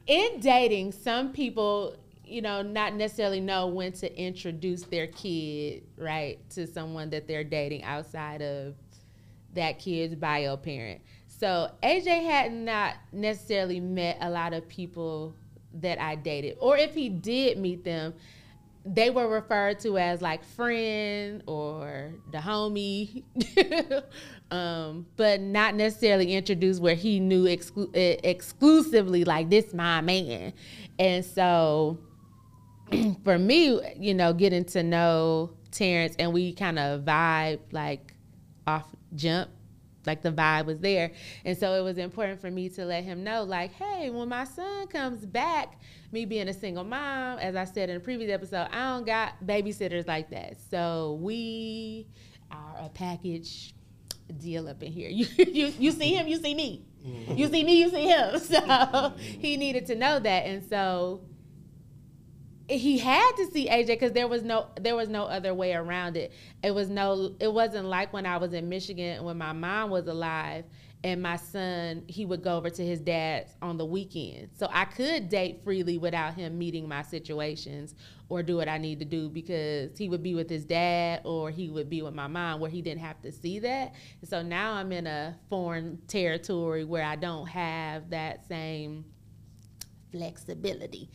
in 0.08 0.40
dating, 0.40 0.94
some 0.94 1.32
people, 1.32 1.96
you 2.26 2.42
know, 2.42 2.62
not 2.62 2.96
necessarily 2.96 3.40
know 3.40 3.68
when 3.68 3.92
to 3.94 4.20
introduce 4.20 4.82
their 4.82 5.08
kid, 5.08 5.84
right, 5.96 6.40
to 6.52 6.66
someone 6.66 7.12
that 7.12 7.28
they're 7.28 7.44
dating 7.44 7.84
outside 7.84 8.42
of 8.42 8.74
that 9.58 9.80
kid's 9.80 10.16
bio 10.16 10.58
parent. 10.58 11.02
So 11.28 11.72
AJ 11.84 12.26
had 12.26 12.52
not 12.52 12.96
necessarily 13.12 13.80
met 13.80 14.18
a 14.22 14.30
lot 14.30 14.54
of 14.54 14.68
people 14.68 15.36
that 15.76 16.02
I 16.02 16.16
dated, 16.16 16.58
or 16.60 16.78
if 16.78 16.96
he 16.96 17.10
did 17.10 17.60
meet 17.60 17.84
them, 17.84 18.14
they 18.86 19.10
were 19.10 19.28
referred 19.28 19.80
to 19.82 19.98
as 19.98 20.22
like 20.22 20.44
friend 20.44 21.44
or 21.46 22.14
the 22.32 22.38
homie, 22.38 23.24
um, 24.52 25.06
but 25.18 25.42
not 25.42 25.76
necessarily 25.76 26.34
introduced 26.34 26.82
where 26.82 26.96
he 26.96 27.20
knew 27.20 27.44
exclu- 27.44 27.92
exclusively 28.24 29.26
like 29.26 29.50
this 29.50 29.74
my 29.74 30.02
man. 30.02 30.54
And 30.98 31.24
so 31.24 32.00
for 33.24 33.38
me, 33.38 33.80
you 33.98 34.14
know, 34.14 34.34
getting 34.34 34.66
to 34.66 34.84
know 34.84 35.52
Terrence 35.72 36.16
and 36.18 36.34
we 36.34 36.54
kind 36.54 36.80
of 36.80 37.02
vibe 37.02 37.60
like 37.72 38.07
off 38.68 38.86
jump 39.16 39.50
like 40.06 40.22
the 40.22 40.32
vibe 40.32 40.66
was 40.66 40.80
there. 40.80 41.12
And 41.44 41.58
so 41.58 41.74
it 41.74 41.82
was 41.82 41.98
important 41.98 42.40
for 42.40 42.50
me 42.50 42.70
to 42.70 42.86
let 42.86 43.04
him 43.04 43.24
know 43.24 43.44
like 43.44 43.74
hey 43.74 44.10
when 44.10 44.30
my 44.30 44.46
son 44.46 44.88
comes 44.88 45.26
back 45.26 45.80
me 46.12 46.26
being 46.26 46.48
a 46.48 46.54
single 46.54 46.86
mom 46.86 47.38
as 47.40 47.56
i 47.56 47.66
said 47.66 47.90
in 47.90 47.98
a 47.98 48.00
previous 48.00 48.32
episode 48.32 48.66
i 48.72 48.94
don't 48.94 49.06
got 49.06 49.34
babysitters 49.46 50.08
like 50.08 50.30
that. 50.30 50.58
So 50.72 51.20
we 51.22 52.08
are 52.52 52.78
a 52.80 52.90
package 52.90 53.74
deal 54.40 54.68
up 54.68 54.82
in 54.84 54.92
here. 54.92 55.10
You 55.14 55.26
you, 55.38 55.74
you 55.80 55.92
see 55.92 56.14
him 56.14 56.28
you 56.28 56.38
see 56.38 56.56
me. 56.56 56.86
You 57.36 57.48
see 57.48 57.64
me 57.64 57.80
you 57.80 57.90
see 57.90 58.08
him. 58.08 58.40
So 58.40 59.14
he 59.18 59.58
needed 59.58 59.86
to 59.88 59.96
know 59.96 60.20
that. 60.20 60.46
And 60.46 60.64
so 60.68 61.22
he 62.70 62.98
had 62.98 63.32
to 63.38 63.46
see 63.52 63.68
AJ 63.70 63.88
because 63.88 64.12
there 64.12 64.28
was 64.28 64.44
no 64.44 64.68
there 64.80 64.96
was 64.96 65.08
no 65.08 65.24
other 65.24 65.54
way 65.54 65.74
around 65.74 66.18
it. 66.18 66.34
It 66.64 66.72
was 66.72 66.90
no 66.90 67.36
it 67.40 67.52
wasn't 67.52 67.86
like 67.86 68.12
when 68.12 68.26
I 68.26 68.38
was 68.38 68.54
in 68.54 68.68
Michigan 68.68 69.24
when 69.24 69.38
my 69.38 69.54
mom 69.54 69.90
was 69.90 70.08
alive 70.08 70.66
and 71.04 71.22
my 71.22 71.38
son 71.38 72.04
he 72.08 72.26
would 72.26 72.44
go 72.44 72.58
over 72.58 72.70
to 72.70 72.86
his 72.86 73.00
dad's 73.00 73.56
on 73.62 73.78
the 73.78 73.86
weekend. 73.86 74.50
So 74.58 74.68
I 74.70 74.84
could 74.84 75.30
date 75.30 75.62
freely 75.64 75.98
without 75.98 76.34
him 76.34 76.58
meeting 76.58 76.90
my 76.90 77.04
situations 77.04 77.96
or 78.28 78.44
do 78.44 78.58
what 78.58 78.68
I 78.68 78.78
need 78.78 79.00
to 79.00 79.06
do 79.06 79.30
because 79.30 79.98
he 79.98 80.10
would 80.10 80.22
be 80.22 80.36
with 80.36 80.50
his 80.50 80.66
dad 80.66 81.22
or 81.24 81.50
he 81.50 81.70
would 81.70 81.90
be 81.90 82.02
with 82.02 82.14
my 82.14 82.28
mom 82.28 82.60
where 82.60 82.70
he 82.70 82.82
didn't 82.82 83.02
have 83.02 83.22
to 83.22 83.32
see 83.32 83.60
that. 83.60 83.94
So 84.24 84.42
now 84.42 84.74
I'm 84.74 84.92
in 84.92 85.08
a 85.08 85.38
foreign 85.50 86.00
territory 86.08 86.84
where 86.84 87.06
I 87.06 87.16
don't 87.16 87.48
have 87.48 88.10
that 88.10 88.46
same 88.50 89.06
flexibility. 90.12 91.10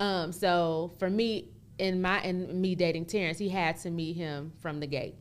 Um, 0.00 0.32
so 0.32 0.92
for 0.98 1.08
me, 1.08 1.50
in 1.78 2.02
my 2.02 2.22
in 2.22 2.60
me 2.60 2.74
dating 2.74 3.06
Terrence, 3.06 3.38
he 3.38 3.48
had 3.48 3.76
to 3.78 3.90
meet 3.90 4.16
him 4.16 4.52
from 4.60 4.80
the 4.80 4.86
gate. 4.86 5.14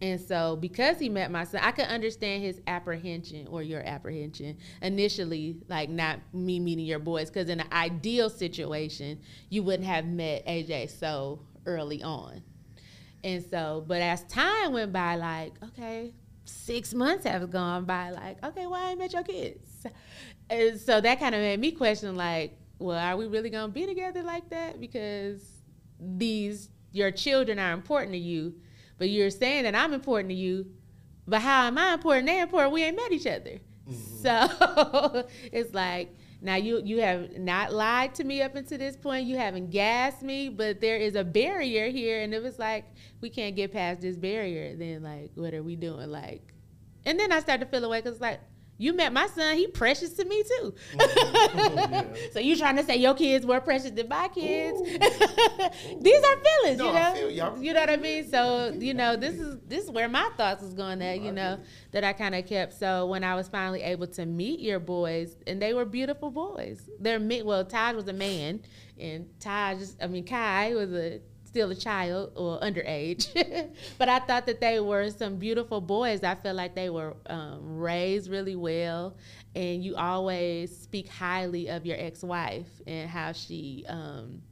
And 0.00 0.20
so 0.20 0.56
because 0.56 0.98
he 0.98 1.08
met 1.08 1.30
my 1.30 1.44
son, 1.44 1.60
I 1.62 1.72
could 1.72 1.86
understand 1.86 2.42
his 2.42 2.60
apprehension 2.66 3.46
or 3.48 3.62
your 3.62 3.82
apprehension 3.82 4.58
initially, 4.80 5.56
like 5.68 5.90
not 5.90 6.20
me 6.32 6.60
meeting 6.60 6.86
your 6.86 7.00
boys, 7.00 7.30
because 7.30 7.48
in 7.48 7.60
an 7.60 7.66
ideal 7.72 8.30
situation, 8.30 9.20
you 9.50 9.62
wouldn't 9.62 9.88
have 9.88 10.06
met 10.06 10.46
AJ 10.46 10.90
so 10.98 11.40
early 11.66 12.02
on. 12.02 12.42
And 13.24 13.44
so, 13.50 13.84
but 13.86 14.00
as 14.00 14.22
time 14.24 14.72
went 14.72 14.92
by, 14.92 15.16
like, 15.16 15.52
okay, 15.64 16.14
six 16.44 16.94
months 16.94 17.24
have 17.24 17.50
gone 17.50 17.84
by, 17.84 18.10
like, 18.10 18.42
okay, 18.44 18.66
why 18.66 18.86
I 18.86 18.90
ain't 18.90 19.00
met 19.00 19.12
your 19.12 19.24
kids? 19.24 19.86
And 20.50 20.80
so 20.80 21.00
that 21.00 21.18
kind 21.18 21.34
of 21.34 21.40
made 21.40 21.58
me 21.60 21.72
question, 21.72 22.14
like, 22.14 22.56
well, 22.78 22.98
are 22.98 23.16
we 23.16 23.26
really 23.26 23.50
gonna 23.50 23.72
be 23.72 23.86
together 23.86 24.22
like 24.22 24.50
that? 24.50 24.80
Because 24.80 25.42
these 26.00 26.70
your 26.92 27.10
children 27.10 27.58
are 27.58 27.72
important 27.72 28.12
to 28.12 28.18
you, 28.18 28.54
but 28.98 29.10
you're 29.10 29.30
saying 29.30 29.64
that 29.64 29.74
I'm 29.74 29.92
important 29.92 30.30
to 30.30 30.34
you, 30.34 30.66
but 31.26 31.40
how 31.40 31.66
am 31.66 31.78
I 31.78 31.94
important? 31.94 32.26
They 32.26 32.40
important. 32.40 32.72
We 32.72 32.84
ain't 32.84 32.96
met 32.96 33.12
each 33.12 33.26
other. 33.26 33.60
Mm-hmm. 33.88 34.22
So 34.22 35.26
it's 35.52 35.74
like 35.74 36.14
now 36.40 36.54
you 36.54 36.80
you 36.84 37.00
have 37.00 37.36
not 37.36 37.72
lied 37.72 38.14
to 38.16 38.24
me 38.24 38.42
up 38.42 38.54
until 38.54 38.78
this 38.78 38.96
point. 38.96 39.26
You 39.26 39.36
haven't 39.36 39.70
gassed 39.70 40.22
me, 40.22 40.48
but 40.48 40.80
there 40.80 40.96
is 40.96 41.16
a 41.16 41.24
barrier 41.24 41.88
here, 41.88 42.22
and 42.22 42.32
if 42.32 42.44
it's 42.44 42.58
like 42.58 42.84
we 43.20 43.28
can't 43.28 43.56
get 43.56 43.72
past 43.72 44.00
this 44.00 44.16
barrier, 44.16 44.76
then 44.76 45.02
like 45.02 45.32
what 45.34 45.52
are 45.52 45.62
we 45.62 45.74
doing? 45.74 46.10
Like, 46.10 46.54
and 47.04 47.18
then 47.18 47.32
I 47.32 47.40
start 47.40 47.60
to 47.60 47.66
feel 47.66 47.84
away 47.84 48.00
because 48.00 48.20
like 48.20 48.40
you 48.78 48.92
met 48.92 49.12
my 49.12 49.26
son, 49.26 49.56
he 49.56 49.66
precious 49.66 50.12
to 50.14 50.24
me 50.24 50.42
too. 50.44 50.74
so 52.32 52.38
you 52.38 52.56
trying 52.56 52.76
to 52.76 52.84
say 52.84 52.96
your 52.96 53.14
kids 53.14 53.44
were 53.44 53.60
precious 53.60 53.90
than 53.90 54.08
my 54.08 54.28
kids? 54.28 54.80
These 56.00 56.24
are 56.24 56.36
feelings, 56.36 56.78
No, 56.78 56.86
you 56.86 56.92
know. 56.92 57.12
feel 57.14 57.30
you. 57.30 57.62
You 57.68 57.74
know 57.74 57.80
what 57.80 57.90
I 57.90 57.96
mean? 57.96 58.28
So 58.30 58.72
you 58.78 58.94
know, 58.94 59.16
this 59.16 59.34
is 59.34 59.58
this 59.66 59.84
is 59.84 59.90
where 59.90 60.08
my 60.08 60.30
thoughts 60.36 60.62
was 60.62 60.74
going 60.74 61.02
at, 61.02 61.20
you 61.20 61.32
know, 61.32 61.58
that 61.90 62.04
I 62.04 62.12
kind 62.12 62.34
of 62.34 62.46
kept. 62.46 62.74
So 62.74 63.06
when 63.06 63.24
I 63.24 63.34
was 63.34 63.48
finally 63.48 63.82
able 63.82 64.06
to 64.08 64.24
meet 64.26 64.60
your 64.60 64.78
boys, 64.78 65.36
and 65.46 65.60
they 65.60 65.74
were 65.74 65.84
beautiful 65.84 66.30
boys. 66.30 66.88
They're 67.00 67.18
me. 67.18 67.42
Well, 67.42 67.64
Taj 67.64 67.96
was 67.96 68.06
a 68.08 68.12
man, 68.12 68.60
and 68.98 69.26
Taj, 69.40 69.82
I 70.00 70.06
mean 70.06 70.24
Kai 70.24 70.74
was 70.74 70.92
a 70.92 71.20
still 71.58 71.70
a 71.72 71.74
child 71.74 72.30
or 72.36 72.60
underage, 72.60 73.34
but 73.98 74.08
I 74.08 74.20
thought 74.20 74.46
that 74.46 74.60
they 74.60 74.78
were 74.78 75.10
some 75.10 75.38
beautiful 75.38 75.80
boys. 75.80 76.22
I 76.22 76.36
feel 76.36 76.54
like 76.54 76.76
they 76.76 76.88
were 76.88 77.16
um, 77.26 77.80
raised 77.80 78.30
really 78.30 78.54
well, 78.54 79.16
and 79.56 79.82
you 79.82 79.96
always 79.96 80.76
speak 80.76 81.08
highly 81.08 81.68
of 81.68 81.84
your 81.84 81.96
ex-wife 81.98 82.68
and 82.86 83.10
how 83.10 83.32
she. 83.32 83.84
Um, 83.88 84.42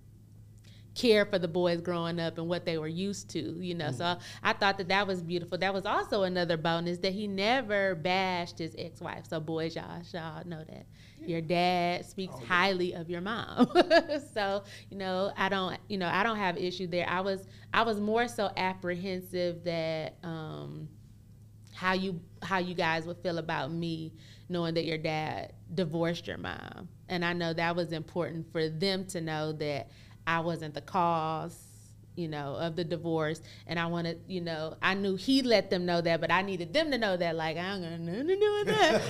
care 0.96 1.24
for 1.26 1.38
the 1.38 1.48
boys 1.48 1.80
growing 1.80 2.18
up 2.18 2.38
and 2.38 2.48
what 2.48 2.64
they 2.64 2.78
were 2.78 2.88
used 2.88 3.30
to, 3.30 3.40
you 3.62 3.74
know. 3.74 3.92
So 3.92 4.18
I 4.42 4.52
thought 4.54 4.78
that 4.78 4.88
that 4.88 5.06
was 5.06 5.22
beautiful. 5.22 5.58
That 5.58 5.74
was 5.74 5.86
also 5.86 6.24
another 6.24 6.56
bonus 6.56 6.98
that 6.98 7.12
he 7.12 7.28
never 7.28 7.94
bashed 7.94 8.58
his 8.58 8.74
ex-wife. 8.78 9.26
So 9.28 9.40
boys, 9.40 9.76
y'all, 9.76 10.02
y'all 10.12 10.42
know 10.46 10.64
that 10.68 10.86
your 11.24 11.40
dad 11.40 12.06
speaks 12.06 12.36
highly 12.38 12.94
of 12.94 13.10
your 13.10 13.20
mom. 13.20 13.68
so 14.34 14.64
you 14.90 14.96
know, 14.98 15.32
I 15.36 15.48
don't, 15.48 15.78
you 15.88 15.98
know, 15.98 16.08
I 16.08 16.22
don't 16.22 16.38
have 16.38 16.56
issue 16.56 16.86
there. 16.88 17.08
I 17.08 17.20
was, 17.20 17.46
I 17.72 17.82
was 17.82 18.00
more 18.00 18.28
so 18.28 18.50
apprehensive 18.56 19.64
that. 19.64 20.16
um 20.24 20.88
how 21.74 21.92
you 21.92 22.20
how 22.42 22.58
you 22.58 22.74
guys 22.74 23.06
would 23.06 23.18
feel 23.18 23.38
about 23.38 23.70
me 23.70 24.12
knowing 24.48 24.74
that 24.74 24.84
your 24.86 24.96
dad 24.98 25.52
divorced 25.74 26.26
your 26.26 26.38
mom 26.38 26.88
and 27.08 27.24
i 27.24 27.32
know 27.34 27.52
that 27.52 27.76
was 27.76 27.92
important 27.92 28.50
for 28.50 28.68
them 28.68 29.04
to 29.04 29.20
know 29.20 29.52
that 29.52 29.90
i 30.26 30.40
wasn't 30.40 30.74
the 30.74 30.80
cause 30.80 31.66
you 32.16 32.28
know, 32.28 32.54
of 32.56 32.76
the 32.76 32.84
divorce. 32.84 33.42
And 33.66 33.78
I 33.78 33.86
wanted, 33.86 34.22
you 34.26 34.40
know, 34.40 34.74
I 34.82 34.94
knew 34.94 35.16
he 35.16 35.42
let 35.42 35.70
them 35.70 35.84
know 35.86 36.00
that, 36.00 36.20
but 36.20 36.32
I 36.32 36.42
needed 36.42 36.72
them 36.72 36.90
to 36.90 36.98
know 36.98 37.16
that, 37.16 37.36
like, 37.36 37.56
I 37.58 37.78
nothing 37.78 38.26
to 38.26 38.36
do 38.36 38.64
with 38.64 38.66
that. 38.68 39.02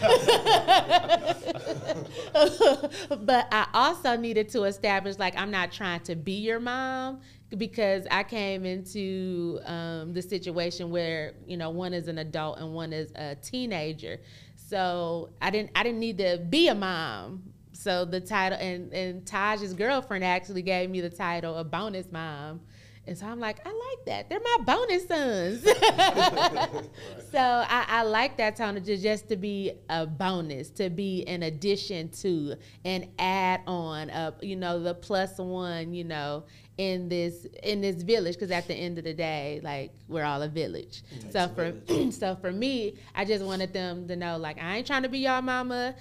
but 3.24 3.48
I 3.52 3.68
also 3.72 4.16
needed 4.16 4.48
to 4.50 4.64
establish, 4.64 5.18
like, 5.18 5.38
I'm 5.38 5.50
not 5.50 5.72
trying 5.72 6.00
to 6.00 6.16
be 6.16 6.33
your 6.33 6.61
mom 6.61 7.20
because 7.57 8.07
I 8.11 8.24
came 8.24 8.64
into 8.64 9.61
um, 9.64 10.12
the 10.12 10.22
situation 10.22 10.90
where 10.90 11.35
you 11.46 11.57
know 11.57 11.70
one 11.70 11.94
is 11.94 12.09
an 12.09 12.18
adult 12.18 12.59
and 12.59 12.74
one 12.74 12.92
is 12.92 13.12
a 13.14 13.37
teenager, 13.37 14.18
so 14.57 15.31
I 15.40 15.50
didn't 15.50 15.70
I 15.76 15.85
didn't 15.85 16.00
need 16.00 16.18
to 16.18 16.38
be 16.38 16.66
a 16.68 16.74
mom. 16.74 17.44
So 17.87 18.05
the 18.05 18.20
title 18.20 18.59
and 18.59 18.92
and 18.92 19.25
Taj's 19.25 19.72
girlfriend 19.72 20.25
actually 20.25 20.62
gave 20.62 20.90
me 20.90 21.01
the 21.01 21.09
title 21.09 21.55
of 21.55 21.70
bonus 21.70 22.11
mom. 22.11 22.62
And 23.07 23.16
so 23.16 23.27
I'm 23.27 23.38
like, 23.38 23.64
I 23.64 23.68
like 23.68 24.05
that. 24.07 24.29
They're 24.29 24.40
my 24.40 24.57
bonus 24.64 25.07
sons. 25.07 25.62
so 27.31 27.38
I, 27.38 27.85
I, 27.87 28.03
like 28.03 28.37
that 28.38 28.57
tone 28.57 28.83
just, 28.83 29.05
just 29.05 29.29
to 29.29 29.37
be 29.37 29.75
a 29.88 30.05
bonus, 30.05 30.70
to 30.70 30.90
be 30.90 31.25
an 31.29 31.44
addition 31.44 32.09
to, 32.09 32.57
an 32.85 33.09
add 33.20 33.61
on, 33.68 34.11
uh, 34.11 34.33
you 34.40 34.57
know, 34.57 34.83
the 34.83 34.92
plus 34.92 35.38
one, 35.38 35.94
you 35.94 36.03
know, 36.03 36.42
in 36.79 37.09
this 37.09 37.46
in 37.62 37.81
this 37.81 38.03
village 38.03 38.35
because 38.35 38.51
at 38.51 38.68
the 38.68 38.75
end 38.75 38.99
of 38.99 39.05
the 39.05 39.14
day 39.14 39.61
like 39.64 39.92
we're 40.09 40.25
all 40.25 40.42
a 40.42 40.49
village 40.49 41.03
so 41.31 41.49
for 41.49 41.72
so 42.11 42.37
for 42.37 42.53
me 42.53 42.94
i 43.14 43.25
just 43.25 43.42
wanted 43.42 43.72
them 43.72 44.07
to 44.07 44.14
know 44.14 44.37
like 44.37 44.62
i 44.62 44.77
ain't 44.77 44.87
trying 44.87 45.03
to 45.03 45.09
be 45.09 45.20
y'all 45.20 45.40
mama 45.40 45.94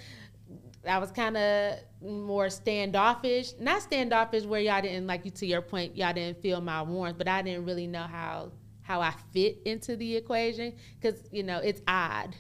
i 0.88 0.98
was 0.98 1.12
kind 1.12 1.38
of 1.38 1.80
more 2.02 2.50
standoffish 2.50 3.54
not 3.60 3.82
standoffish 3.82 4.44
where 4.44 4.62
y'all 4.62 4.82
didn't 4.82 5.08
like 5.08 5.26
you 5.26 5.32
to 5.32 5.46
your 5.46 5.62
point 5.62 5.96
y'all 5.96 6.14
didn't 6.14 6.42
feel 6.42 6.62
my 6.62 6.82
warmth 6.82 7.18
but 7.18 7.28
i 7.28 7.42
didn't 7.42 7.66
really 7.66 7.88
know 7.88 8.04
how 8.04 8.52
how 8.82 9.02
i 9.02 9.14
fit 9.34 9.60
into 9.66 9.96
the 9.96 10.16
equation 10.16 10.74
because 11.00 11.20
you 11.32 11.44
know 11.44 11.58
it's 11.60 11.82
odd 11.88 12.36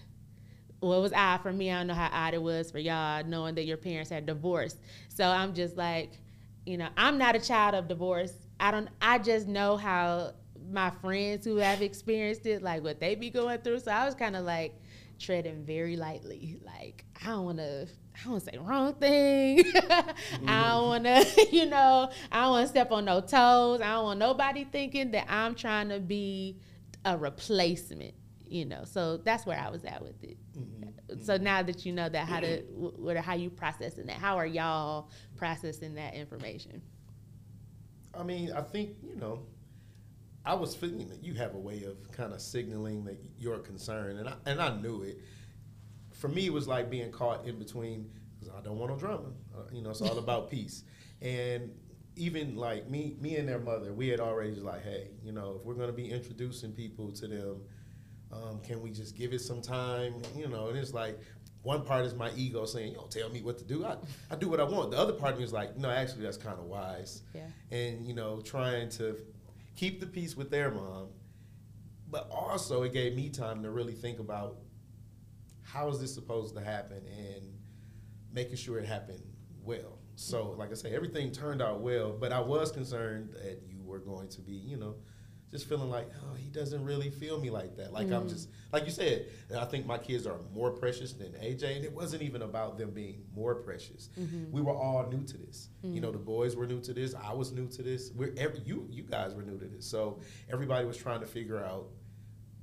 well, 0.81 0.99
it 0.99 1.01
was 1.01 1.13
odd 1.13 1.37
for 1.37 1.51
me. 1.51 1.71
I 1.71 1.79
don't 1.79 1.87
know 1.87 1.93
how 1.93 2.09
odd 2.11 2.33
it 2.33 2.41
was 2.41 2.69
for 2.69 2.79
y'all 2.79 3.23
knowing 3.23 3.55
that 3.55 3.65
your 3.65 3.77
parents 3.77 4.09
had 4.11 4.25
divorced. 4.25 4.77
So 5.09 5.25
I'm 5.25 5.53
just 5.53 5.77
like, 5.77 6.19
you 6.65 6.77
know, 6.77 6.89
I'm 6.95 7.17
not 7.17 7.35
a 7.35 7.39
child 7.39 7.73
of 7.75 7.87
divorce. 7.87 8.33
I 8.59 8.71
don't 8.71 8.89
I 9.01 9.17
just 9.19 9.47
know 9.47 9.77
how 9.77 10.33
my 10.71 10.89
friends 10.89 11.45
who 11.45 11.57
have 11.57 11.81
experienced 11.81 12.45
it, 12.45 12.61
like 12.61 12.83
what 12.83 12.99
they 12.99 13.15
be 13.15 13.29
going 13.29 13.59
through. 13.59 13.79
So 13.79 13.91
I 13.91 14.05
was 14.05 14.15
kind 14.15 14.35
of 14.35 14.45
like 14.45 14.75
treading 15.19 15.63
very 15.63 15.95
lightly. 15.95 16.59
Like 16.63 17.05
I 17.23 17.27
don't 17.27 17.45
want 17.45 17.57
to, 17.57 17.87
I 18.15 18.23
don't 18.23 18.31
want 18.33 18.45
to 18.45 18.51
say 18.51 18.57
wrong 18.57 18.93
thing. 18.93 19.63
I 20.47 20.69
don't 20.69 20.87
want 20.87 21.03
to, 21.03 21.47
you 21.51 21.65
know, 21.65 22.09
I 22.31 22.43
don't 22.43 22.51
want 22.51 22.63
to 22.65 22.69
step 22.69 22.91
on 22.91 23.05
no 23.05 23.19
toes. 23.19 23.81
I 23.81 23.91
don't 23.91 24.03
want 24.05 24.19
nobody 24.19 24.63
thinking 24.63 25.11
that 25.11 25.25
I'm 25.29 25.53
trying 25.53 25.89
to 25.89 25.99
be 25.99 26.59
a 27.03 27.17
replacement. 27.17 28.13
You 28.47 28.65
know, 28.65 28.83
so 28.85 29.17
that's 29.17 29.45
where 29.45 29.59
I 29.59 29.69
was 29.69 29.83
at 29.85 30.01
with 30.01 30.23
it. 30.23 30.37
Mm-hmm. 30.57 31.21
So 31.23 31.33
mm-hmm. 31.33 31.43
now 31.43 31.63
that 31.63 31.85
you 31.85 31.91
know 31.91 32.07
that, 32.07 32.27
how 32.27 32.39
to, 32.39 32.61
mm-hmm. 32.61 33.03
what, 33.03 33.17
how 33.17 33.33
you 33.33 33.49
processing 33.49 34.05
that? 34.05 34.17
How 34.17 34.37
are 34.37 34.45
y'all 34.45 35.09
processing 35.35 35.95
that 35.95 36.13
information? 36.13 36.81
I 38.17 38.23
mean, 38.23 38.53
I 38.53 38.61
think 38.61 38.91
you 39.03 39.15
know, 39.15 39.39
I 40.45 40.53
was 40.53 40.75
feeling 40.75 41.07
that 41.09 41.23
you 41.23 41.33
have 41.33 41.55
a 41.55 41.59
way 41.59 41.83
of 41.83 42.11
kind 42.11 42.33
of 42.33 42.41
signaling 42.41 43.03
that 43.05 43.17
you're 43.37 43.59
concerned, 43.59 44.19
and 44.19 44.29
I 44.29 44.35
and 44.45 44.61
I 44.61 44.79
knew 44.79 45.01
it. 45.01 45.19
For 46.25 46.31
me, 46.31 46.47
it 46.47 46.53
was 46.53 46.67
like 46.67 46.89
being 46.89 47.11
caught 47.11 47.45
in 47.45 47.59
between 47.59 48.09
because 48.33 48.51
I 48.51 48.59
don't 48.61 48.79
want 48.79 48.91
no 48.91 48.97
drama. 48.97 49.27
Uh, 49.55 49.59
you 49.71 49.83
know, 49.83 49.91
it's 49.91 50.01
all 50.01 50.17
about 50.25 50.49
peace. 50.49 50.83
And 51.21 51.69
even 52.15 52.55
like 52.55 52.89
me, 52.89 53.15
me 53.21 53.35
and 53.35 53.47
their 53.47 53.59
mother, 53.59 53.93
we 53.93 54.07
had 54.07 54.19
already 54.19 54.53
just 54.53 54.63
like, 54.63 54.83
hey, 54.83 55.11
you 55.23 55.31
know, 55.31 55.57
if 55.59 55.63
we're 55.63 55.75
gonna 55.75 55.93
be 55.93 56.09
introducing 56.09 56.71
people 56.71 57.11
to 57.11 57.27
them, 57.27 57.61
um, 58.31 58.59
can 58.63 58.81
we 58.81 58.89
just 58.89 59.15
give 59.15 59.33
it 59.33 59.41
some 59.41 59.61
time? 59.61 60.15
You 60.35 60.47
know, 60.47 60.69
and 60.69 60.77
it's 60.79 60.95
like 60.95 61.19
one 61.61 61.83
part 61.83 62.05
is 62.05 62.15
my 62.15 62.31
ego 62.35 62.65
saying, 62.65 62.93
"You 62.93 62.97
don't 62.97 63.11
tell 63.11 63.29
me 63.29 63.43
what 63.43 63.59
to 63.59 63.63
do. 63.63 63.85
I, 63.85 63.97
I 64.31 64.35
do 64.35 64.49
what 64.49 64.59
I 64.59 64.63
want." 64.63 64.89
The 64.89 64.97
other 64.97 65.13
part 65.13 65.33
of 65.33 65.37
me 65.37 65.43
is 65.43 65.53
like, 65.53 65.77
"No, 65.77 65.91
actually, 65.91 66.23
that's 66.23 66.37
kind 66.37 66.57
of 66.57 66.65
wise." 66.65 67.21
Yeah. 67.35 67.41
And 67.69 68.03
you 68.03 68.15
know, 68.15 68.41
trying 68.41 68.89
to 68.97 69.15
keep 69.75 69.99
the 69.99 70.07
peace 70.07 70.35
with 70.35 70.49
their 70.49 70.71
mom, 70.71 71.09
but 72.09 72.27
also 72.31 72.81
it 72.81 72.93
gave 72.93 73.15
me 73.15 73.29
time 73.29 73.61
to 73.61 73.69
really 73.69 73.93
think 73.93 74.17
about 74.17 74.57
how 75.75 75.89
is 75.89 75.99
this 75.99 76.13
supposed 76.13 76.55
to 76.55 76.63
happen 76.63 77.01
and 77.17 77.43
making 78.31 78.55
sure 78.55 78.79
it 78.79 78.85
happened 78.85 79.21
well. 79.61 79.99
So, 80.15 80.55
like 80.57 80.71
I 80.71 80.75
say, 80.75 80.95
everything 80.95 81.31
turned 81.31 81.61
out 81.61 81.81
well, 81.81 82.15
but 82.17 82.31
I 82.31 82.39
was 82.39 82.71
concerned 82.71 83.33
that 83.33 83.61
you 83.67 83.83
were 83.83 83.99
going 83.99 84.29
to 84.29 84.41
be, 84.41 84.53
you 84.53 84.77
know, 84.77 84.95
just 85.51 85.67
feeling 85.67 85.89
like, 85.89 86.09
oh, 86.23 86.35
he 86.35 86.49
doesn't 86.49 86.83
really 86.83 87.09
feel 87.09 87.39
me 87.39 87.49
like 87.49 87.75
that. 87.77 87.91
Like 87.91 88.07
mm. 88.07 88.15
I'm 88.15 88.29
just, 88.29 88.49
like 88.71 88.85
you 88.85 88.91
said, 88.91 89.27
I 89.57 89.65
think 89.65 89.85
my 89.85 89.97
kids 89.97 90.25
are 90.25 90.37
more 90.53 90.71
precious 90.71 91.11
than 91.11 91.33
AJ, 91.33 91.75
and 91.75 91.85
it 91.85 91.91
wasn't 91.91 92.23
even 92.23 92.41
about 92.41 92.77
them 92.77 92.91
being 92.91 93.23
more 93.35 93.55
precious. 93.55 94.09
Mm-hmm. 94.17 94.51
We 94.51 94.61
were 94.61 94.73
all 94.73 95.07
new 95.09 95.23
to 95.25 95.37
this. 95.37 95.69
Mm-hmm. 95.83 95.95
You 95.95 96.01
know, 96.01 96.11
the 96.11 96.17
boys 96.17 96.55
were 96.55 96.65
new 96.65 96.79
to 96.81 96.93
this. 96.93 97.13
I 97.15 97.33
was 97.33 97.51
new 97.51 97.67
to 97.67 97.83
this. 97.83 98.11
We're 98.15 98.33
every, 98.37 98.59
you, 98.65 98.87
you 98.89 99.03
guys 99.03 99.33
were 99.35 99.43
new 99.43 99.57
to 99.59 99.65
this. 99.65 99.85
So 99.85 100.19
everybody 100.49 100.85
was 100.85 100.97
trying 100.97 101.19
to 101.19 101.27
figure 101.27 101.63
out 101.63 101.89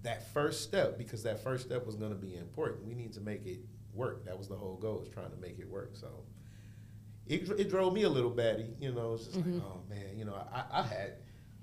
that 0.03 0.33
first 0.33 0.63
step 0.63 0.99
because 0.99 1.23
that 1.23 1.43
first 1.43 1.67
step 1.67 1.87
was 1.87 1.95
going 1.95 2.11
to 2.11 2.19
be 2.19 2.37
important. 2.37 2.85
We 2.85 2.95
need 2.95 3.13
to 3.15 3.21
make 3.21 3.47
it 3.47 3.61
work. 3.95 4.25
That 4.25 4.37
was 4.37 4.49
the 4.49 4.57
whole 4.57 4.77
goal, 4.77 4.99
was 4.99 5.09
trying 5.09 5.31
to 5.31 5.37
make 5.37 5.59
it 5.59 5.69
work. 5.69 5.93
So 5.95 6.09
it, 7.27 7.49
it 7.59 7.71
drove 7.71 7.93
me 7.93 8.03
a 8.03 8.09
little 8.09 8.31
batty. 8.31 8.67
You 8.81 8.93
know, 8.93 9.15
it's 9.15 9.27
just 9.27 9.39
mm-hmm. 9.39 9.55
like, 9.55 9.63
oh 9.65 9.81
man, 9.89 10.17
you 10.19 10.25
know, 10.25 10.35
I, 10.35 10.65
I 10.71 10.83
had 10.83 11.15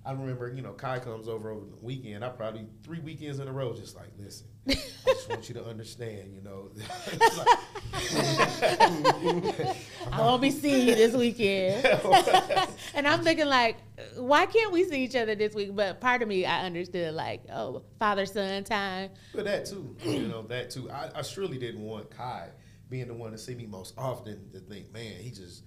I 0.10 0.14
remember, 0.14 0.52
you 0.52 0.64
know, 0.64 0.74
Kai 0.74 0.98
comes 0.98 1.28
over 1.28 1.52
over 1.52 1.68
the 1.68 1.78
weekend. 1.84 2.26
I 2.26 2.30
probably 2.30 2.66
three 2.82 2.98
weekends 2.98 3.38
in 3.38 3.48
a 3.48 3.52
row, 3.52 3.76
just 3.76 3.96
like, 3.96 4.08
listen, 4.18 4.48
I 4.68 4.74
just 5.06 5.30
want 5.30 5.48
you 5.48 5.54
to 5.54 5.64
understand, 5.64 6.34
you 6.34 6.42
know. 6.42 6.72
I 10.12 10.18
won't 10.18 10.42
be 10.42 10.50
seeing 10.50 10.88
you 10.88 10.96
this 10.96 11.14
weekend. 11.14 11.86
and 12.96 13.08
I'm 13.08 13.22
thinking 13.22 13.46
like, 13.46 13.78
why 14.16 14.48
can't 14.48 14.72
we 14.72 14.84
see 14.84 15.04
each 15.04 15.16
other 15.16 15.36
this 15.36 15.54
week? 15.54 15.76
But 15.76 16.02
part 16.02 16.24
of 16.24 16.28
me, 16.28 16.44
I 16.44 16.66
understood 16.66 17.14
like, 17.14 17.44
oh, 17.54 17.84
father 18.00 18.26
son 18.26 18.64
time. 18.64 19.12
But 19.36 19.46
that 19.46 19.68
too, 19.68 19.96
you 20.04 20.28
know, 20.28 20.42
that 20.48 20.72
too. 20.72 20.90
I, 20.90 21.12
I 21.14 21.22
surely 21.22 21.60
didn't 21.60 21.84
want 21.84 22.10
Kai 22.10 22.50
being 22.90 23.10
the 23.10 23.14
one 23.14 23.32
to 23.34 23.38
see 23.38 23.54
me 23.54 23.68
most 23.68 23.94
often 23.96 24.50
to 24.54 24.60
think, 24.60 24.92
man, 24.92 25.22
he 25.22 25.30
just 25.30 25.66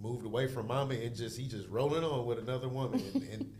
moved 0.00 0.26
away 0.26 0.48
from 0.48 0.66
mama 0.66 0.94
and 0.94 1.14
just 1.14 1.38
he 1.38 1.46
just 1.46 1.68
rolling 1.68 2.02
on 2.02 2.26
with 2.26 2.40
another 2.40 2.68
woman 2.68 3.00
and, 3.14 3.22
and 3.32 3.52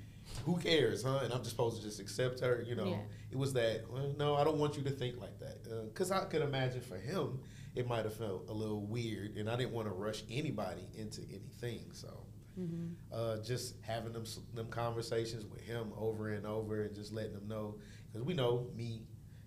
who 0.45 0.57
cares, 0.59 1.03
huh? 1.03 1.21
And 1.23 1.33
I'm 1.33 1.41
just 1.41 1.51
supposed 1.51 1.79
to 1.79 1.83
just 1.83 2.01
accept 2.01 2.41
her, 2.41 2.65
you 2.67 2.75
know. 2.75 2.87
Yeah. 2.87 3.01
It 3.31 3.39
was 3.39 3.53
that. 3.55 3.85
Well, 3.91 4.15
no, 4.19 4.35
I 4.35 4.45
don't 4.45 4.59
want 4.59 4.77
you 4.77 4.83
to 4.85 4.91
think 4.91 5.21
like 5.21 5.39
that, 5.41 5.65
because 5.93 6.11
uh, 6.11 6.21
I 6.21 6.25
could 6.25 6.43
imagine 6.43 6.81
for 6.81 6.97
him 6.97 7.41
it 7.75 7.87
might 7.87 8.05
have 8.05 8.15
felt 8.15 8.49
a 8.49 8.53
little 8.53 8.87
weird, 8.87 9.37
and 9.37 9.49
I 9.49 9.57
didn't 9.57 9.73
want 9.73 9.87
to 9.89 9.95
rush 9.95 10.23
anybody 10.31 10.89
into 10.95 11.23
anything. 11.23 11.91
So, 11.93 12.27
mm-hmm. 12.59 12.93
uh, 13.13 13.37
just 13.43 13.77
having 13.83 14.13
them 14.13 14.25
them 14.55 14.69
conversations 14.69 15.45
with 15.45 15.61
him 15.61 15.93
over 15.97 16.31
and 16.31 16.47
over, 16.47 16.85
and 16.85 16.95
just 16.95 17.13
letting 17.13 17.35
them 17.35 17.49
know, 17.49 17.77
because 18.07 18.25
we 18.25 18.35
know 18.35 18.69
me, 18.75 19.03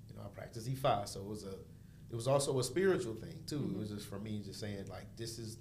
you 0.08 0.16
know, 0.16 0.22
I 0.24 0.28
practice 0.30 0.68
Ifa, 0.68 1.08
so 1.08 1.22
it 1.22 1.28
was 1.28 1.44
a, 1.44 1.56
it 2.10 2.16
was 2.16 2.28
also 2.28 2.60
a 2.60 2.64
spiritual 2.64 3.16
thing 3.16 3.40
too. 3.48 3.60
Mm-hmm. 3.60 3.76
It 3.76 3.80
was 3.80 3.90
just 3.90 4.08
for 4.08 4.20
me, 4.20 4.42
just 4.46 4.60
saying 4.60 4.86
like, 4.90 5.16
this 5.18 5.40
is, 5.40 5.58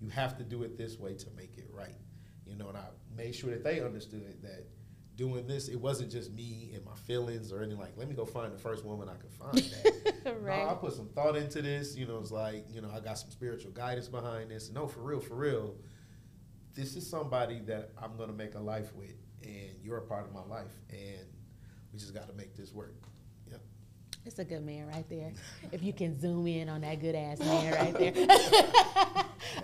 you 0.00 0.08
have 0.10 0.38
to 0.38 0.44
do 0.44 0.62
it 0.62 0.78
this 0.78 0.98
way 0.98 1.14
to 1.14 1.26
make 1.36 1.58
it 1.58 1.68
right 1.72 1.96
you 2.48 2.56
know, 2.56 2.68
and 2.68 2.78
I 2.78 2.86
made 3.18 3.34
sure 3.34 3.50
that 3.50 3.64
they 3.64 3.80
understood 3.80 4.40
that 4.42 4.64
doing 5.18 5.46
this, 5.48 5.68
it 5.68 5.76
wasn't 5.78 6.10
just 6.10 6.32
me 6.32 6.70
and 6.74 6.84
my 6.84 6.94
feelings 6.94 7.52
or 7.52 7.60
anything 7.60 7.78
like, 7.78 7.92
let 7.96 8.08
me 8.08 8.14
go 8.14 8.24
find 8.24 8.52
the 8.52 8.58
first 8.58 8.84
woman 8.84 9.08
I 9.08 9.16
could 9.16 9.32
find. 9.32 10.34
right. 10.44 10.64
No, 10.64 10.70
I 10.70 10.74
put 10.74 10.92
some 10.92 11.08
thought 11.08 11.36
into 11.36 11.60
this, 11.60 11.96
you 11.96 12.06
know, 12.06 12.18
it's 12.18 12.30
like, 12.30 12.64
you 12.72 12.80
know, 12.80 12.88
I 12.94 13.00
got 13.00 13.18
some 13.18 13.30
spiritual 13.30 13.72
guidance 13.72 14.06
behind 14.06 14.52
this. 14.52 14.70
No, 14.70 14.86
for 14.86 15.00
real, 15.00 15.18
for 15.18 15.34
real, 15.34 15.74
this 16.74 16.94
is 16.94 17.04
somebody 17.04 17.58
that 17.66 17.90
I'm 18.00 18.16
going 18.16 18.30
to 18.30 18.34
make 18.34 18.54
a 18.54 18.60
life 18.60 18.94
with, 18.94 19.16
and 19.42 19.74
you're 19.82 19.98
a 19.98 20.02
part 20.02 20.24
of 20.24 20.32
my 20.32 20.44
life, 20.44 20.70
and 20.90 21.26
we 21.92 21.98
just 21.98 22.14
got 22.14 22.28
to 22.28 22.34
make 22.34 22.54
this 22.56 22.72
work. 22.72 22.94
Yep. 23.50 23.60
It's 24.24 24.38
a 24.38 24.44
good 24.44 24.64
man 24.64 24.86
right 24.86 25.08
there. 25.08 25.32
if 25.72 25.82
you 25.82 25.92
can 25.92 26.18
zoom 26.20 26.46
in 26.46 26.68
on 26.68 26.82
that 26.82 27.00
good 27.00 27.16
ass 27.16 27.40
man 27.40 27.72
right 27.94 27.98
there. 27.98 28.12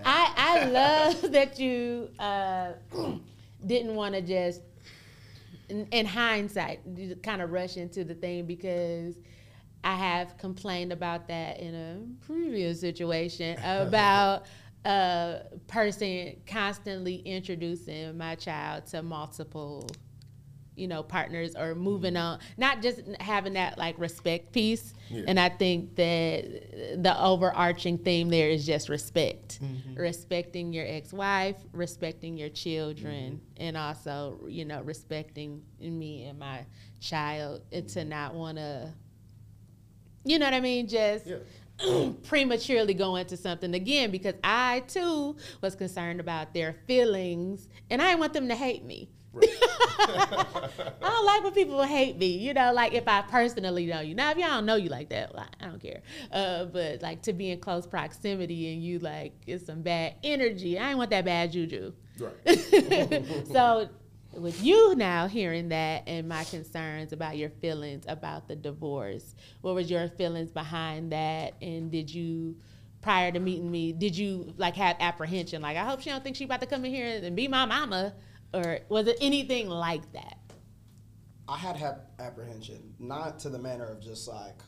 I, 0.04 0.32
I 0.36 0.64
love 0.64 1.30
that 1.30 1.60
you 1.60 2.08
uh, 2.18 2.72
didn't 3.66 3.94
want 3.94 4.14
to 4.14 4.20
just, 4.20 4.62
in, 5.68 5.86
in 5.90 6.06
hindsight, 6.06 6.80
kind 7.22 7.42
of 7.42 7.50
rush 7.50 7.76
into 7.76 8.04
the 8.04 8.14
thing 8.14 8.46
because 8.46 9.14
I 9.82 9.96
have 9.96 10.38
complained 10.38 10.92
about 10.92 11.28
that 11.28 11.60
in 11.60 11.74
a 11.74 12.26
previous 12.26 12.80
situation 12.80 13.58
about 13.64 14.46
a 14.84 15.42
person 15.66 16.36
constantly 16.46 17.16
introducing 17.16 18.16
my 18.16 18.34
child 18.34 18.86
to 18.86 19.02
multiple 19.02 19.88
you 20.76 20.88
know 20.88 21.02
partners 21.02 21.54
or 21.56 21.74
moving 21.74 22.14
mm-hmm. 22.14 22.22
on 22.22 22.38
not 22.56 22.82
just 22.82 23.00
having 23.20 23.54
that 23.54 23.78
like 23.78 23.98
respect 23.98 24.52
piece. 24.52 24.92
Yeah. 25.08 25.24
and 25.28 25.38
i 25.38 25.48
think 25.48 25.96
that 25.96 27.02
the 27.02 27.14
overarching 27.20 27.98
theme 27.98 28.30
there 28.30 28.48
is 28.48 28.64
just 28.66 28.88
respect. 28.88 29.60
Mm-hmm. 29.62 29.94
Respecting 29.94 30.72
your 30.72 30.86
ex-wife 30.86 31.56
respecting 31.72 32.36
your 32.36 32.48
children 32.48 33.34
mm-hmm. 33.34 33.62
and 33.62 33.76
also 33.76 34.40
you 34.48 34.64
know 34.64 34.82
respecting 34.82 35.62
me 35.80 36.24
and 36.24 36.38
my 36.38 36.64
child 37.00 37.62
and 37.70 37.88
to 37.90 38.04
not 38.04 38.34
want 38.34 38.58
to 38.58 38.92
you 40.24 40.38
know 40.38 40.46
what 40.46 40.54
i 40.54 40.60
mean? 40.60 40.88
Just 40.88 41.26
Yeah. 41.26 41.36
prematurely 42.28 42.94
go 42.94 43.16
into 43.16 43.36
something. 43.36 43.74
Again 43.74 44.10
because 44.10 44.34
I 44.42 44.84
too 44.86 45.36
was 45.60 45.74
concerned 45.74 46.20
about 46.20 46.54
their 46.54 46.74
feelings 46.86 47.68
and 47.90 48.00
I 48.00 48.08
didn't 48.08 48.20
want 48.20 48.32
them 48.32 48.48
to 48.48 48.54
hate 48.54 48.84
me. 48.84 49.10
I 50.06 50.94
don't 51.00 51.26
like 51.26 51.44
when 51.44 51.52
people 51.52 51.82
hate 51.82 52.16
me, 52.16 52.26
you 52.26 52.54
know, 52.54 52.72
like 52.72 52.92
if 52.92 53.08
I 53.08 53.22
personally 53.22 53.86
know 53.86 54.00
you. 54.00 54.14
Now, 54.14 54.30
if 54.30 54.38
y'all 54.38 54.48
don't 54.48 54.66
know 54.66 54.76
you 54.76 54.88
like 54.88 55.08
that, 55.10 55.34
well, 55.34 55.46
I 55.60 55.66
don't 55.66 55.80
care. 55.80 56.02
Uh, 56.30 56.66
but 56.66 57.02
like 57.02 57.22
to 57.22 57.32
be 57.32 57.50
in 57.50 57.60
close 57.60 57.86
proximity 57.86 58.72
and 58.72 58.82
you 58.82 58.98
like 58.98 59.32
it's 59.46 59.66
some 59.66 59.82
bad 59.82 60.14
energy. 60.22 60.78
I 60.78 60.90
ain't 60.90 60.98
want 60.98 61.10
that 61.10 61.24
bad 61.24 61.52
juju. 61.52 61.92
Right. 62.18 63.24
so 63.52 63.88
with 64.40 64.62
you 64.62 64.94
now 64.96 65.26
hearing 65.26 65.68
that 65.68 66.02
and 66.06 66.28
my 66.28 66.44
concerns 66.44 67.12
about 67.12 67.36
your 67.36 67.50
feelings 67.50 68.04
about 68.08 68.48
the 68.48 68.56
divorce 68.56 69.34
what 69.60 69.74
was 69.74 69.90
your 69.90 70.08
feelings 70.08 70.50
behind 70.50 71.12
that 71.12 71.54
and 71.62 71.90
did 71.90 72.12
you 72.12 72.56
prior 73.00 73.30
to 73.30 73.38
meeting 73.38 73.70
me 73.70 73.92
did 73.92 74.16
you 74.16 74.52
like 74.56 74.74
have 74.74 74.96
apprehension 74.98 75.62
like 75.62 75.76
i 75.76 75.84
hope 75.84 76.00
she 76.00 76.10
don't 76.10 76.24
think 76.24 76.36
she 76.36 76.44
about 76.44 76.60
to 76.60 76.66
come 76.66 76.84
in 76.84 76.92
here 76.92 77.20
and 77.22 77.36
be 77.36 77.46
my 77.46 77.64
mama 77.64 78.12
or 78.54 78.78
was 78.88 79.06
it 79.06 79.18
anything 79.20 79.68
like 79.68 80.10
that 80.12 80.38
I 81.46 81.58
had 81.58 81.76
hap- 81.76 82.10
apprehension, 82.18 82.94
not 82.98 83.38
to 83.40 83.50
the 83.50 83.58
manner 83.58 83.86
of 83.86 84.00
just 84.00 84.26
like, 84.26 84.60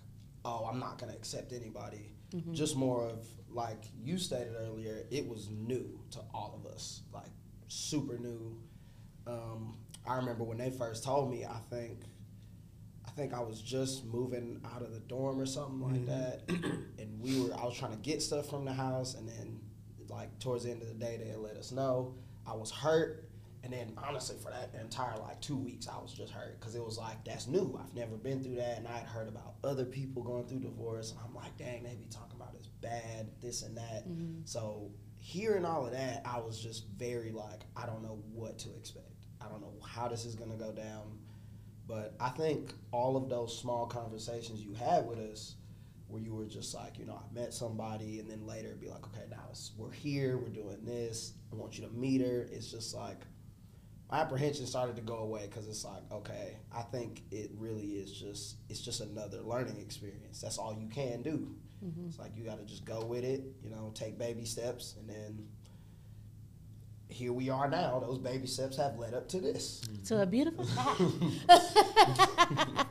oh, 0.45 0.69
I'm 0.71 0.79
not 0.79 0.99
gonna 0.99 1.15
accept 1.15 1.53
anybody. 1.53 2.13
Just 2.53 2.77
more 2.77 3.07
of 3.09 3.27
like 3.49 3.85
you 3.99 4.19
stated 4.19 4.55
earlier, 4.59 5.07
it 5.11 5.27
was 5.27 5.49
new 5.49 5.99
to 6.11 6.19
all 6.35 6.61
of 6.63 6.71
us, 6.71 7.03
like 7.15 7.31
super 7.69 8.19
new. 8.19 8.59
Um, 9.27 9.79
I 10.07 10.17
remember 10.17 10.45
when 10.45 10.59
they 10.59 10.71
first 10.71 11.03
told 11.03 11.31
me. 11.31 11.47
I 11.47 11.59
think, 11.71 12.01
I 13.07 13.11
think 13.13 13.33
I 13.33 13.41
was 13.41 13.63
just 13.63 14.05
moving 14.05 14.61
out 14.75 14.83
of 14.83 14.93
the 14.93 15.01
dorm 15.01 15.41
or 15.41 15.47
something 15.47 15.81
like 15.81 16.07
that, 16.07 16.43
and 16.99 17.21
we 17.21 17.41
were. 17.41 17.55
I 17.55 17.65
was 17.65 17.79
trying 17.79 17.93
to 17.93 17.99
get 17.99 18.21
stuff 18.21 18.51
from 18.51 18.67
the 18.67 18.73
house, 18.75 19.15
and 19.15 19.27
then 19.27 19.61
like 20.11 20.39
towards 20.41 20.65
the 20.65 20.73
end 20.73 20.83
of 20.83 20.89
the 20.89 20.95
day, 20.95 21.17
they 21.17 21.35
let 21.37 21.57
us 21.57 21.73
know 21.73 22.15
I 22.47 22.55
was 22.55 22.71
hurt. 22.71 23.26
And 23.67 23.75
then 23.75 23.93
honestly, 23.99 24.37
for 24.41 24.53
that 24.53 24.81
entire 24.81 25.19
like 25.19 25.41
two 25.41 25.57
weeks, 25.57 25.89
I 25.89 26.01
was 26.01 26.13
just 26.13 26.33
hurt 26.33 26.61
because 26.61 26.77
it 26.77 26.85
was 26.85 26.99
like 26.99 27.25
that's 27.25 27.49
new. 27.49 27.77
I've 27.83 27.93
never 27.97 28.15
been 28.15 28.41
through 28.41 28.55
that, 28.55 28.79
and 28.79 28.87
I 28.87 28.99
had 28.99 29.09
heard 29.09 29.27
about 29.27 29.55
other 29.65 29.85
people 29.85 30.23
going 30.23 30.47
through 30.47 30.61
divorce, 30.61 31.11
and 31.11 31.19
I'm 31.27 31.35
like, 31.35 31.57
dang, 31.57 31.83
they 31.83 31.97
be 31.97 32.07
talking 32.09 32.37
about 32.37 32.55
it's 32.57 32.69
bad, 32.69 33.29
this 33.43 33.63
and 33.63 33.77
that. 33.77 34.09
Mm-hmm. 34.09 34.43
So 34.45 34.93
hearing 35.19 35.65
all 35.65 35.85
of 35.85 35.91
that, 35.91 36.23
I 36.25 36.39
was 36.39 36.61
just 36.61 36.87
very 36.97 37.33
like, 37.33 37.63
I 37.77 37.87
don't 37.87 38.05
know 38.05 38.23
what 38.33 38.57
to 38.61 38.69
expect. 38.77 39.27
I 39.41 39.49
don't 39.49 39.61
know 39.61 39.75
how 39.85 40.07
this 40.07 40.27
is 40.27 40.37
gonna 40.37 40.55
go 40.55 40.71
down. 40.71 41.19
But 41.89 42.15
I 42.21 42.29
think 42.29 42.73
all 42.93 43.17
of 43.17 43.29
those 43.29 43.59
small 43.59 43.87
conversations 43.87 44.61
you 44.61 44.75
had 44.75 45.09
with 45.09 45.19
us, 45.19 45.57
where 46.07 46.23
you 46.23 46.33
were 46.33 46.47
just 46.47 46.73
like, 46.73 47.01
you 47.01 47.05
know, 47.05 47.21
I 47.21 47.35
met 47.35 47.53
somebody, 47.53 48.21
and 48.21 48.31
then 48.31 48.47
later 48.47 48.77
be 48.81 48.87
like, 48.89 49.05
okay, 49.09 49.25
now 49.29 49.43
it's, 49.51 49.73
we're 49.77 49.91
here, 49.91 50.39
we're 50.39 50.51
doing 50.51 50.85
this. 50.85 51.33
I 51.53 51.57
want 51.57 51.77
you 51.77 51.85
to 51.85 51.93
meet 51.93 52.21
her. 52.21 52.47
It's 52.53 52.71
just 52.71 52.95
like 52.95 53.23
my 54.11 54.19
apprehension 54.19 54.67
started 54.67 54.97
to 54.97 55.03
go 55.03 55.17
away 55.17 55.47
because 55.47 55.67
it's 55.69 55.85
like, 55.85 56.03
okay, 56.13 56.59
I 56.75 56.83
think 56.83 57.23
it 57.31 57.51
really 57.57 57.87
is 57.87 58.13
just 58.13 58.57
it's 58.69 58.81
just 58.81 59.01
another 59.01 59.41
learning 59.41 59.79
experience. 59.79 60.41
That's 60.41 60.59
all 60.59 60.77
you 60.79 60.89
can 60.89 61.23
do. 61.23 61.55
Mm-hmm. 61.85 62.09
It's 62.09 62.19
like 62.19 62.33
you 62.37 62.45
got 62.45 62.59
to 62.59 62.65
just 62.65 62.85
go 62.85 63.05
with 63.05 63.25
it, 63.25 63.43
you 63.63 63.71
know, 63.71 63.93
take 63.95 64.19
baby 64.19 64.45
steps, 64.45 64.95
and 64.99 65.09
then 65.09 65.47
here 67.09 67.33
we 67.33 67.51
are 67.51 67.69
now. 67.69 67.99
Those 68.01 68.19
baby 68.19 68.47
steps 68.47 68.77
have 68.77 68.99
led 68.99 69.15
up 69.15 69.29
to 69.29 69.41
this. 69.41 69.83
to 70.07 70.23
a 70.23 70.27
beautiful 70.27 70.65
spot. 70.67 70.97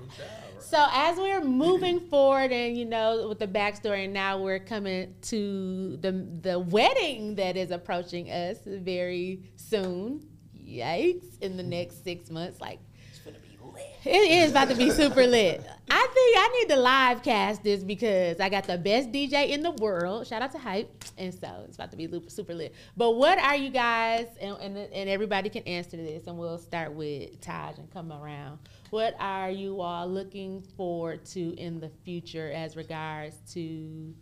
so 0.59 0.87
as 0.91 1.17
we're 1.17 1.43
moving 1.43 1.99
forward 2.09 2.51
and 2.51 2.77
you 2.77 2.85
know 2.85 3.27
with 3.29 3.39
the 3.39 3.47
backstory 3.47 4.05
and 4.05 4.13
now 4.13 4.37
we're 4.37 4.59
coming 4.59 5.15
to 5.21 5.97
the 5.97 6.11
the 6.41 6.59
wedding 6.59 7.35
that 7.35 7.55
is 7.55 7.71
approaching 7.71 8.29
us 8.29 8.57
very 8.65 9.43
soon 9.55 10.25
yikes 10.65 11.39
in 11.41 11.57
the 11.57 11.63
next 11.63 12.03
six 12.03 12.29
months 12.29 12.59
like 12.61 12.79
It's 13.09 13.19
gonna 13.19 13.37
be 13.39 13.57
lit. 13.73 13.83
it 14.05 14.31
is 14.43 14.51
about 14.51 14.69
to 14.69 14.75
be 14.75 14.89
super 14.89 15.25
lit. 15.27 15.65
I 15.89 16.07
think 16.13 16.37
I 16.37 16.59
need 16.59 16.73
to 16.73 16.79
live 16.79 17.23
cast 17.23 17.63
this 17.63 17.83
because 17.83 18.39
I 18.39 18.49
got 18.49 18.65
the 18.65 18.77
best 18.77 19.11
DJ 19.11 19.49
in 19.49 19.61
the 19.61 19.71
world. 19.71 20.25
Shout 20.27 20.41
out 20.41 20.51
to 20.53 20.57
Hype. 20.57 20.89
And 21.17 21.33
so 21.33 21.47
it's 21.67 21.75
about 21.75 21.91
to 21.91 21.97
be 21.97 22.09
super 22.27 22.53
lit. 22.53 22.73
But 22.97 23.11
what 23.11 23.37
are 23.39 23.55
you 23.55 23.69
guys, 23.69 24.27
and, 24.41 24.57
and, 24.57 24.77
and 24.77 25.09
everybody 25.09 25.49
can 25.49 25.63
answer 25.63 25.97
this, 25.97 26.27
and 26.27 26.37
we'll 26.37 26.57
start 26.57 26.93
with 26.93 27.39
Taj 27.41 27.77
and 27.77 27.89
come 27.91 28.11
around. 28.11 28.59
What 28.89 29.15
are 29.19 29.49
you 29.49 29.81
all 29.81 30.07
looking 30.07 30.61
forward 30.75 31.25
to 31.27 31.53
in 31.55 31.79
the 31.79 31.89
future 32.03 32.51
as 32.51 32.75
regards 32.75 33.37
to 33.53 34.13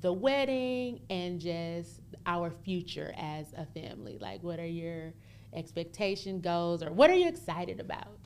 the 0.00 0.12
wedding 0.12 1.00
and 1.10 1.40
just 1.40 2.00
our 2.26 2.50
future 2.64 3.14
as 3.16 3.52
a 3.56 3.66
family? 3.66 4.18
Like, 4.20 4.42
what 4.42 4.58
are 4.58 4.66
your 4.66 5.12
expectation 5.54 6.40
goals, 6.40 6.82
or 6.82 6.92
what 6.92 7.10
are 7.10 7.14
you 7.14 7.28
excited 7.28 7.80
about? 7.80 8.18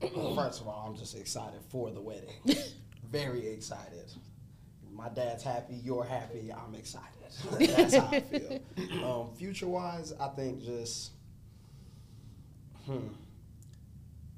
First 0.00 0.60
of 0.60 0.68
all, 0.68 0.86
I'm 0.88 0.96
just 0.96 1.16
excited 1.16 1.60
for 1.68 1.90
the 1.90 2.00
wedding. 2.00 2.34
Very 3.10 3.48
excited. 3.48 4.12
My 4.92 5.08
dad's 5.08 5.42
happy, 5.42 5.74
you're 5.82 6.04
happy, 6.04 6.52
I'm 6.52 6.74
excited. 6.74 7.08
That's 7.60 7.94
how 7.94 8.08
I 8.10 8.20
feel. 8.20 8.60
Um, 9.04 9.34
future 9.34 9.66
wise, 9.68 10.12
I 10.18 10.28
think 10.28 10.62
just, 10.62 11.12
hmm. 12.86 13.08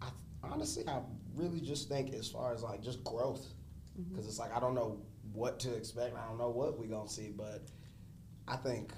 I 0.03 0.09
honestly, 0.43 0.85
I 0.89 1.01
really 1.35 1.61
just 1.61 1.89
think 1.89 2.13
as 2.15 2.29
far 2.29 2.53
as 2.53 2.63
like 2.63 2.83
just 2.83 3.03
growth, 3.05 3.47
because 4.11 4.27
it's 4.27 4.39
like 4.39 4.55
I 4.55 4.61
don't 4.61 4.75
know 4.75 4.99
what 5.33 5.61
to 5.61 5.75
expect. 5.75 6.17
I 6.17 6.27
don't 6.27 6.39
know 6.39 6.51
what 6.51 6.79
we're 6.79 6.87
gonna 6.87 7.09
see, 7.09 7.31
but 7.35 7.63
I 8.49 8.57
think 8.57 8.93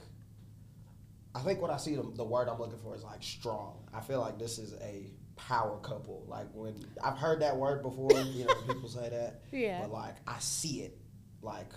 I 1.34 1.40
think 1.40 1.60
what 1.60 1.70
I 1.70 1.76
see 1.76 1.94
the, 1.94 2.02
the 2.14 2.24
word 2.24 2.48
I'm 2.48 2.58
looking 2.58 2.78
for 2.78 2.94
is 2.94 3.02
like 3.02 3.22
strong. 3.22 3.88
I 3.92 4.00
feel 4.00 4.20
like 4.20 4.38
this 4.38 4.58
is 4.58 4.74
a 4.82 5.10
power 5.36 5.78
couple. 5.78 6.24
Like 6.28 6.46
when 6.52 6.74
I've 7.02 7.16
heard 7.16 7.40
that 7.40 7.56
word 7.56 7.82
before, 7.82 8.12
you 8.12 8.44
know, 8.44 8.54
people 8.66 8.88
say 8.88 9.08
that. 9.08 9.42
Yeah. 9.52 9.82
But 9.82 9.92
like 9.92 10.16
I 10.26 10.38
see 10.38 10.82
it. 10.82 10.98
Like 11.40 11.72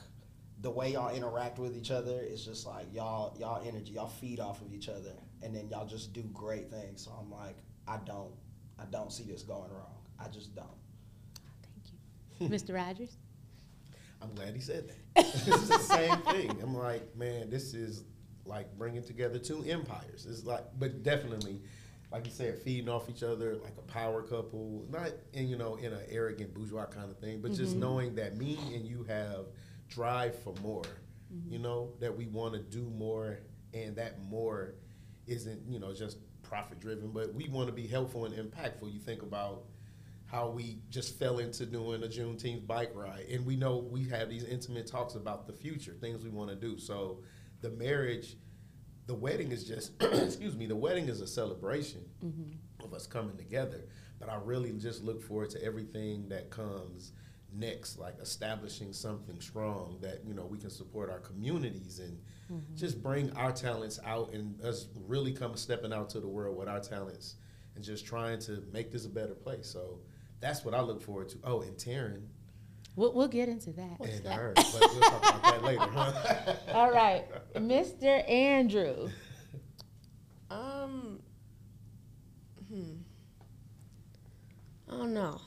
the 0.61 0.71
way 0.71 0.93
y'all 0.93 1.13
interact 1.13 1.59
with 1.59 1.75
each 1.75 1.91
other 1.91 2.21
is 2.21 2.43
just 2.45 2.65
like 2.65 2.93
y'all 2.93 3.35
y'all 3.39 3.65
energy, 3.65 3.93
y'all 3.93 4.07
feed 4.07 4.39
off 4.39 4.61
of 4.61 4.73
each 4.73 4.89
other 4.89 5.13
and 5.41 5.55
then 5.55 5.69
y'all 5.69 5.87
just 5.87 6.13
do 6.13 6.21
great 6.33 6.69
things. 6.69 7.03
So 7.03 7.11
I'm 7.11 7.31
like, 7.31 7.55
I 7.87 7.97
don't 8.05 8.33
I 8.79 8.83
don't 8.91 9.11
see 9.11 9.23
this 9.23 9.43
going 9.43 9.71
wrong. 9.71 9.95
I 10.19 10.27
just 10.27 10.55
don't. 10.55 10.67
Thank 11.61 12.49
you. 12.49 12.49
Mr. 12.57 12.75
Rogers? 12.75 13.17
I'm 14.21 14.33
glad 14.33 14.53
he 14.53 14.61
said 14.61 14.89
that. 14.89 15.23
this 15.23 15.47
is 15.47 15.69
the 15.69 15.77
same 15.77 16.17
thing. 16.23 16.57
I'm 16.61 16.75
like, 16.75 17.15
man, 17.15 17.49
this 17.49 17.73
is 17.73 18.03
like 18.45 18.77
bringing 18.77 19.03
together 19.03 19.39
two 19.39 19.63
empires. 19.67 20.25
It's 20.29 20.45
like, 20.45 20.63
but 20.77 21.03
definitely, 21.03 21.61
like 22.11 22.25
you 22.25 22.31
said, 22.31 22.59
feeding 22.59 22.89
off 22.89 23.09
each 23.09 23.23
other 23.23 23.55
like 23.55 23.73
a 23.77 23.81
power 23.91 24.21
couple. 24.21 24.85
Not 24.89 25.11
in 25.33 25.47
you 25.47 25.57
know 25.57 25.75
in 25.75 25.93
an 25.93 26.03
arrogant 26.09 26.53
bourgeois 26.53 26.85
kind 26.85 27.09
of 27.09 27.17
thing, 27.19 27.41
but 27.41 27.53
just 27.53 27.71
mm-hmm. 27.71 27.79
knowing 27.79 28.15
that 28.15 28.37
me 28.37 28.57
and 28.73 28.85
you 28.85 29.03
have 29.03 29.47
drive 29.89 30.37
for 30.39 30.53
more. 30.61 30.83
Mm-hmm. 31.33 31.53
You 31.53 31.59
know 31.59 31.91
that 31.99 32.15
we 32.15 32.27
want 32.27 32.53
to 32.53 32.59
do 32.59 32.89
more, 32.97 33.39
and 33.73 33.95
that 33.95 34.23
more 34.29 34.75
isn't 35.27 35.61
you 35.67 35.79
know 35.79 35.93
just 35.93 36.17
profit 36.43 36.79
driven, 36.79 37.09
but 37.09 37.33
we 37.33 37.49
want 37.49 37.67
to 37.67 37.73
be 37.73 37.87
helpful 37.87 38.25
and 38.25 38.35
impactful. 38.35 38.93
You 38.93 38.99
think 38.99 39.23
about 39.23 39.63
how 40.27 40.49
we 40.49 40.79
just 40.89 41.17
fell 41.19 41.39
into 41.39 41.65
doing 41.65 42.03
a 42.03 42.07
Juneteenth 42.07 42.65
bike 42.65 42.91
ride, 42.93 43.25
and 43.31 43.45
we 43.45 43.55
know 43.55 43.77
we 43.77 44.03
have 44.09 44.29
these 44.29 44.43
intimate 44.43 44.87
talks 44.87 45.15
about 45.15 45.47
the 45.47 45.53
future, 45.53 45.95
things 45.99 46.23
we 46.23 46.29
want 46.29 46.49
to 46.49 46.55
do. 46.55 46.77
So, 46.77 47.19
the 47.65 47.71
marriage, 47.71 48.37
the 49.07 49.15
wedding 49.15 49.51
is 49.51 49.63
just, 49.63 49.91
excuse 50.01 50.55
me, 50.55 50.67
the 50.67 50.75
wedding 50.75 51.09
is 51.09 51.19
a 51.19 51.27
celebration 51.27 52.05
mm-hmm. 52.23 52.85
of 52.85 52.93
us 52.93 53.07
coming 53.07 53.35
together. 53.35 53.85
But 54.19 54.29
I 54.29 54.35
really 54.35 54.71
just 54.73 55.03
look 55.03 55.21
forward 55.21 55.49
to 55.51 55.63
everything 55.63 56.29
that 56.29 56.51
comes 56.51 57.13
next, 57.51 57.97
like 57.97 58.19
establishing 58.21 58.93
something 58.93 59.39
strong 59.39 59.97
that 60.01 60.21
you 60.25 60.33
know 60.33 60.45
we 60.45 60.57
can 60.57 60.69
support 60.69 61.09
our 61.09 61.19
communities 61.19 61.99
and 61.99 62.19
mm-hmm. 62.51 62.75
just 62.75 63.01
bring 63.01 63.31
our 63.31 63.51
talents 63.51 63.99
out 64.05 64.31
and 64.33 64.61
us 64.61 64.87
really 65.07 65.31
come 65.31 65.55
stepping 65.55 65.91
out 65.91 66.09
to 66.11 66.19
the 66.19 66.27
world 66.27 66.55
with 66.55 66.67
our 66.67 66.79
talents 66.79 67.35
and 67.75 67.83
just 67.83 68.05
trying 68.05 68.39
to 68.39 68.63
make 68.71 68.91
this 68.91 69.05
a 69.05 69.09
better 69.09 69.33
place. 69.33 69.67
So 69.67 69.99
that's 70.39 70.63
what 70.63 70.75
I 70.75 70.81
look 70.81 71.01
forward 71.01 71.29
to. 71.29 71.37
Oh, 71.43 71.61
and 71.61 71.75
Taryn 71.77 72.27
We'll, 72.95 73.13
we'll 73.13 73.27
get 73.27 73.49
into 73.49 73.71
that. 73.73 73.99
and 73.99 74.25
her, 74.27 74.53
but 74.55 74.73
we'll 74.73 75.01
talk 75.01 75.21
about 75.21 75.43
that 75.43 75.63
later, 75.63 75.81
huh? 75.81 76.55
All 76.73 76.91
right, 76.91 77.25
Mr. 77.55 78.29
Andrew. 78.29 79.09
Um, 80.49 81.19
hmm. 82.69 82.93
I 84.89 84.97
don't. 84.97 85.41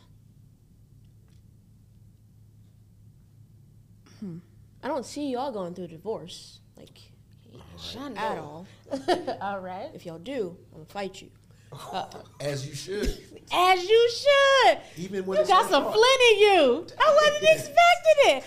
Hmm. 4.21 4.39
I 4.83 4.89
don't 4.89 5.07
see 5.07 5.31
y'all 5.31 5.53
going 5.53 5.75
through 5.75 5.85
a 5.85 5.89
divorce. 5.89 6.61
Like, 6.77 6.99
at 8.17 8.39
all. 8.39 8.67
All 9.41 9.61
right. 9.61 9.91
If 9.95 10.07
y'all 10.07 10.19
do, 10.19 10.57
I'm 10.73 10.79
gonna 10.79 10.85
fight 10.87 11.23
you. 11.23 11.31
Uh, 11.73 12.07
As 12.41 12.67
you 12.67 12.75
should. 12.75 13.09
As 13.53 13.83
you 13.83 14.11
should. 14.11 14.79
Even 14.97 15.25
when 15.27 15.39
You 15.41 15.47
got 15.47 15.69
some 15.71 15.83
fault. 15.85 15.95
flint 15.95 16.21
in 16.33 16.39
you. 16.39 16.87
I 16.99 17.15
wasn't 17.15 17.45
expecting 17.53 18.19
it. 18.27 18.45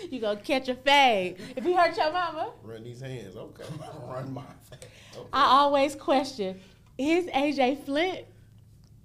you 0.10 0.20
gonna 0.20 0.40
catch 0.40 0.68
a 0.68 0.74
fade. 0.74 1.36
If 1.56 1.64
he 1.64 1.72
hurt 1.74 1.96
your 1.96 2.12
mama, 2.12 2.50
Run 2.62 2.82
these 2.84 3.00
hands. 3.00 3.36
Okay. 3.36 3.64
Run 4.08 4.32
my. 4.34 4.42
Okay. 4.72 4.86
I 5.32 5.44
always 5.44 5.94
question, 5.94 6.60
is 6.98 7.26
AJ 7.26 7.84
Flint? 7.84 8.26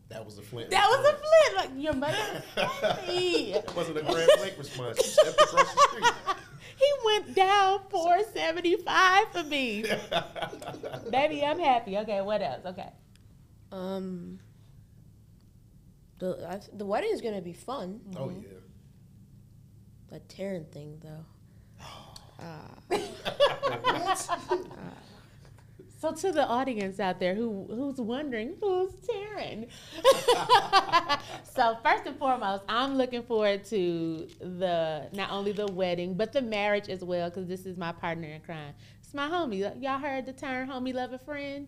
That 0.10 0.24
was 0.24 0.38
a 0.38 0.44
flint. 0.44 0.70
That 0.70 0.88
was 0.88 1.00
a. 1.00 1.14
Flint. 1.18 1.56
Like 1.58 1.84
your 1.84 1.94
mother. 1.94 2.44
That 2.56 3.74
wasn't 3.76 3.98
a 3.98 4.04
Grand 4.04 4.30
Blanc 4.38 4.54
response. 4.58 4.98
You 4.98 5.04
stepped 5.04 5.42
across 5.42 5.74
the 5.74 5.82
street. 5.90 6.14
He 6.78 6.92
went 7.06 7.36
down 7.36 7.80
475 7.90 9.32
for 9.32 9.44
me. 9.44 9.86
Baby, 11.12 11.44
I'm 11.44 11.60
happy. 11.60 11.98
Okay, 12.00 12.22
what 12.22 12.42
else? 12.42 12.66
Okay. 12.66 12.90
Um, 13.72 14.40
the 16.20 16.48
I, 16.48 16.60
the 16.74 16.86
wedding 16.86 17.12
is 17.12 17.22
gonna 17.22 17.42
be 17.42 17.54
fun. 17.54 18.02
Oh 18.16 18.28
mm-hmm. 18.28 18.42
yeah. 18.42 18.60
That 20.12 20.28
Taryn 20.30 20.72
thing, 20.72 21.02
though. 21.02 21.26
Uh, 22.38 22.68
uh, 22.92 24.16
So 26.06 26.14
to 26.14 26.32
the 26.32 26.46
audience 26.46 27.00
out 27.00 27.20
there 27.20 27.34
who 27.34 27.66
who's 27.68 27.98
wondering 27.98 28.58
who's 28.62 28.92
Taryn. 28.94 29.68
so 31.44 31.80
first 31.84 32.06
and 32.06 32.16
foremost, 32.20 32.64
I'm 32.70 32.96
looking 32.96 33.24
forward 33.24 33.66
to 33.66 34.28
the 34.40 35.10
not 35.14 35.32
only 35.32 35.52
the 35.52 35.66
wedding 35.66 36.14
but 36.14 36.32
the 36.32 36.44
marriage 36.44 36.90
as 36.90 37.04
well 37.04 37.32
because 37.32 37.48
this 37.48 37.66
is 37.66 37.76
my 37.76 37.92
partner 37.92 38.28
in 38.28 38.42
crime. 38.42 38.76
It's 39.02 39.16
my 39.16 39.28
homie. 39.28 39.82
Y'all 39.82 39.98
heard 39.98 40.28
the 40.28 40.34
term 40.34 40.70
homie, 40.70 40.94
lover, 40.94 41.18
friend. 41.18 41.68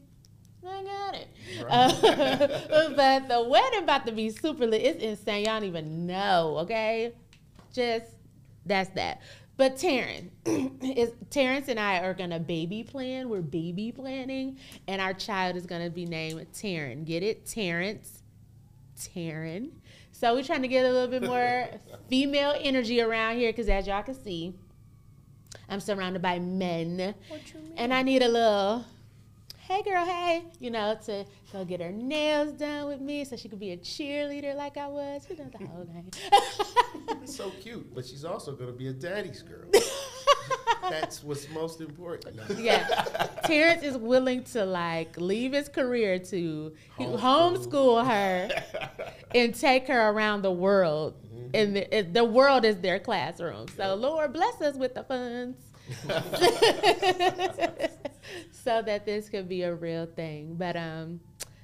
I 0.63 0.83
got 0.83 1.15
it. 1.15 1.27
Uh, 1.67 2.91
but 2.95 3.27
the 3.27 3.43
wedding 3.49 3.81
about 3.81 4.05
to 4.05 4.11
be 4.11 4.29
super 4.29 4.67
lit. 4.67 4.83
It's 4.83 5.03
insane. 5.03 5.45
Y'all 5.45 5.59
don't 5.59 5.63
even 5.63 6.05
know. 6.05 6.57
Okay, 6.59 7.11
just 7.73 8.05
that's 8.67 8.91
that. 8.91 9.19
But 9.57 9.77
Taryn, 9.77 10.29
is 10.83 11.11
Terrence 11.31 11.67
and 11.67 11.79
I 11.79 11.99
are 11.99 12.13
gonna 12.13 12.39
baby 12.39 12.83
plan. 12.83 13.27
We're 13.27 13.41
baby 13.41 13.91
planning, 13.91 14.59
and 14.87 15.01
our 15.01 15.13
child 15.13 15.55
is 15.55 15.65
gonna 15.65 15.89
be 15.89 16.05
named 16.05 16.45
Taryn. 16.53 17.05
Get 17.05 17.23
it, 17.23 17.47
Terrence, 17.47 18.21
Taryn. 18.95 19.71
So 20.11 20.35
we're 20.35 20.43
trying 20.43 20.61
to 20.61 20.67
get 20.67 20.85
a 20.85 20.91
little 20.91 21.07
bit 21.07 21.23
more 21.23 21.69
female 22.09 22.53
energy 22.59 23.01
around 23.01 23.37
here, 23.37 23.51
because 23.51 23.67
as 23.67 23.87
y'all 23.87 24.03
can 24.03 24.13
see, 24.23 24.53
I'm 25.69 25.79
surrounded 25.79 26.21
by 26.21 26.37
men, 26.37 27.15
and 27.75 27.93
I 27.93 28.03
need 28.03 28.21
a 28.21 28.27
little. 28.27 28.85
Hey 29.67 29.83
girl, 29.83 30.05
hey, 30.05 30.45
you 30.61 30.71
know, 30.71 30.97
to 31.07 31.25
go 31.51 31.65
get 31.65 31.81
her 31.81 31.91
nails 31.91 32.53
done 32.53 32.87
with 32.87 33.01
me 33.01 33.25
so 33.25 33.35
she 33.35 33.49
could 33.49 33.59
be 33.59 33.71
a 33.71 33.77
cheerleader 33.77 34.55
like 34.55 34.77
I 34.77 34.87
was. 34.87 35.27
You 35.29 35.35
know 35.35 35.49
the 35.51 35.67
whole 35.67 35.85
thing. 35.93 36.09
It's 37.21 37.35
so 37.35 37.49
cute, 37.61 37.93
but 37.93 38.05
she's 38.05 38.23
also 38.23 38.53
going 38.53 38.71
to 38.71 38.77
be 38.77 38.87
a 38.87 38.93
daddy's 38.93 39.41
girl. 39.41 39.69
That's 40.89 41.21
what's 41.21 41.49
most 41.49 41.81
important. 41.81 42.39
yeah. 42.57 42.87
Terrence 43.43 43.83
is 43.83 43.97
willing 43.97 44.45
to 44.45 44.63
like 44.63 45.19
leave 45.19 45.51
his 45.51 45.67
career 45.67 46.17
to 46.17 46.73
Homeschool. 46.97 47.19
homeschool 47.19 48.07
her 48.07 48.49
and 49.35 49.53
take 49.53 49.89
her 49.89 50.11
around 50.11 50.43
the 50.43 50.51
world. 50.51 51.15
Mm-hmm. 51.25 51.49
And 51.53 51.75
the, 51.75 52.09
the 52.13 52.23
world 52.23 52.63
is 52.63 52.77
their 52.77 52.99
classroom. 52.99 53.65
So 53.75 53.95
Lord 53.95 54.31
bless 54.31 54.61
us 54.61 54.77
with 54.77 54.95
the 54.95 55.03
funds. 55.03 55.57
So 58.67 58.81
that 58.81 59.05
this 59.05 59.29
could 59.29 59.47
be 59.47 59.61
a 59.61 59.73
real 59.73 60.05
thing. 60.05 60.55
But 60.55 60.75
um 60.75 61.21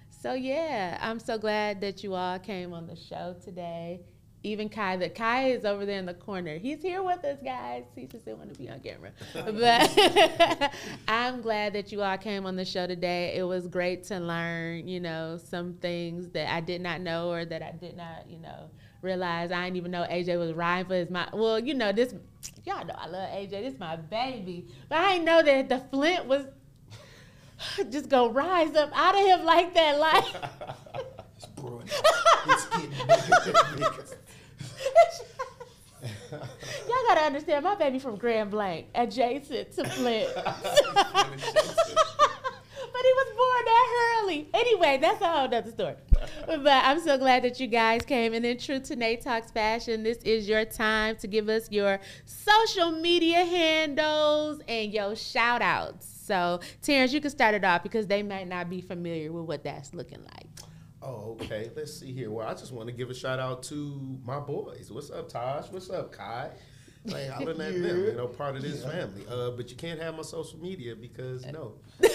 so 0.09 0.35
yeah, 0.35 0.97
I'm 1.01 1.19
so 1.19 1.37
glad 1.37 1.81
that 1.81 2.01
you 2.01 2.13
all 2.13 2.39
came 2.39 2.71
on 2.71 2.87
the 2.87 2.95
show 2.95 3.35
today. 3.43 3.99
Even 4.41 4.69
Kai, 4.69 4.95
that 4.97 5.13
Kai 5.13 5.49
is 5.49 5.65
over 5.65 5.85
there 5.85 5.99
in 5.99 6.05
the 6.05 6.13
corner. 6.13 6.57
He's 6.57 6.81
here 6.81 7.03
with 7.03 7.25
us, 7.25 7.39
guys. 7.43 7.83
He 7.93 8.05
just 8.05 8.23
didn't 8.23 8.37
want 8.37 8.53
to 8.53 8.59
be 8.59 8.69
on 8.69 8.79
camera. 8.79 9.11
But 9.33 10.73
I'm 11.09 11.41
glad 11.41 11.73
that 11.73 11.91
you 11.91 12.01
all 12.01 12.17
came 12.17 12.45
on 12.45 12.55
the 12.55 12.63
show 12.63 12.87
today. 12.87 13.35
It 13.35 13.43
was 13.43 13.67
great 13.67 14.05
to 14.05 14.19
learn, 14.19 14.87
you 14.87 15.01
know, 15.01 15.37
some 15.43 15.73
things 15.73 16.29
that 16.29 16.53
I 16.53 16.61
did 16.61 16.79
not 16.79 17.01
know 17.01 17.29
or 17.29 17.43
that 17.43 17.61
I 17.61 17.71
did 17.71 17.97
not, 17.97 18.29
you 18.29 18.39
know, 18.39 18.69
realize. 19.01 19.51
I 19.51 19.65
didn't 19.65 19.75
even 19.75 19.91
know 19.91 20.05
AJ 20.09 20.39
was 20.39 20.53
riding 20.53 20.87
for 20.87 20.95
his 20.95 21.09
mom. 21.09 21.27
Well, 21.33 21.59
you 21.59 21.73
know, 21.73 21.91
this, 21.91 22.15
y'all 22.63 22.85
know 22.85 22.95
I 22.97 23.07
love 23.07 23.29
AJ. 23.29 23.49
This 23.49 23.73
is 23.73 23.79
my 23.79 23.97
baby. 23.97 24.67
But 24.87 24.99
I 24.99 25.13
didn't 25.13 25.25
know 25.25 25.43
that 25.43 25.67
the 25.67 25.79
Flint 25.91 26.27
was 26.27 26.45
just 27.89 28.09
gonna 28.09 28.31
rise 28.31 28.75
up 28.75 28.91
out 28.93 29.15
of 29.15 29.25
him 29.25 29.45
like 29.45 29.73
that. 29.73 29.99
Like, 29.99 30.25
It's 31.37 31.45
brewing. 31.47 31.89
It's 32.45 32.65
getting 32.67 33.75
bigger 33.75 34.03
y'all 36.87 37.03
gotta 37.07 37.21
understand, 37.21 37.63
my 37.63 37.75
baby 37.75 37.99
from 37.99 38.15
Grand 38.17 38.51
Blanc, 38.51 38.87
adjacent 38.95 39.71
to 39.73 39.83
Flint. 39.89 40.29
But 42.91 43.01
he 43.01 43.13
was 43.13 43.27
born 43.35 43.65
that 43.65 44.21
early. 44.21 44.49
Anyway, 44.53 44.99
that's 45.01 45.19
a 45.19 45.25
whole 45.25 45.45
other 45.45 45.71
story. 45.71 45.95
But 46.45 46.67
I'm 46.67 46.99
so 46.99 47.17
glad 47.17 47.43
that 47.43 47.59
you 47.59 47.65
guys 47.65 48.03
came. 48.03 48.33
And 48.33 48.45
in 48.45 48.59
true 48.59 48.79
Tanae 48.79 49.19
Talks 49.19 49.49
fashion, 49.49 50.03
this 50.03 50.19
is 50.19 50.47
your 50.47 50.63
time 50.63 51.15
to 51.17 51.27
give 51.27 51.49
us 51.49 51.71
your 51.71 51.99
social 52.25 52.91
media 52.91 53.45
handles 53.45 54.61
and 54.67 54.93
your 54.93 55.15
shout 55.15 55.63
outs. 55.63 56.12
So, 56.33 56.59
Terrence, 56.81 57.13
you 57.13 57.21
can 57.21 57.29
start 57.29 57.53
it 57.53 57.63
off 57.63 57.83
because 57.83 58.07
they 58.07 58.23
might 58.23 58.47
not 58.47 58.67
be 58.67 58.81
familiar 58.81 59.31
with 59.31 59.45
what 59.45 59.63
that's 59.63 59.93
looking 59.93 60.23
like. 60.23 60.47
Oh, 60.99 61.37
okay. 61.39 61.69
Let's 61.75 61.99
see 61.99 62.11
here. 62.11 62.31
Well, 62.31 62.47
I 62.47 62.55
just 62.55 62.71
want 62.71 62.87
to 62.87 62.91
give 62.91 63.11
a 63.11 63.13
shout 63.13 63.37
out 63.37 63.61
to 63.63 64.17
my 64.25 64.39
boys. 64.39 64.89
What's 64.91 65.11
up, 65.11 65.29
Taj? 65.29 65.67
What's 65.69 65.91
up, 65.91 66.11
Kai? 66.11 66.49
Like 67.05 67.29
hollering 67.29 67.61
at 67.61 67.73
them, 67.83 68.03
you 68.05 68.13
know, 68.13 68.25
part 68.25 68.55
of 68.55 68.63
this 68.63 68.83
family. 68.83 69.21
Uh, 69.29 69.51
but 69.51 69.69
you 69.69 69.75
can't 69.75 70.01
have 70.01 70.15
my 70.15 70.23
social 70.23 70.57
media 70.57 70.95
because 70.95 71.45
no. 71.45 71.73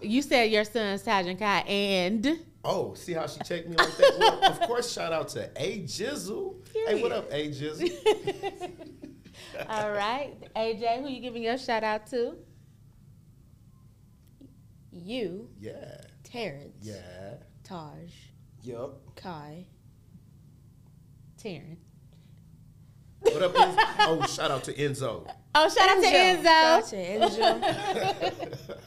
You 0.00 0.22
said 0.22 0.44
your 0.52 0.62
son, 0.62 0.96
Sergeant 0.98 1.40
Kai, 1.40 1.60
and 1.66 2.38
Oh, 2.64 2.94
see 2.94 3.14
how 3.14 3.26
she 3.26 3.40
checked 3.40 3.68
me 3.68 3.74
like 3.74 3.96
that? 3.96 4.16
Well, 4.16 4.44
of 4.44 4.60
course, 4.60 4.92
shout 4.92 5.12
out 5.12 5.26
to 5.30 5.50
A 5.56 5.80
Jizzle. 5.80 6.54
Hey, 6.86 7.02
what 7.02 7.10
up, 7.10 7.32
A 7.32 7.48
Jizzle? 7.48 7.90
all 9.68 9.90
right, 9.90 10.34
AJ, 10.54 11.02
who 11.02 11.08
you 11.08 11.20
giving 11.20 11.42
your 11.42 11.58
shout 11.58 11.82
out 11.84 12.06
to? 12.08 12.36
You, 14.92 15.48
Yeah, 15.60 16.00
Terrence, 16.24 16.76
yeah. 16.82 17.34
Taj, 17.64 18.10
Yup. 18.62 19.14
Kai. 19.16 19.66
Terrence. 21.36 21.80
What 23.20 23.42
up, 23.42 23.54
Enzo? 23.54 23.76
Oh, 24.00 24.26
shout 24.26 24.50
out 24.50 24.64
to 24.64 24.72
Enzo. 24.74 25.30
Oh, 25.54 25.68
shout 25.68 25.88
out 25.88 26.02
to 26.02 26.08
Enzo. 26.08 26.42
Shout 26.44 26.82
out 26.82 26.86
to 26.88 26.96
Enzo. 26.96 28.58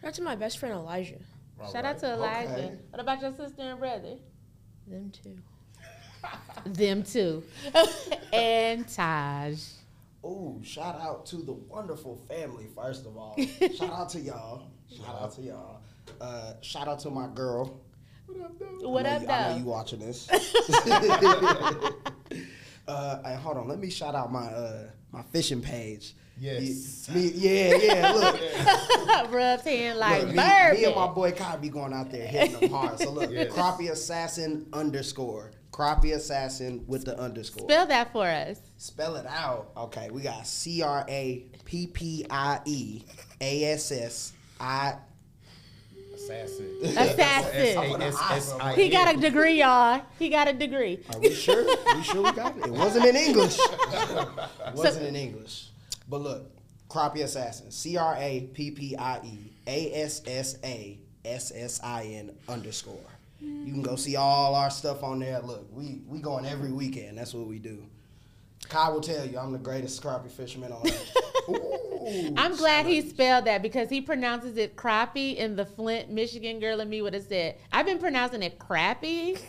Shout 0.00 0.08
out 0.08 0.14
to 0.14 0.22
my 0.22 0.36
best 0.36 0.58
friend 0.58 0.74
Elijah. 0.74 1.16
All 1.58 1.66
Shout 1.72 1.84
right. 1.84 1.94
out 1.94 1.98
to 2.00 2.12
Elijah. 2.12 2.50
Okay. 2.52 2.76
What 2.90 3.00
about 3.00 3.22
your 3.22 3.32
sister 3.32 3.62
and 3.62 3.78
brother? 3.78 4.16
Them 4.86 5.10
too. 5.10 5.36
Them 6.66 7.02
too. 7.02 7.42
and 8.32 8.88
Taj. 8.88 9.60
Ooh, 10.24 10.58
shout 10.62 10.98
out 11.00 11.26
to 11.26 11.36
the 11.36 11.52
wonderful 11.52 12.16
family, 12.28 12.66
first 12.74 13.06
of 13.06 13.16
all. 13.16 13.36
shout 13.76 13.92
out 13.92 14.08
to 14.10 14.20
y'all. 14.20 14.62
Shout 14.90 15.20
out 15.20 15.34
to 15.34 15.42
y'all. 15.42 15.80
Uh, 16.20 16.54
shout 16.62 16.88
out 16.88 16.98
to 17.00 17.10
my 17.10 17.26
girl. 17.28 17.80
What 18.80 19.06
I 19.06 19.10
know 19.10 19.16
up, 19.16 19.22
you, 19.22 19.28
I 19.28 19.50
know 19.50 19.56
you 19.58 19.64
watching 19.64 19.98
this. 19.98 20.30
uh, 22.88 23.18
and 23.24 23.38
hold 23.38 23.58
on, 23.58 23.68
let 23.68 23.78
me 23.78 23.90
shout 23.90 24.14
out 24.14 24.32
my 24.32 24.46
uh, 24.46 24.84
my 25.12 25.22
fishing 25.22 25.60
page. 25.60 26.14
Yes. 26.40 27.08
Me, 27.14 27.30
yeah, 27.34 27.76
yeah. 27.76 28.12
Look, 28.12 29.32
Rubbed 29.32 29.64
hand 29.64 29.98
like 29.98 30.22
look 30.22 30.30
me, 30.30 30.36
me 30.36 30.84
and 30.84 30.96
my 30.96 31.06
boy 31.06 31.32
Kai 31.32 31.56
be 31.56 31.68
going 31.68 31.92
out 31.92 32.10
there 32.10 32.26
hitting 32.26 32.58
them 32.58 32.70
hard. 32.70 32.98
So 32.98 33.12
look, 33.12 33.30
Yes. 33.30 33.52
crappie 33.52 33.90
assassin 33.90 34.66
underscore 34.72 35.52
crappie 35.74 36.14
assassin 36.14 36.84
with 36.86 37.04
the 37.04 37.18
underscore. 37.18 37.68
Spell 37.68 37.86
that 37.86 38.12
for 38.12 38.26
us. 38.26 38.60
Spell 38.76 39.16
it 39.16 39.26
out. 39.26 39.72
Okay, 39.76 40.08
we 40.10 40.22
got 40.22 40.46
C 40.46 40.82
R 40.82 41.04
A 41.08 41.44
P 41.64 41.88
P 41.88 42.24
I 42.30 42.60
E 42.64 43.02
A 43.40 43.64
S 43.72 43.90
S 43.90 44.32
I. 44.60 44.94
Assassin. 46.14 46.78
Assassin. 46.84 48.02
S-A-S-S-I-N. 48.02 48.76
He 48.76 48.88
got 48.88 49.16
a 49.16 49.20
degree, 49.20 49.58
y'all. 49.58 50.00
He 50.16 50.28
got 50.28 50.46
a 50.46 50.52
degree. 50.52 51.00
Are 51.12 51.18
we 51.18 51.32
sure? 51.32 51.66
we 51.96 52.02
sure 52.04 52.22
we 52.22 52.32
got 52.32 52.56
it? 52.56 52.66
It 52.66 52.70
wasn't 52.70 53.06
in 53.06 53.16
English. 53.16 53.58
It 54.66 54.74
wasn't 54.74 55.06
in 55.06 55.16
English. 55.16 55.70
But 56.08 56.20
look, 56.20 56.50
crappie 56.88 57.24
assassin. 57.24 57.72
C 57.72 57.96
R 57.96 58.16
A 58.16 58.48
P 58.54 58.70
P 58.70 58.96
I 58.96 59.18
E 59.24 59.52
A 59.66 60.02
S 60.04 60.22
S 60.24 60.56
A 60.62 61.00
S 61.24 61.52
S 61.52 61.80
I 61.82 62.04
N 62.04 62.30
underscore. 62.48 63.10
You 63.44 63.72
can 63.72 63.82
go 63.82 63.96
see 63.96 64.16
all 64.16 64.54
our 64.54 64.70
stuff 64.70 65.02
on 65.02 65.18
there. 65.20 65.40
Look, 65.40 65.66
we 65.72 66.02
we 66.06 66.20
going 66.20 66.46
every 66.46 66.72
weekend. 66.72 67.18
That's 67.18 67.34
what 67.34 67.46
we 67.46 67.58
do. 67.58 67.84
Kai 68.68 68.88
will 68.88 69.00
tell 69.00 69.26
you 69.26 69.38
I'm 69.38 69.52
the 69.52 69.58
greatest 69.58 70.02
crappie 70.02 70.30
fisherman 70.30 70.72
on 70.72 70.86
earth. 70.86 71.16
Ooh, 71.48 72.34
I'm 72.36 72.56
glad 72.56 72.86
he 72.86 73.02
spelled 73.02 73.44
that 73.46 73.62
because 73.62 73.90
he 73.90 74.00
pronounces 74.00 74.56
it 74.56 74.76
crappie, 74.76 75.40
and 75.40 75.58
the 75.58 75.66
Flint, 75.66 76.10
Michigan 76.10 76.60
girl 76.60 76.80
and 76.80 76.90
me 76.90 77.02
would 77.02 77.14
have 77.14 77.24
said, 77.24 77.56
I've 77.72 77.86
been 77.86 77.98
pronouncing 77.98 78.42
it 78.42 78.58
crappy. 78.58 79.38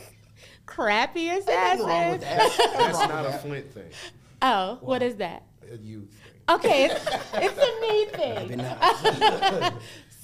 Crappy 0.66 1.28
Nothing 1.28 1.86
wrong 1.86 2.12
with 2.14 2.24
assassin. 2.24 2.58
that. 2.58 2.74
That's 2.78 3.00
Nothing 3.00 3.16
not 3.16 3.26
a. 3.28 3.38
Flint 3.38 3.72
thing. 3.72 3.89
Oh, 4.41 4.80
what 4.82 5.04
is 5.04 5.16
that? 5.18 5.43
A 5.72 5.78
you 5.78 6.02
thing. 6.02 6.36
Okay, 6.50 6.86
it's, 6.86 7.06
it's 7.36 7.58
a 7.58 7.82
me 7.82 8.08
Maybe 8.18 8.56
thing. 8.56 9.74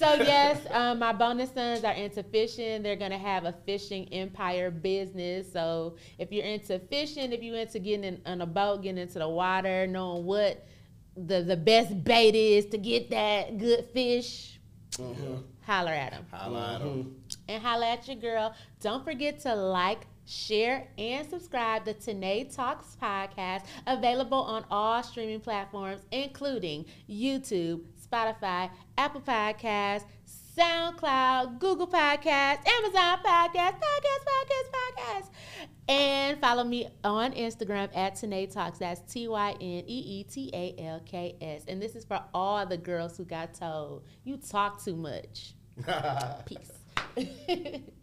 Not. 0.01 0.17
So 0.17 0.23
yes, 0.23 0.59
um, 0.71 0.99
my 0.99 1.13
bonus 1.13 1.51
sons 1.51 1.83
are 1.83 1.93
into 1.93 2.23
fishing. 2.23 2.83
They're 2.83 2.95
gonna 2.95 3.17
have 3.17 3.45
a 3.45 3.53
fishing 3.65 4.11
empire 4.13 4.71
business. 4.71 5.51
So 5.51 5.95
if 6.17 6.31
you're 6.31 6.45
into 6.45 6.79
fishing, 6.79 7.31
if 7.31 7.41
you're 7.43 7.55
into 7.57 7.79
getting 7.79 8.03
in, 8.03 8.21
on 8.25 8.41
a 8.41 8.45
boat, 8.45 8.81
getting 8.83 9.01
into 9.01 9.19
the 9.19 9.29
water, 9.29 9.87
knowing 9.87 10.25
what 10.25 10.65
the 11.15 11.41
the 11.41 11.57
best 11.57 12.03
bait 12.03 12.35
is 12.35 12.65
to 12.67 12.77
get 12.77 13.09
that 13.11 13.57
good 13.57 13.85
fish, 13.93 14.59
holler 15.65 15.91
at 15.91 16.11
them 16.11 16.25
Holler 16.31 16.59
at 16.59 16.75
at 16.75 16.81
'em. 16.81 17.15
and 17.47 17.63
holler 17.63 17.85
at 17.85 18.07
your 18.07 18.17
girl. 18.17 18.53
Don't 18.81 19.03
forget 19.03 19.39
to 19.41 19.55
like, 19.55 20.07
share, 20.25 20.87
and 20.97 21.29
subscribe 21.29 21.85
to 21.85 21.93
Tanae 21.93 22.53
Talks 22.55 22.95
podcast, 23.01 23.63
available 23.87 24.37
on 24.39 24.65
all 24.71 25.03
streaming 25.03 25.41
platforms, 25.41 26.01
including 26.11 26.85
YouTube, 27.09 27.81
Spotify, 28.11 28.69
Apple 28.97 29.21
Podcasts, 29.21 30.05
SoundCloud, 30.57 31.59
Google 31.59 31.87
Podcasts, 31.87 32.67
Amazon 32.67 33.19
Podcasts, 33.23 33.79
Podcast, 33.79 34.23
Podcast, 34.27 34.67
Podcast. 34.73 35.29
And 35.87 36.39
follow 36.41 36.63
me 36.63 36.87
on 37.03 37.31
Instagram 37.33 37.89
at 37.95 38.15
Tanae 38.15 38.51
Talks. 38.51 38.79
That's 38.79 39.01
T 39.11 39.27
Y 39.27 39.51
N 39.51 39.59
E 39.59 39.83
E 39.87 40.23
T 40.23 40.49
A 40.53 40.75
L 40.79 41.01
K 41.05 41.35
S. 41.41 41.63
And 41.67 41.81
this 41.81 41.95
is 41.95 42.03
for 42.03 42.21
all 42.33 42.65
the 42.65 42.77
girls 42.77 43.17
who 43.17 43.23
got 43.23 43.53
told 43.53 44.03
you 44.23 44.37
talk 44.37 44.83
too 44.83 44.95
much. 44.95 45.53
Peace. 46.45 47.79